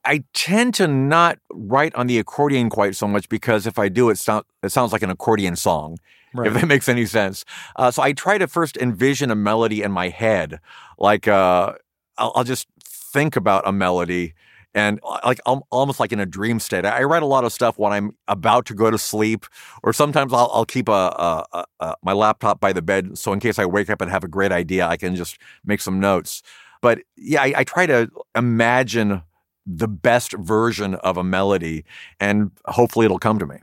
I 0.04 0.22
tend 0.32 0.74
to 0.74 0.86
not 0.86 1.38
write 1.50 1.94
on 1.94 2.06
the 2.06 2.18
accordion 2.18 2.68
quite 2.70 2.94
so 2.94 3.08
much 3.08 3.28
because 3.28 3.66
if 3.66 3.78
I 3.78 3.88
do, 3.88 4.10
it, 4.10 4.18
sound, 4.18 4.44
it 4.62 4.70
sounds 4.70 4.92
like 4.92 5.02
an 5.02 5.10
accordion 5.10 5.56
song, 5.56 5.98
Right. 6.34 6.48
if 6.48 6.54
that 6.54 6.66
makes 6.66 6.88
any 6.88 7.06
sense. 7.06 7.44
Uh, 7.76 7.90
so 7.90 8.02
I 8.02 8.12
try 8.12 8.38
to 8.38 8.48
first 8.48 8.76
envision 8.76 9.30
a 9.30 9.36
melody 9.36 9.82
in 9.82 9.92
my 9.92 10.08
head. 10.08 10.60
Like 10.98 11.28
uh, 11.28 11.74
I'll, 12.18 12.32
I'll 12.34 12.44
just 12.44 12.66
think 12.80 13.36
about 13.36 13.66
a 13.66 13.72
melody 13.72 14.34
and 14.74 14.98
like 15.24 15.38
I'm 15.46 15.60
almost 15.70 16.00
like 16.00 16.12
in 16.12 16.20
a 16.20 16.26
dream 16.26 16.58
state. 16.58 16.84
I 16.84 17.04
write 17.04 17.22
a 17.22 17.26
lot 17.26 17.44
of 17.44 17.52
stuff 17.52 17.78
when 17.78 17.92
I'm 17.92 18.16
about 18.26 18.66
to 18.66 18.74
go 18.74 18.90
to 18.90 18.98
sleep, 18.98 19.46
or 19.82 19.92
sometimes 19.92 20.32
I'll, 20.32 20.50
I'll 20.52 20.64
keep 20.64 20.88
a, 20.88 20.92
a, 20.92 21.44
a, 21.52 21.64
a 21.80 21.94
my 22.02 22.12
laptop 22.12 22.60
by 22.60 22.72
the 22.72 22.82
bed 22.82 23.16
so 23.16 23.32
in 23.32 23.40
case 23.40 23.58
I 23.58 23.66
wake 23.66 23.88
up 23.88 24.00
and 24.00 24.10
have 24.10 24.24
a 24.24 24.28
great 24.28 24.52
idea, 24.52 24.86
I 24.86 24.96
can 24.96 25.14
just 25.14 25.38
make 25.64 25.80
some 25.80 26.00
notes. 26.00 26.42
But 26.82 27.02
yeah, 27.16 27.42
I, 27.42 27.54
I 27.58 27.64
try 27.64 27.86
to 27.86 28.10
imagine 28.34 29.22
the 29.66 29.88
best 29.88 30.32
version 30.32 30.96
of 30.96 31.16
a 31.16 31.24
melody, 31.24 31.84
and 32.20 32.50
hopefully 32.66 33.06
it'll 33.06 33.18
come 33.18 33.38
to 33.38 33.46
me. 33.46 33.56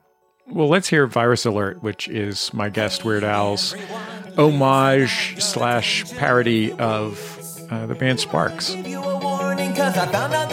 Well, 0.51 0.67
let's 0.67 0.89
hear 0.89 1.07
Virus 1.07 1.45
Alert, 1.45 1.81
which 1.81 2.09
is 2.09 2.53
my 2.53 2.69
guest 2.69 3.05
Weird 3.05 3.23
Al's 3.23 3.73
homage 4.37 5.41
slash 5.41 6.03
parody 6.17 6.73
of 6.73 7.39
uh, 7.69 7.85
the 7.85 7.95
band 7.95 8.19
Sparks. 8.19 8.75
warning 8.75 9.73
Cause 9.73 9.97
I 9.97 10.05
found 10.11 10.33
out 10.33 10.51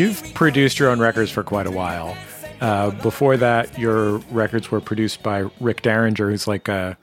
You've 0.00 0.32
produced 0.32 0.78
your 0.78 0.88
own 0.88 0.98
records 0.98 1.30
for 1.30 1.42
quite 1.42 1.66
a 1.66 1.70
while. 1.70 2.16
Uh, 2.62 2.90
before 3.02 3.36
that, 3.36 3.78
your 3.78 4.16
records 4.30 4.70
were 4.70 4.80
produced 4.80 5.22
by 5.22 5.50
Rick 5.60 5.82
Derringer, 5.82 6.30
who's 6.30 6.48
like 6.48 6.68
a 6.68 6.96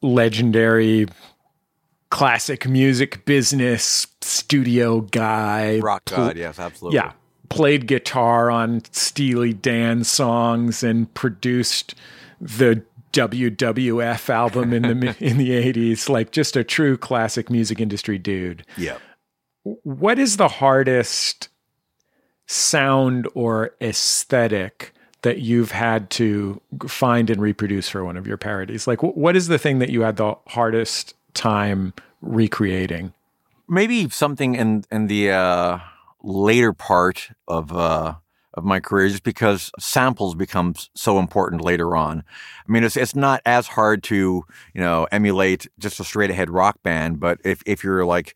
legendary 0.00 1.08
classic 2.08 2.68
music 2.68 3.24
business 3.24 4.06
studio 4.20 5.00
guy. 5.00 5.80
Rock 5.80 6.04
God, 6.04 6.36
yes, 6.36 6.60
absolutely. 6.60 6.94
Yeah. 6.94 7.10
Played 7.48 7.88
guitar 7.88 8.52
on 8.52 8.82
Steely 8.92 9.52
Dan 9.52 10.04
songs 10.04 10.84
and 10.84 11.12
produced 11.14 11.96
the 12.40 12.84
WWF 13.12 14.30
album 14.30 14.72
in 14.72 14.82
the 14.82 15.16
in 15.18 15.38
the 15.38 15.50
80s 15.50 16.08
like 16.08 16.30
just 16.30 16.54
a 16.54 16.62
true 16.62 16.96
classic 16.96 17.50
music 17.50 17.80
industry 17.80 18.16
dude. 18.16 18.64
Yeah. 18.76 18.98
What 19.64 20.20
is 20.20 20.36
the 20.36 20.46
hardest 20.46 21.49
sound 22.50 23.28
or 23.34 23.74
aesthetic 23.80 24.92
that 25.22 25.40
you've 25.40 25.70
had 25.70 26.08
to 26.10 26.60
find 26.86 27.28
and 27.30 27.40
reproduce 27.40 27.88
for 27.88 28.04
one 28.04 28.16
of 28.16 28.26
your 28.26 28.36
parodies? 28.36 28.86
Like 28.86 29.02
what 29.02 29.36
is 29.36 29.48
the 29.48 29.58
thing 29.58 29.78
that 29.78 29.90
you 29.90 30.02
had 30.02 30.16
the 30.16 30.34
hardest 30.46 31.14
time 31.34 31.92
recreating? 32.20 33.12
maybe 33.70 34.08
something 34.10 34.56
in 34.56 34.84
in 34.90 35.06
the 35.06 35.30
uh, 35.30 35.78
later 36.22 36.74
part 36.74 37.30
of 37.48 37.72
uh, 37.74 38.14
of 38.52 38.64
my 38.64 38.80
career, 38.80 39.08
just 39.08 39.22
because 39.22 39.70
samples 39.78 40.34
become 40.34 40.74
so 40.94 41.18
important 41.18 41.62
later 41.62 41.96
on. 41.96 42.24
I 42.68 42.72
mean, 42.72 42.84
it's 42.84 42.96
it's 42.96 43.14
not 43.14 43.40
as 43.46 43.68
hard 43.68 44.02
to 44.04 44.44
you 44.74 44.80
know 44.80 45.06
emulate 45.10 45.68
just 45.78 46.00
a 46.00 46.04
straight 46.04 46.30
ahead 46.30 46.50
rock 46.50 46.82
band, 46.82 47.20
but 47.20 47.40
if 47.44 47.62
if 47.64 47.82
you're 47.82 48.04
like 48.04 48.34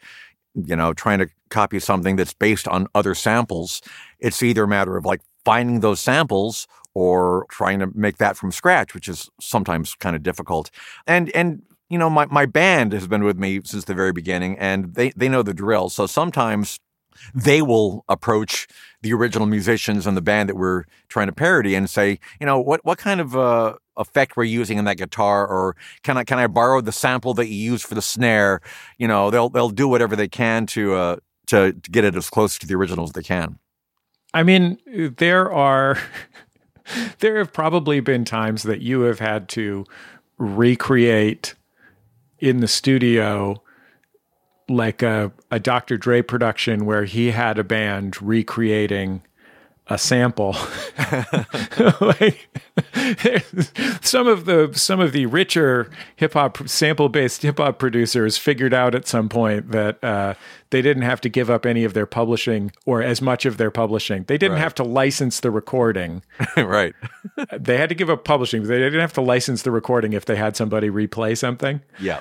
you 0.54 0.76
know 0.76 0.92
trying 0.92 1.18
to 1.18 1.28
copy 1.50 1.78
something 1.78 2.16
that's 2.16 2.34
based 2.34 2.68
on 2.68 2.86
other 2.94 3.14
samples, 3.14 3.80
it's 4.18 4.42
either 4.42 4.64
a 4.64 4.68
matter 4.68 4.96
of 4.96 5.04
like 5.04 5.20
finding 5.44 5.80
those 5.80 6.00
samples 6.00 6.66
or 6.94 7.46
trying 7.50 7.80
to 7.80 7.88
make 7.94 8.18
that 8.18 8.36
from 8.36 8.52
scratch, 8.52 8.94
which 8.94 9.08
is 9.08 9.28
sometimes 9.40 9.94
kind 9.94 10.16
of 10.16 10.22
difficult. 10.22 10.70
And 11.06 11.30
and 11.34 11.62
you 11.90 11.98
know, 11.98 12.08
my, 12.08 12.26
my 12.26 12.46
band 12.46 12.92
has 12.92 13.06
been 13.06 13.24
with 13.24 13.38
me 13.38 13.60
since 13.64 13.84
the 13.84 13.94
very 13.94 14.12
beginning 14.12 14.58
and 14.58 14.94
they, 14.94 15.10
they 15.10 15.28
know 15.28 15.42
the 15.42 15.54
drill. 15.54 15.90
So 15.90 16.06
sometimes 16.06 16.80
they 17.34 17.62
will 17.62 18.04
approach 18.08 18.66
the 19.02 19.12
original 19.12 19.46
musicians 19.46 20.06
and 20.06 20.16
the 20.16 20.22
band 20.22 20.48
that 20.48 20.56
we're 20.56 20.84
trying 21.08 21.26
to 21.26 21.32
parody 21.32 21.74
and 21.74 21.90
say, 21.90 22.18
you 22.40 22.46
know, 22.46 22.58
what, 22.58 22.84
what 22.84 22.98
kind 22.98 23.20
of 23.20 23.36
uh, 23.36 23.74
effect 23.96 24.36
we're 24.36 24.44
using 24.44 24.78
in 24.78 24.84
that 24.86 24.96
guitar, 24.96 25.46
or 25.46 25.76
can 26.02 26.16
I 26.16 26.24
can 26.24 26.38
I 26.38 26.46
borrow 26.46 26.80
the 26.80 26.92
sample 26.92 27.34
that 27.34 27.48
you 27.48 27.56
use 27.56 27.82
for 27.82 27.94
the 27.94 28.02
snare? 28.02 28.60
You 28.98 29.08
know, 29.08 29.30
they'll 29.30 29.48
they'll 29.48 29.70
do 29.70 29.88
whatever 29.88 30.16
they 30.16 30.28
can 30.28 30.66
to 30.66 30.94
uh, 30.94 31.16
to, 31.46 31.72
to 31.72 31.90
get 31.90 32.04
it 32.04 32.14
as 32.14 32.30
close 32.30 32.58
to 32.58 32.66
the 32.66 32.74
original 32.74 33.04
as 33.04 33.12
they 33.12 33.22
can. 33.22 33.58
I 34.32 34.42
mean, 34.42 34.78
there 35.18 35.52
are 35.52 35.98
there 37.20 37.38
have 37.38 37.52
probably 37.52 38.00
been 38.00 38.24
times 38.24 38.62
that 38.64 38.80
you 38.80 39.02
have 39.02 39.18
had 39.18 39.48
to 39.50 39.84
recreate 40.38 41.54
in 42.38 42.60
the 42.60 42.68
studio 42.68 43.62
like 44.68 45.02
a, 45.02 45.32
a 45.50 45.60
Dr. 45.60 45.96
Dre 45.96 46.22
production 46.22 46.86
where 46.86 47.04
he 47.04 47.30
had 47.32 47.58
a 47.58 47.64
band 47.64 48.20
recreating 48.22 49.22
a 49.88 49.98
sample. 49.98 50.56
like, 52.00 52.48
some 54.00 54.26
of 54.26 54.46
the 54.46 54.70
some 54.72 54.98
of 55.00 55.12
the 55.12 55.26
richer 55.26 55.90
hip 56.16 56.32
hop 56.32 56.66
sample 56.68 57.08
based 57.10 57.42
hip 57.42 57.58
hop 57.58 57.78
producers 57.78 58.38
figured 58.38 58.72
out 58.72 58.94
at 58.94 59.06
some 59.06 59.28
point 59.28 59.72
that 59.72 60.02
uh, 60.02 60.34
they 60.70 60.80
didn't 60.80 61.02
have 61.02 61.20
to 61.20 61.28
give 61.28 61.50
up 61.50 61.66
any 61.66 61.84
of 61.84 61.92
their 61.92 62.06
publishing 62.06 62.72
or 62.86 63.02
as 63.02 63.20
much 63.20 63.44
of 63.44 63.58
their 63.58 63.70
publishing. 63.70 64.24
They 64.24 64.38
didn't 64.38 64.54
Right. 64.54 64.62
have 64.62 64.74
to 64.76 64.84
license 64.84 65.40
the 65.40 65.50
recording. 65.50 66.22
right. 66.56 66.94
they 67.52 67.76
had 67.76 67.90
to 67.90 67.94
give 67.94 68.08
up 68.08 68.24
publishing, 68.24 68.62
but 68.62 68.68
they 68.68 68.78
didn't 68.78 69.00
have 69.00 69.12
to 69.14 69.20
license 69.20 69.62
the 69.62 69.70
recording 69.70 70.14
if 70.14 70.24
they 70.24 70.36
had 70.36 70.56
somebody 70.56 70.88
replay 70.88 71.36
something. 71.36 71.80
Yeah. 72.00 72.20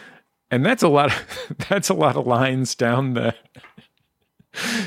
And 0.54 0.64
that's 0.64 0.84
a 0.84 0.88
lot 0.88 1.12
of 1.12 1.58
that's 1.70 1.90
a 1.90 1.96
lot 1.96 2.16
of 2.16 2.28
lines 2.28 2.76
down 2.76 3.16
the 3.16 3.36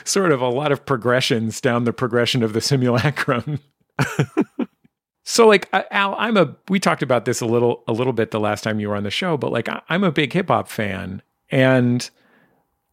sort 0.05 0.31
of 0.31 0.41
a 0.41 0.49
lot 0.49 0.71
of 0.71 0.87
progressions 0.87 1.61
down 1.61 1.83
the 1.83 1.93
progression 1.93 2.45
of 2.45 2.53
the 2.53 2.61
simulacrum. 2.61 3.59
so 5.25 5.49
like 5.49 5.69
Al, 5.73 6.15
I'm 6.19 6.37
a 6.37 6.55
we 6.69 6.79
talked 6.79 7.03
about 7.03 7.25
this 7.25 7.41
a 7.41 7.47
little 7.47 7.83
a 7.89 7.93
little 7.93 8.13
bit 8.13 8.31
the 8.31 8.39
last 8.39 8.63
time 8.63 8.79
you 8.79 8.89
were 8.89 8.97
on 8.97 9.03
the 9.03 9.11
show, 9.11 9.37
but 9.37 9.51
like 9.51 9.69
I, 9.69 9.83
I'm 9.89 10.05
a 10.05 10.13
big 10.13 10.33
hip 10.33 10.49
hop 10.49 10.69
fan 10.69 11.21
and 11.51 12.09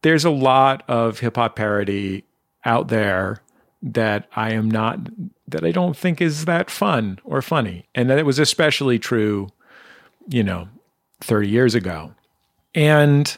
there's 0.02 0.24
a 0.24 0.30
lot 0.30 0.82
of 0.88 1.20
hip 1.20 1.36
hop 1.36 1.54
parody 1.54 2.24
out 2.64 2.88
there 2.88 3.40
that 3.82 4.28
I 4.34 4.52
am 4.52 4.68
not 4.68 4.98
that 5.46 5.64
I 5.64 5.70
don't 5.70 5.96
think 5.96 6.20
is 6.20 6.46
that 6.46 6.70
fun 6.70 7.20
or 7.22 7.40
funny. 7.40 7.86
And 7.94 8.10
that 8.10 8.18
it 8.18 8.26
was 8.26 8.40
especially 8.40 8.98
true, 8.98 9.48
you 10.26 10.42
know, 10.42 10.68
30 11.20 11.48
years 11.48 11.76
ago. 11.76 12.14
And 12.74 13.36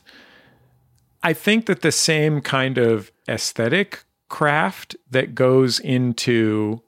I 1.23 1.33
think 1.33 1.67
that 1.67 1.83
the 1.83 1.93
same 1.93 2.41
kind 2.41 2.79
of 2.79 3.11
aesthetic 3.29 4.05
craft 4.29 4.97
that 5.11 5.35
goes 5.35 5.79
into 5.79 6.83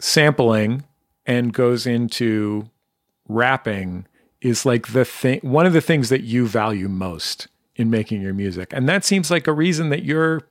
sampling 0.00 0.84
and 1.24 1.52
goes 1.52 1.86
into 1.86 2.68
rapping 3.28 4.06
is 4.40 4.66
like 4.66 4.92
the 4.92 5.04
thing 5.04 5.40
one 5.42 5.66
of 5.66 5.72
the 5.72 5.80
things 5.80 6.08
that 6.08 6.22
you 6.22 6.46
value 6.46 6.88
most 6.88 7.48
in 7.74 7.90
making 7.90 8.22
your 8.22 8.34
music. 8.34 8.72
And 8.72 8.88
that 8.88 9.04
seems 9.04 9.30
like 9.30 9.46
a 9.46 9.52
reason 9.52 9.90
that 9.90 10.04
you're 10.04 10.42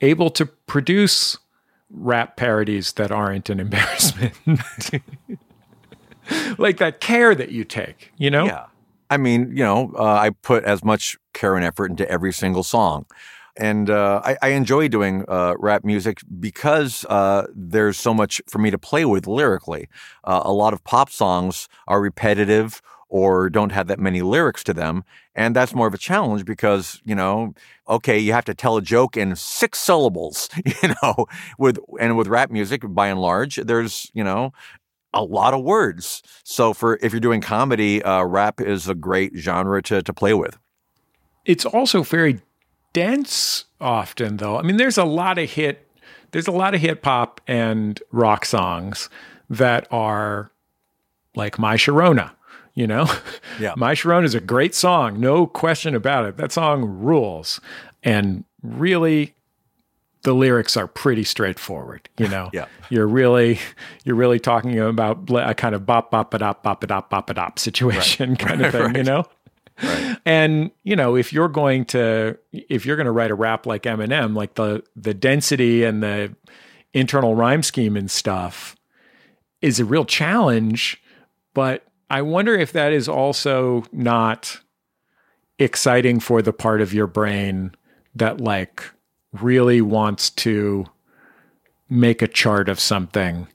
able 0.00 0.30
to 0.30 0.46
produce 0.46 1.38
rap 1.90 2.36
parodies 2.36 2.92
that 2.92 3.10
aren't 3.10 3.50
an 3.50 3.60
embarrassment. 3.66 4.34
like 6.58 6.78
that 6.78 7.00
care 7.00 7.34
that 7.34 7.50
you 7.50 7.64
take, 7.64 8.12
you 8.16 8.30
know? 8.30 8.46
Yeah. 8.46 8.66
I 9.10 9.16
mean, 9.16 9.50
you 9.56 9.64
know, 9.64 9.92
uh, 9.98 10.04
I 10.04 10.30
put 10.30 10.64
as 10.64 10.84
much 10.84 11.18
care 11.34 11.56
and 11.56 11.64
effort 11.64 11.90
into 11.90 12.08
every 12.08 12.32
single 12.32 12.62
song. 12.62 13.06
And 13.56 13.90
uh, 13.90 14.22
I, 14.24 14.36
I 14.40 14.48
enjoy 14.50 14.88
doing 14.88 15.24
uh, 15.28 15.54
rap 15.58 15.84
music 15.84 16.20
because 16.38 17.04
uh, 17.06 17.46
there's 17.54 17.98
so 17.98 18.14
much 18.14 18.40
for 18.48 18.58
me 18.58 18.70
to 18.70 18.78
play 18.78 19.04
with 19.04 19.26
lyrically. 19.26 19.88
Uh, 20.24 20.42
a 20.44 20.52
lot 20.52 20.72
of 20.72 20.84
pop 20.84 21.10
songs 21.10 21.68
are 21.88 22.00
repetitive 22.00 22.80
or 23.08 23.50
don't 23.50 23.72
have 23.72 23.88
that 23.88 23.98
many 23.98 24.22
lyrics 24.22 24.62
to 24.62 24.72
them. 24.72 25.02
And 25.34 25.54
that's 25.56 25.74
more 25.74 25.88
of 25.88 25.94
a 25.94 25.98
challenge 25.98 26.44
because, 26.44 27.02
you 27.04 27.16
know, 27.16 27.54
okay, 27.88 28.16
you 28.16 28.32
have 28.32 28.44
to 28.44 28.54
tell 28.54 28.76
a 28.76 28.82
joke 28.82 29.16
in 29.16 29.34
six 29.34 29.80
syllables, 29.80 30.48
you 30.82 30.94
know, 31.02 31.26
with, 31.58 31.78
and 31.98 32.16
with 32.16 32.28
rap 32.28 32.52
music, 32.52 32.82
by 32.86 33.08
and 33.08 33.20
large, 33.20 33.56
there's, 33.56 34.12
you 34.14 34.22
know, 34.22 34.52
a 35.12 35.22
lot 35.22 35.54
of 35.54 35.62
words. 35.62 36.22
So 36.44 36.72
for, 36.72 36.98
if 37.02 37.12
you're 37.12 37.20
doing 37.20 37.40
comedy, 37.40 38.02
uh, 38.02 38.24
rap 38.24 38.60
is 38.60 38.88
a 38.88 38.94
great 38.94 39.32
genre 39.36 39.82
to, 39.82 40.02
to 40.02 40.12
play 40.12 40.34
with. 40.34 40.58
It's 41.44 41.64
also 41.64 42.02
very 42.02 42.40
dense 42.92 43.64
often 43.80 44.36
though. 44.36 44.58
I 44.58 44.62
mean, 44.62 44.76
there's 44.76 44.98
a 44.98 45.04
lot 45.04 45.38
of 45.38 45.50
hit 45.50 45.86
there's 46.32 46.46
a 46.46 46.52
lot 46.52 46.74
of 46.74 46.80
hip 46.80 47.04
hop 47.04 47.40
and 47.46 48.00
rock 48.12 48.44
songs 48.44 49.10
that 49.48 49.88
are 49.90 50.52
like 51.34 51.58
My 51.58 51.76
Sharona, 51.76 52.32
you 52.74 52.86
know? 52.86 53.06
Yeah. 53.58 53.74
My 53.76 53.94
Sharona 53.94 54.24
is 54.24 54.34
a 54.34 54.40
great 54.40 54.74
song, 54.74 55.20
no 55.20 55.46
question 55.46 55.94
about 55.94 56.24
it. 56.24 56.36
That 56.38 56.50
song 56.50 56.84
rules. 56.84 57.60
And 58.02 58.44
really 58.62 59.34
the 60.22 60.34
lyrics 60.34 60.76
are 60.76 60.86
pretty 60.86 61.24
straightforward, 61.24 62.08
you 62.18 62.28
know. 62.28 62.50
Yeah. 62.60 62.66
You're 62.88 63.06
really 63.06 63.60
you're 64.04 64.16
really 64.16 64.40
talking 64.40 64.78
about 64.78 65.30
a 65.30 65.54
kind 65.54 65.74
of 65.74 65.86
bop 65.86 66.10
bop 66.10 66.34
a 66.34 66.38
dop 66.38 66.62
bop 66.62 66.82
a 66.82 66.86
dop 66.86 67.10
bop 67.10 67.30
a 67.30 67.34
dop 67.34 67.58
situation 67.58 68.36
kind 68.36 68.64
of 68.64 68.72
thing, 68.72 68.96
you 68.96 69.04
know? 69.04 69.24
And 70.26 70.72
you 70.82 70.96
know, 70.96 71.16
if 71.16 71.32
you're 71.32 71.48
going 71.48 71.84
to 71.86 72.36
if 72.52 72.84
you're 72.84 72.96
going 72.96 73.06
to 73.06 73.12
write 73.12 73.30
a 73.30 73.34
rap 73.34 73.66
like 73.66 73.84
Eminem, 73.84 74.34
like 74.34 74.54
the 74.54 74.82
the 74.96 75.14
density 75.14 75.84
and 75.84 76.02
the 76.02 76.34
internal 76.92 77.34
rhyme 77.34 77.62
scheme 77.62 77.96
and 77.96 78.10
stuff 78.10 78.76
is 79.62 79.78
a 79.78 79.84
real 79.84 80.04
challenge, 80.04 81.00
but 81.54 81.84
I 82.08 82.22
wonder 82.22 82.54
if 82.54 82.72
that 82.72 82.92
is 82.92 83.08
also 83.08 83.84
not 83.92 84.60
exciting 85.58 86.18
for 86.18 86.42
the 86.42 86.52
part 86.52 86.80
of 86.80 86.92
your 86.92 87.06
brain 87.06 87.72
that 88.14 88.40
like 88.40 88.82
really 89.32 89.80
wants 89.80 90.30
to 90.30 90.86
make 91.88 92.22
a 92.22 92.28
chart 92.28 92.68
of 92.68 92.80
something 92.80 93.48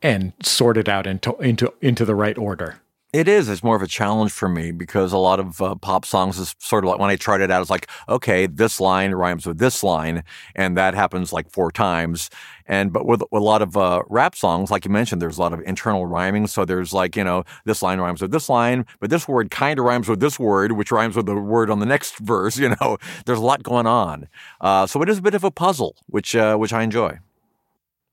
and 0.00 0.32
sort 0.42 0.76
it 0.76 0.88
out 0.88 1.06
into 1.06 1.34
into 1.36 1.72
into 1.80 2.04
the 2.04 2.14
right 2.14 2.36
order. 2.38 2.80
It 3.12 3.28
is. 3.28 3.50
It's 3.50 3.62
more 3.62 3.76
of 3.76 3.82
a 3.82 3.86
challenge 3.86 4.32
for 4.32 4.48
me 4.48 4.70
because 4.72 5.12
a 5.12 5.18
lot 5.18 5.38
of 5.38 5.60
uh, 5.60 5.74
pop 5.74 6.06
songs 6.06 6.38
is 6.38 6.54
sort 6.58 6.82
of 6.82 6.88
like 6.88 6.98
when 6.98 7.10
I 7.10 7.16
tried 7.16 7.42
it 7.42 7.50
out, 7.50 7.60
it's 7.60 7.68
like, 7.68 7.86
okay, 8.08 8.46
this 8.46 8.80
line 8.80 9.12
rhymes 9.12 9.44
with 9.44 9.58
this 9.58 9.84
line, 9.84 10.24
and 10.54 10.78
that 10.78 10.94
happens 10.94 11.30
like 11.30 11.50
four 11.50 11.70
times. 11.70 12.30
And 12.66 12.90
but 12.90 13.04
with, 13.04 13.20
with 13.30 13.42
a 13.42 13.44
lot 13.44 13.60
of 13.60 13.76
uh, 13.76 14.02
rap 14.08 14.34
songs, 14.34 14.70
like 14.70 14.86
you 14.86 14.90
mentioned, 14.90 15.20
there's 15.20 15.36
a 15.36 15.42
lot 15.42 15.52
of 15.52 15.60
internal 15.66 16.06
rhyming. 16.06 16.46
So 16.46 16.64
there's 16.64 16.94
like, 16.94 17.14
you 17.14 17.22
know, 17.22 17.44
this 17.66 17.82
line 17.82 18.00
rhymes 18.00 18.22
with 18.22 18.30
this 18.30 18.48
line, 18.48 18.86
but 18.98 19.10
this 19.10 19.28
word 19.28 19.50
kind 19.50 19.78
of 19.78 19.84
rhymes 19.84 20.08
with 20.08 20.20
this 20.20 20.38
word, 20.38 20.72
which 20.72 20.90
rhymes 20.90 21.14
with 21.14 21.26
the 21.26 21.36
word 21.36 21.68
on 21.68 21.80
the 21.80 21.86
next 21.86 22.16
verse. 22.18 22.56
You 22.56 22.74
know, 22.80 22.96
there's 23.26 23.38
a 23.38 23.42
lot 23.42 23.62
going 23.62 23.86
on. 23.86 24.26
Uh, 24.58 24.86
so 24.86 25.02
it 25.02 25.10
is 25.10 25.18
a 25.18 25.22
bit 25.22 25.34
of 25.34 25.44
a 25.44 25.50
puzzle, 25.50 25.96
which 26.06 26.34
uh, 26.34 26.56
which 26.56 26.72
I 26.72 26.82
enjoy. 26.82 27.18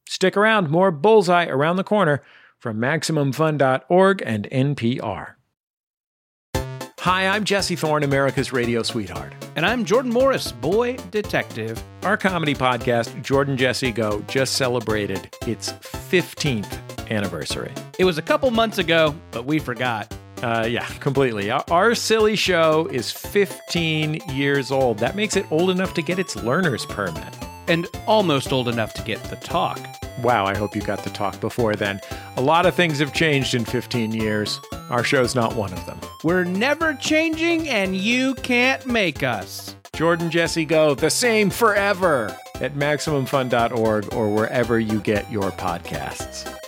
Stick 0.09 0.35
around, 0.35 0.69
more 0.69 0.91
Bullseye 0.91 1.45
around 1.45 1.77
the 1.77 1.85
corner 1.85 2.21
from 2.59 2.77
MaximumFun.org 2.77 4.21
and 4.25 4.49
NPR. 4.49 5.35
Hi, 6.99 7.27
I'm 7.27 7.45
Jesse 7.45 7.77
Thorn, 7.77 8.03
America's 8.03 8.51
radio 8.51 8.83
sweetheart. 8.83 9.33
And 9.55 9.65
I'm 9.65 9.85
Jordan 9.85 10.11
Morris, 10.11 10.51
boy 10.51 10.97
detective. 11.11 11.81
Our 12.03 12.17
comedy 12.17 12.53
podcast, 12.53 13.21
Jordan 13.23 13.55
Jesse 13.55 13.91
Go, 13.91 14.19
just 14.27 14.55
celebrated 14.55 15.33
its 15.47 15.71
15th 15.71 17.09
anniversary. 17.09 17.73
It 17.97 18.03
was 18.03 18.17
a 18.17 18.21
couple 18.21 18.51
months 18.51 18.79
ago, 18.79 19.15
but 19.31 19.45
we 19.45 19.59
forgot. 19.59 20.13
Uh, 20.43 20.67
yeah, 20.69 20.85
completely. 20.99 21.49
Our, 21.51 21.63
our 21.71 21.95
silly 21.95 22.35
show 22.35 22.87
is 22.91 23.11
15 23.11 24.21
years 24.33 24.69
old. 24.69 24.99
That 24.99 25.15
makes 25.15 25.37
it 25.37 25.49
old 25.51 25.69
enough 25.69 25.93
to 25.93 26.01
get 26.01 26.19
its 26.19 26.35
learner's 26.35 26.85
permit. 26.85 27.33
And 27.69 27.87
almost 28.07 28.51
old 28.51 28.67
enough 28.67 28.93
to 28.95 29.03
get 29.03 29.23
the 29.25 29.35
talk. 29.37 29.79
Wow, 30.21 30.45
I 30.45 30.57
hope 30.57 30.75
you 30.75 30.81
got 30.81 31.03
the 31.03 31.09
talk 31.11 31.39
before 31.39 31.75
then. 31.75 32.01
A 32.35 32.41
lot 32.41 32.65
of 32.65 32.75
things 32.75 32.99
have 32.99 33.13
changed 33.13 33.53
in 33.53 33.63
15 33.63 34.11
years. 34.11 34.59
Our 34.89 35.03
show's 35.03 35.35
not 35.35 35.55
one 35.55 35.71
of 35.71 35.85
them. 35.85 35.99
We're 36.23 36.43
never 36.43 36.95
changing, 36.95 37.69
and 37.69 37.95
you 37.95 38.33
can't 38.35 38.85
make 38.85 39.23
us. 39.23 39.75
Jordan 39.95 40.29
Jesse 40.31 40.65
Go, 40.65 40.95
the 40.95 41.09
same 41.09 41.49
forever 41.49 42.35
at 42.55 42.73
MaximumFun.org 42.73 44.13
or 44.13 44.29
wherever 44.29 44.79
you 44.79 44.99
get 44.99 45.31
your 45.31 45.51
podcasts. 45.51 46.58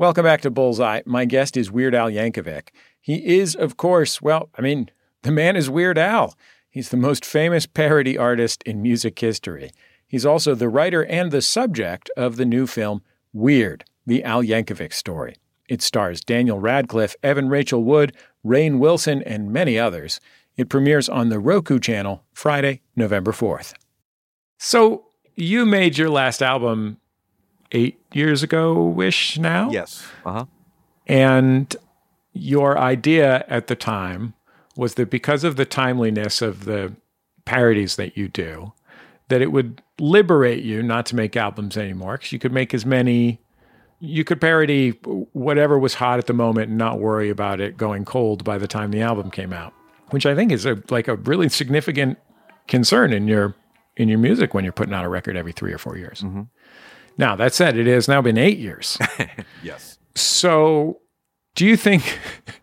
Welcome 0.00 0.24
back 0.24 0.40
to 0.40 0.50
Bullseye. 0.50 1.02
My 1.04 1.26
guest 1.26 1.58
is 1.58 1.70
Weird 1.70 1.94
Al 1.94 2.10
Yankovic. 2.10 2.68
He 3.02 3.16
is, 3.36 3.54
of 3.54 3.76
course, 3.76 4.22
well, 4.22 4.48
I 4.56 4.62
mean, 4.62 4.90
the 5.24 5.30
man 5.30 5.56
is 5.56 5.68
Weird 5.68 5.98
Al. 5.98 6.34
He's 6.70 6.88
the 6.88 6.96
most 6.96 7.22
famous 7.22 7.66
parody 7.66 8.16
artist 8.16 8.62
in 8.62 8.80
music 8.80 9.18
history. 9.18 9.72
He's 10.08 10.24
also 10.24 10.54
the 10.54 10.70
writer 10.70 11.04
and 11.04 11.30
the 11.30 11.42
subject 11.42 12.10
of 12.16 12.36
the 12.36 12.46
new 12.46 12.66
film 12.66 13.02
Weird, 13.34 13.84
the 14.06 14.24
Al 14.24 14.42
Yankovic 14.42 14.94
story. 14.94 15.36
It 15.68 15.82
stars 15.82 16.22
Daniel 16.22 16.58
Radcliffe, 16.58 17.14
Evan 17.22 17.50
Rachel 17.50 17.84
Wood, 17.84 18.16
Rainn 18.42 18.78
Wilson, 18.78 19.22
and 19.24 19.52
many 19.52 19.78
others. 19.78 20.18
It 20.56 20.70
premieres 20.70 21.10
on 21.10 21.28
the 21.28 21.38
Roku 21.38 21.78
channel 21.78 22.24
Friday, 22.32 22.80
November 22.96 23.32
4th. 23.32 23.74
So, 24.56 25.08
you 25.36 25.66
made 25.66 25.98
your 25.98 26.08
last 26.08 26.40
album 26.40 26.96
eight 27.72 28.00
years 28.12 28.42
ago 28.42 28.82
wish 28.82 29.38
now? 29.38 29.70
Yes. 29.70 30.06
Uh 30.24 30.32
huh. 30.32 30.44
And 31.06 31.74
your 32.32 32.78
idea 32.78 33.44
at 33.48 33.66
the 33.66 33.76
time 33.76 34.34
was 34.76 34.94
that 34.94 35.10
because 35.10 35.44
of 35.44 35.56
the 35.56 35.64
timeliness 35.64 36.40
of 36.40 36.64
the 36.64 36.94
parodies 37.44 37.96
that 37.96 38.16
you 38.16 38.28
do, 38.28 38.72
that 39.28 39.42
it 39.42 39.52
would 39.52 39.82
liberate 39.98 40.62
you 40.62 40.82
not 40.82 41.06
to 41.06 41.16
make 41.16 41.36
albums 41.36 41.76
anymore 41.76 42.16
because 42.16 42.32
you 42.32 42.38
could 42.38 42.52
make 42.52 42.72
as 42.72 42.86
many 42.86 43.40
you 44.00 44.24
could 44.24 44.40
parody 44.40 44.90
whatever 45.32 45.78
was 45.78 45.94
hot 45.94 46.18
at 46.18 46.26
the 46.26 46.32
moment 46.32 46.70
and 46.70 46.78
not 46.78 46.98
worry 46.98 47.28
about 47.28 47.60
it 47.60 47.76
going 47.76 48.04
cold 48.04 48.42
by 48.44 48.56
the 48.56 48.66
time 48.66 48.90
the 48.90 49.02
album 49.02 49.30
came 49.30 49.52
out, 49.52 49.74
which 50.08 50.24
I 50.24 50.34
think 50.34 50.50
is 50.50 50.64
a 50.64 50.82
like 50.88 51.06
a 51.06 51.16
really 51.16 51.48
significant 51.50 52.18
concern 52.66 53.12
in 53.12 53.28
your 53.28 53.54
in 53.96 54.08
your 54.08 54.18
music 54.18 54.54
when 54.54 54.64
you're 54.64 54.72
putting 54.72 54.94
out 54.94 55.04
a 55.04 55.08
record 55.08 55.36
every 55.36 55.52
three 55.52 55.72
or 55.72 55.78
four 55.78 55.98
years. 55.98 56.24
Now 57.20 57.36
that 57.36 57.54
said, 57.54 57.76
it 57.76 57.86
has 57.86 58.08
now 58.08 58.22
been 58.22 58.38
eight 58.38 58.58
years. 58.58 58.98
Yes. 59.62 59.98
So, 60.14 61.00
do 61.54 61.66
you 61.66 61.76
think 61.76 62.18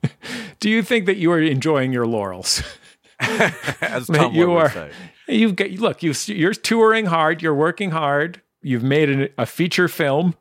do 0.59 0.69
you 0.69 0.81
think 0.81 1.05
that 1.05 1.17
you 1.17 1.31
are 1.31 1.39
enjoying 1.39 1.93
your 1.93 2.07
laurels? 2.07 2.63
As 3.19 4.07
Tom 4.07 4.33
you 4.33 4.47
would 4.47 4.57
are 4.57 4.69
say. 4.69 4.91
you've 5.27 5.55
got 5.55 5.69
look 5.71 6.01
you 6.01 6.13
you're 6.25 6.53
touring 6.53 7.05
hard, 7.05 7.41
you're 7.41 7.53
working 7.55 7.91
hard, 7.91 8.41
you've 8.61 8.83
made 8.83 9.09
an, 9.09 9.29
a 9.37 9.45
feature 9.45 9.87
film. 9.87 10.35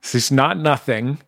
This 0.00 0.14
is 0.14 0.32
not 0.32 0.58
nothing. 0.58 1.18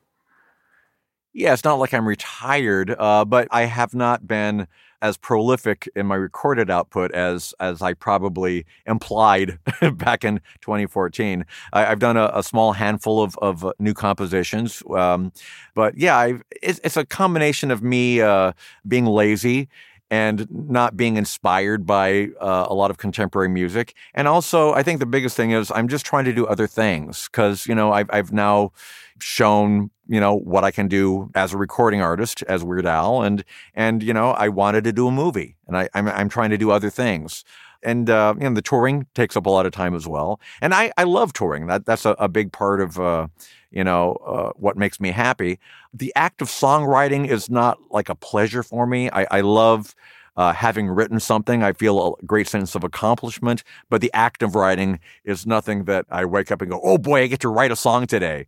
Yeah, 1.35 1.53
it's 1.53 1.65
not 1.65 1.79
like 1.79 1.93
I'm 1.93 2.09
retired, 2.09 2.95
uh, 2.99 3.25
but 3.25 3.49
I 3.51 3.65
have 3.65 3.95
not 3.95 4.27
been 4.27 4.67
as 5.05 5.19
prolific 5.19 5.87
in 5.95 6.07
my 6.07 6.15
recorded 6.15 6.71
output 6.71 7.13
as 7.13 7.53
as 7.61 7.83
I 7.83 7.93
probably 7.93 8.65
implied 8.87 9.59
back 9.93 10.25
in 10.25 10.41
2014. 10.63 11.45
I, 11.75 11.87
I've 11.87 11.99
done 11.99 12.17
a, 12.17 12.31
a 12.33 12.43
small 12.43 12.73
handful 12.73 13.23
of, 13.23 13.37
of 13.43 13.67
uh, 13.67 13.75
new 13.79 13.93
compositions, 13.93 14.83
um, 14.91 15.31
but 15.75 15.99
yeah, 15.99 16.39
it's, 16.63 16.81
it's 16.83 16.97
a 16.97 17.05
combination 17.05 17.71
of 17.71 17.83
me 17.83 18.23
uh, 18.23 18.53
being 18.89 19.05
lazy 19.05 19.69
and 20.11 20.47
not 20.51 20.97
being 20.97 21.17
inspired 21.17 21.87
by 21.87 22.29
uh, 22.41 22.67
a 22.69 22.75
lot 22.75 22.91
of 22.91 22.99
contemporary 22.99 23.49
music. 23.49 23.95
And 24.15 24.29
also, 24.29 24.73
I 24.73 24.83
think 24.83 25.01
the 25.01 25.07
biggest 25.07 25.37
thing 25.37 25.51
is 25.51 25.73
I'm 25.75 25.89
just 25.89 26.05
trying 26.05 26.25
to 26.27 26.33
do 26.33 26.47
other 26.47 26.67
things 26.67 27.29
because, 27.31 27.67
you 27.67 27.75
know, 27.75 27.93
I've, 27.93 28.09
I've 28.13 28.33
now 28.33 28.73
shown, 29.21 29.91
you 30.07 30.21
know, 30.21 30.35
what 30.35 30.65
I 30.65 30.71
can 30.71 30.89
do 30.89 31.31
as 31.35 31.53
a 31.53 31.57
recording 31.57 32.01
artist, 32.01 32.43
as 32.49 32.63
Weird 32.63 32.87
Al. 32.87 33.23
And, 33.23 33.45
and 33.75 34.03
you 34.03 34.13
know, 34.13 34.31
I 34.33 34.49
wanted 34.49 34.85
to 34.85 34.93
do 34.93 35.09
a 35.09 35.11
movie 35.11 35.57
and 35.67 35.77
I, 35.77 35.89
I'm, 35.95 36.09
I'm 36.09 36.29
trying 36.29 36.51
to 36.51 36.59
do 36.59 36.71
other 36.71 36.91
things. 36.91 37.45
And, 37.85 38.09
uh, 38.09 38.35
you 38.37 38.49
know, 38.49 38.55
the 38.55 38.63
touring 38.63 39.07
takes 39.15 39.37
up 39.37 39.47
a 39.47 39.51
lot 39.51 39.67
of 39.67 39.73
time 39.73 39.95
as 39.95 40.09
well. 40.09 40.41
And 40.61 40.75
I, 40.75 40.93
I 40.97 41.05
love 41.05 41.33
touring. 41.33 41.67
That, 41.67 41.85
that's 41.87 42.05
a, 42.05 42.11
a 42.19 42.29
big 42.29 42.53
part 42.53 42.81
of, 42.81 42.99
uh, 42.99 43.29
you 43.71 43.85
know, 43.85 44.15
uh, 44.27 44.53
what 44.57 44.77
makes 44.77 45.01
me 45.01 45.11
happy. 45.11 45.59
The 45.93 46.13
act 46.17 46.41
of 46.41 46.49
songwriting 46.49 47.29
is 47.29 47.51
not 47.51 47.79
like 47.91 48.09
a 48.09 48.15
pleasure 48.15 48.63
for 48.63 48.87
me. 48.87 49.11
I, 49.11 49.27
I 49.31 49.41
love 49.43 49.95
uh, 50.37 50.53
having 50.53 50.89
written 50.89 51.21
something. 51.21 51.63
I 51.63 51.73
feel 51.73 52.17
a 52.21 52.27
great 52.27 52.49
sense 52.49 52.75
of 52.75 52.85
accomplishment, 52.85 53.63
but 53.91 54.01
the 54.01 54.11
act 54.15 54.43
of 54.43 54.55
writing 54.55 54.99
is 55.25 55.47
nothing 55.47 55.85
that 55.85 56.07
I 56.11 56.25
wake 56.25 56.51
up 56.51 56.63
and 56.63 56.71
go, 56.71 56.81
oh 56.83 56.99
boy, 56.99 57.23
I 57.23 57.27
get 57.27 57.41
to 57.41 57.49
write 57.49 57.71
a 57.71 57.77
song 57.77 58.07
today. 58.07 58.47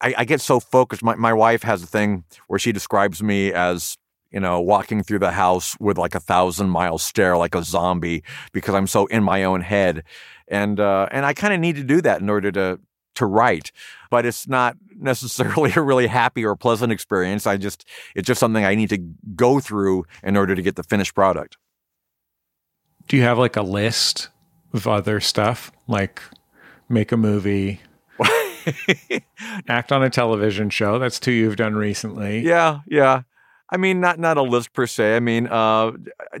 I, 0.00 0.14
I 0.18 0.24
get 0.24 0.40
so 0.40 0.60
focused. 0.60 1.02
My, 1.02 1.14
my 1.14 1.32
wife 1.32 1.62
has 1.62 1.82
a 1.82 1.86
thing 1.86 2.24
where 2.48 2.58
she 2.58 2.72
describes 2.72 3.22
me 3.22 3.52
as, 3.52 3.96
you 4.34 4.40
know, 4.40 4.60
walking 4.60 5.04
through 5.04 5.20
the 5.20 5.30
house 5.30 5.78
with 5.78 5.96
like 5.96 6.16
a 6.16 6.20
thousand 6.20 6.68
mile 6.68 6.98
stare, 6.98 7.36
like 7.36 7.54
a 7.54 7.62
zombie, 7.62 8.24
because 8.52 8.74
I'm 8.74 8.88
so 8.88 9.06
in 9.06 9.22
my 9.22 9.44
own 9.44 9.60
head. 9.60 10.02
And, 10.48 10.80
uh, 10.80 11.06
and 11.12 11.24
I 11.24 11.34
kind 11.34 11.54
of 11.54 11.60
need 11.60 11.76
to 11.76 11.84
do 11.84 12.00
that 12.00 12.20
in 12.20 12.28
order 12.28 12.50
to, 12.50 12.80
to 13.14 13.26
write, 13.26 13.70
but 14.10 14.26
it's 14.26 14.48
not 14.48 14.76
necessarily 14.98 15.72
a 15.76 15.80
really 15.80 16.08
happy 16.08 16.44
or 16.44 16.56
pleasant 16.56 16.92
experience. 16.92 17.46
I 17.46 17.56
just, 17.56 17.88
it's 18.16 18.26
just 18.26 18.40
something 18.40 18.64
I 18.64 18.74
need 18.74 18.88
to 18.88 18.98
go 19.36 19.60
through 19.60 20.04
in 20.24 20.36
order 20.36 20.56
to 20.56 20.62
get 20.62 20.74
the 20.74 20.82
finished 20.82 21.14
product. 21.14 21.56
Do 23.06 23.16
you 23.16 23.22
have 23.22 23.38
like 23.38 23.54
a 23.54 23.62
list 23.62 24.30
of 24.72 24.88
other 24.88 25.20
stuff 25.20 25.70
like 25.86 26.20
make 26.88 27.12
a 27.12 27.16
movie, 27.16 27.80
act 29.68 29.92
on 29.92 30.02
a 30.02 30.10
television 30.10 30.70
show? 30.70 30.98
That's 30.98 31.20
two 31.20 31.30
you've 31.30 31.56
done 31.56 31.76
recently. 31.76 32.40
Yeah, 32.40 32.80
yeah. 32.88 33.22
I 33.70 33.76
mean, 33.76 34.00
not 34.00 34.18
not 34.18 34.36
a 34.36 34.42
list 34.42 34.72
per 34.72 34.86
se. 34.86 35.16
I 35.16 35.20
mean, 35.20 35.46
uh, 35.46 35.92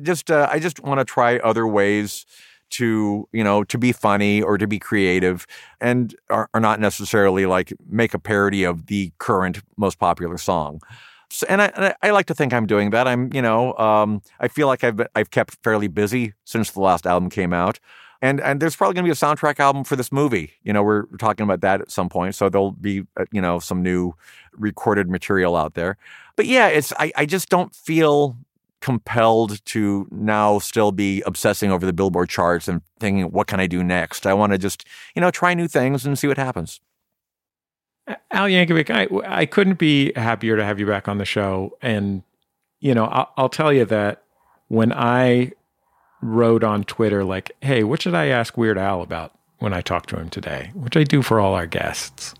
just 0.02 0.30
uh, 0.30 0.48
I 0.50 0.58
just 0.58 0.80
want 0.80 1.00
to 1.00 1.04
try 1.04 1.38
other 1.38 1.66
ways 1.66 2.26
to 2.70 3.28
you 3.32 3.44
know 3.44 3.64
to 3.64 3.78
be 3.78 3.92
funny 3.92 4.42
or 4.42 4.58
to 4.58 4.66
be 4.66 4.78
creative, 4.78 5.46
and 5.80 6.14
are, 6.30 6.48
are 6.52 6.60
not 6.60 6.80
necessarily 6.80 7.46
like 7.46 7.72
make 7.88 8.14
a 8.14 8.18
parody 8.18 8.64
of 8.64 8.86
the 8.86 9.12
current 9.18 9.62
most 9.76 9.98
popular 9.98 10.38
song. 10.38 10.80
So, 11.30 11.46
and 11.48 11.62
I, 11.62 11.94
I 12.02 12.10
like 12.10 12.26
to 12.26 12.34
think 12.34 12.52
I'm 12.52 12.66
doing 12.66 12.90
that. 12.90 13.08
I'm 13.08 13.32
you 13.32 13.42
know 13.42 13.74
um, 13.78 14.22
I 14.38 14.48
feel 14.48 14.66
like 14.66 14.84
I've 14.84 14.96
been, 14.96 15.08
I've 15.14 15.30
kept 15.30 15.56
fairly 15.64 15.88
busy 15.88 16.34
since 16.44 16.70
the 16.72 16.80
last 16.80 17.06
album 17.06 17.30
came 17.30 17.52
out. 17.52 17.80
And, 18.24 18.40
and 18.40 18.58
there's 18.58 18.74
probably 18.74 18.94
going 18.94 19.04
to 19.04 19.08
be 19.08 19.12
a 19.12 19.14
soundtrack 19.14 19.60
album 19.60 19.84
for 19.84 19.96
this 19.96 20.10
movie. 20.10 20.54
You 20.62 20.72
know, 20.72 20.82
we're, 20.82 21.04
we're 21.10 21.18
talking 21.18 21.44
about 21.44 21.60
that 21.60 21.82
at 21.82 21.90
some 21.90 22.08
point. 22.08 22.34
So 22.34 22.48
there'll 22.48 22.72
be, 22.72 23.02
uh, 23.18 23.26
you 23.32 23.40
know, 23.42 23.58
some 23.58 23.82
new 23.82 24.14
recorded 24.56 25.10
material 25.10 25.54
out 25.54 25.74
there. 25.74 25.98
But 26.34 26.46
yeah, 26.46 26.68
it's 26.68 26.90
I, 26.98 27.12
I 27.16 27.26
just 27.26 27.50
don't 27.50 27.74
feel 27.74 28.34
compelled 28.80 29.62
to 29.66 30.08
now 30.10 30.58
still 30.58 30.90
be 30.90 31.20
obsessing 31.26 31.70
over 31.70 31.84
the 31.84 31.92
Billboard 31.92 32.30
charts 32.30 32.66
and 32.66 32.80
thinking, 32.98 33.30
what 33.30 33.46
can 33.46 33.60
I 33.60 33.66
do 33.66 33.84
next? 33.84 34.26
I 34.26 34.32
want 34.32 34.52
to 34.52 34.58
just, 34.58 34.86
you 35.14 35.20
know, 35.20 35.30
try 35.30 35.52
new 35.52 35.68
things 35.68 36.06
and 36.06 36.18
see 36.18 36.26
what 36.26 36.38
happens. 36.38 36.80
Al 38.30 38.48
Yankovic, 38.48 38.88
I, 38.88 39.40
I 39.40 39.44
couldn't 39.44 39.78
be 39.78 40.14
happier 40.16 40.56
to 40.56 40.64
have 40.64 40.80
you 40.80 40.86
back 40.86 41.08
on 41.08 41.18
the 41.18 41.26
show. 41.26 41.76
And, 41.82 42.22
you 42.80 42.94
know, 42.94 43.04
I'll, 43.04 43.30
I'll 43.36 43.48
tell 43.50 43.70
you 43.70 43.84
that 43.84 44.22
when 44.68 44.94
I 44.94 45.52
wrote 46.24 46.64
on 46.64 46.84
Twitter, 46.84 47.22
like, 47.22 47.52
hey, 47.60 47.84
what 47.84 48.02
should 48.02 48.14
I 48.14 48.26
ask 48.26 48.56
Weird 48.56 48.78
Al 48.78 49.02
about 49.02 49.32
when 49.58 49.74
I 49.74 49.82
talk 49.82 50.06
to 50.06 50.18
him 50.18 50.30
today? 50.30 50.70
Which 50.74 50.96
I 50.96 51.04
do 51.04 51.20
for 51.20 51.38
all 51.38 51.54
our 51.54 51.66
guests. 51.66 52.34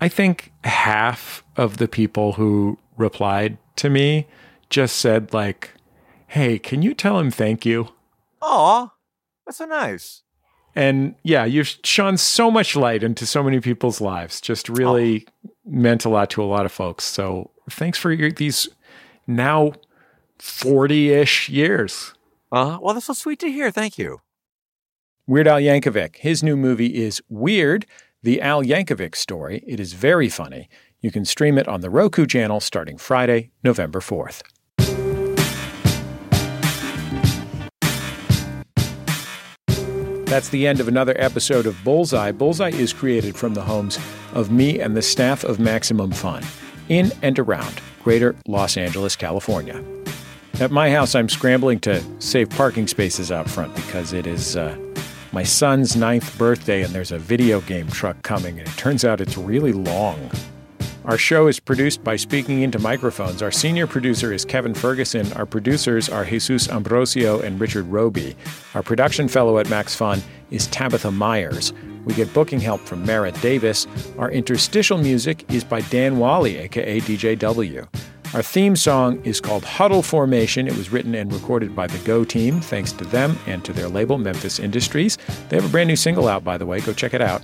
I 0.00 0.08
think 0.08 0.52
half 0.64 1.44
of 1.56 1.78
the 1.78 1.88
people 1.88 2.32
who 2.32 2.78
replied 2.96 3.56
to 3.76 3.88
me 3.88 4.26
just 4.68 4.96
said, 4.96 5.32
like, 5.32 5.70
hey, 6.26 6.58
can 6.58 6.82
you 6.82 6.92
tell 6.92 7.18
him 7.18 7.30
thank 7.30 7.64
you? 7.64 7.88
Aw, 8.42 8.92
that's 9.46 9.58
so 9.58 9.66
nice. 9.66 10.22
And 10.74 11.14
yeah, 11.22 11.44
you've 11.44 11.76
shone 11.84 12.16
so 12.16 12.50
much 12.50 12.76
light 12.76 13.02
into 13.02 13.26
so 13.26 13.42
many 13.42 13.60
people's 13.60 14.00
lives. 14.00 14.40
Just 14.40 14.68
really 14.68 15.26
meant 15.64 16.04
a 16.04 16.08
lot 16.08 16.30
to 16.30 16.42
a 16.42 16.44
lot 16.44 16.66
of 16.66 16.72
folks. 16.72 17.04
So 17.04 17.50
thanks 17.70 17.98
for 17.98 18.12
your, 18.12 18.30
these 18.30 18.68
now 19.26 19.72
40 20.38 21.12
ish 21.12 21.48
years. 21.48 22.12
Uh, 22.50 22.78
well, 22.80 22.94
that's 22.94 23.06
so 23.06 23.12
sweet 23.12 23.38
to 23.40 23.50
hear. 23.50 23.70
Thank 23.70 23.98
you. 23.98 24.20
Weird 25.26 25.46
Al 25.46 25.60
Yankovic. 25.60 26.16
His 26.16 26.42
new 26.42 26.56
movie 26.56 27.02
is 27.02 27.20
Weird, 27.28 27.84
the 28.22 28.40
Al 28.40 28.62
Yankovic 28.62 29.14
story. 29.14 29.62
It 29.66 29.78
is 29.78 29.92
very 29.92 30.28
funny. 30.28 30.68
You 31.00 31.10
can 31.10 31.24
stream 31.24 31.58
it 31.58 31.68
on 31.68 31.82
the 31.82 31.90
Roku 31.90 32.26
channel 32.26 32.60
starting 32.60 32.96
Friday, 32.96 33.50
November 33.62 34.00
4th. 34.00 34.42
That's 40.28 40.50
the 40.50 40.66
end 40.66 40.80
of 40.80 40.88
another 40.88 41.14
episode 41.18 41.66
of 41.66 41.82
Bullseye. 41.84 42.32
Bullseye 42.32 42.70
is 42.70 42.92
created 42.92 43.34
from 43.34 43.54
the 43.54 43.62
homes 43.62 43.98
of 44.34 44.50
me 44.50 44.78
and 44.78 44.96
the 44.96 45.02
staff 45.02 45.42
of 45.42 45.58
Maximum 45.58 46.10
Fun 46.10 46.44
in 46.88 47.12
and 47.22 47.38
around 47.38 47.80
greater 48.02 48.34
Los 48.46 48.76
Angeles, 48.76 49.16
California. 49.16 49.82
At 50.60 50.72
my 50.72 50.90
house, 50.90 51.14
I'm 51.14 51.28
scrambling 51.28 51.78
to 51.80 52.02
save 52.20 52.50
parking 52.50 52.88
spaces 52.88 53.30
out 53.30 53.48
front 53.48 53.76
because 53.76 54.12
it 54.12 54.26
is 54.26 54.56
uh, 54.56 54.76
my 55.30 55.44
son's 55.44 55.94
ninth 55.94 56.36
birthday 56.36 56.82
and 56.82 56.92
there's 56.92 57.12
a 57.12 57.18
video 57.18 57.60
game 57.60 57.86
truck 57.86 58.20
coming, 58.22 58.58
and 58.58 58.66
it 58.66 58.76
turns 58.76 59.04
out 59.04 59.20
it's 59.20 59.38
really 59.38 59.72
long. 59.72 60.32
Our 61.04 61.16
show 61.16 61.46
is 61.46 61.60
produced 61.60 62.02
by 62.02 62.16
Speaking 62.16 62.62
Into 62.62 62.80
Microphones. 62.80 63.40
Our 63.40 63.52
senior 63.52 63.86
producer 63.86 64.32
is 64.32 64.44
Kevin 64.44 64.74
Ferguson. 64.74 65.32
Our 65.34 65.46
producers 65.46 66.08
are 66.08 66.24
Jesus 66.24 66.68
Ambrosio 66.68 67.40
and 67.40 67.60
Richard 67.60 67.86
Robey. 67.86 68.34
Our 68.74 68.82
production 68.82 69.28
fellow 69.28 69.60
at 69.60 69.70
Max 69.70 69.94
Fun 69.94 70.20
is 70.50 70.66
Tabitha 70.66 71.12
Myers. 71.12 71.72
We 72.04 72.14
get 72.14 72.34
booking 72.34 72.58
help 72.58 72.80
from 72.80 73.06
Merritt 73.06 73.40
Davis. 73.40 73.86
Our 74.18 74.32
interstitial 74.32 74.98
music 74.98 75.44
is 75.52 75.62
by 75.62 75.82
Dan 75.82 76.18
Wally, 76.18 76.56
aka 76.56 77.00
DJW. 77.00 77.86
Our 78.34 78.42
theme 78.42 78.76
song 78.76 79.22
is 79.24 79.40
called 79.40 79.64
Huddle 79.64 80.02
Formation. 80.02 80.68
It 80.68 80.76
was 80.76 80.92
written 80.92 81.14
and 81.14 81.32
recorded 81.32 81.74
by 81.74 81.86
the 81.86 81.96
Go 82.06 82.24
team, 82.24 82.60
thanks 82.60 82.92
to 82.92 83.04
them 83.04 83.38
and 83.46 83.64
to 83.64 83.72
their 83.72 83.88
label, 83.88 84.18
Memphis 84.18 84.58
Industries. 84.58 85.16
They 85.48 85.56
have 85.56 85.64
a 85.64 85.68
brand 85.70 85.88
new 85.88 85.96
single 85.96 86.28
out, 86.28 86.44
by 86.44 86.58
the 86.58 86.66
way. 86.66 86.80
Go 86.80 86.92
check 86.92 87.14
it 87.14 87.22
out. 87.22 87.42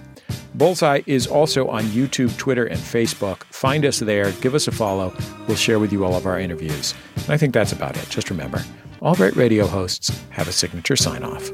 Bullseye 0.55 1.01
is 1.07 1.26
also 1.26 1.68
on 1.68 1.85
YouTube, 1.85 2.37
Twitter, 2.37 2.66
and 2.66 2.78
Facebook. 2.78 3.45
Find 3.45 3.87
us 3.87 3.99
there, 3.99 4.30
give 4.32 4.55
us 4.55 4.68
a 4.68 4.72
follow. 4.72 5.16
We'll 5.49 5.57
share 5.57 5.78
with 5.78 5.91
you 5.91 6.05
all 6.05 6.16
of 6.16 6.26
our 6.26 6.39
interviews. 6.39 6.95
And 7.16 7.30
I 7.30 7.39
think 7.39 7.55
that's 7.55 7.72
about 7.72 7.97
it. 7.97 8.07
Just 8.11 8.28
remember 8.28 8.62
all 9.01 9.14
great 9.14 9.37
radio 9.37 9.66
hosts 9.66 10.11
have 10.30 10.49
a 10.49 10.53
signature 10.53 10.97
sign 10.97 11.24
off. 11.24 11.51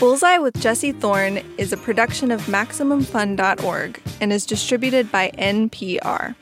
Bullseye 0.00 0.38
with 0.38 0.60
Jesse 0.60 0.92
Thorn 0.92 1.38
is 1.58 1.72
a 1.72 1.76
production 1.76 2.32
of 2.32 2.40
MaximumFun.org 2.42 4.00
and 4.20 4.32
is 4.32 4.44
distributed 4.46 5.10
by 5.12 5.30
NPR. 5.38 6.34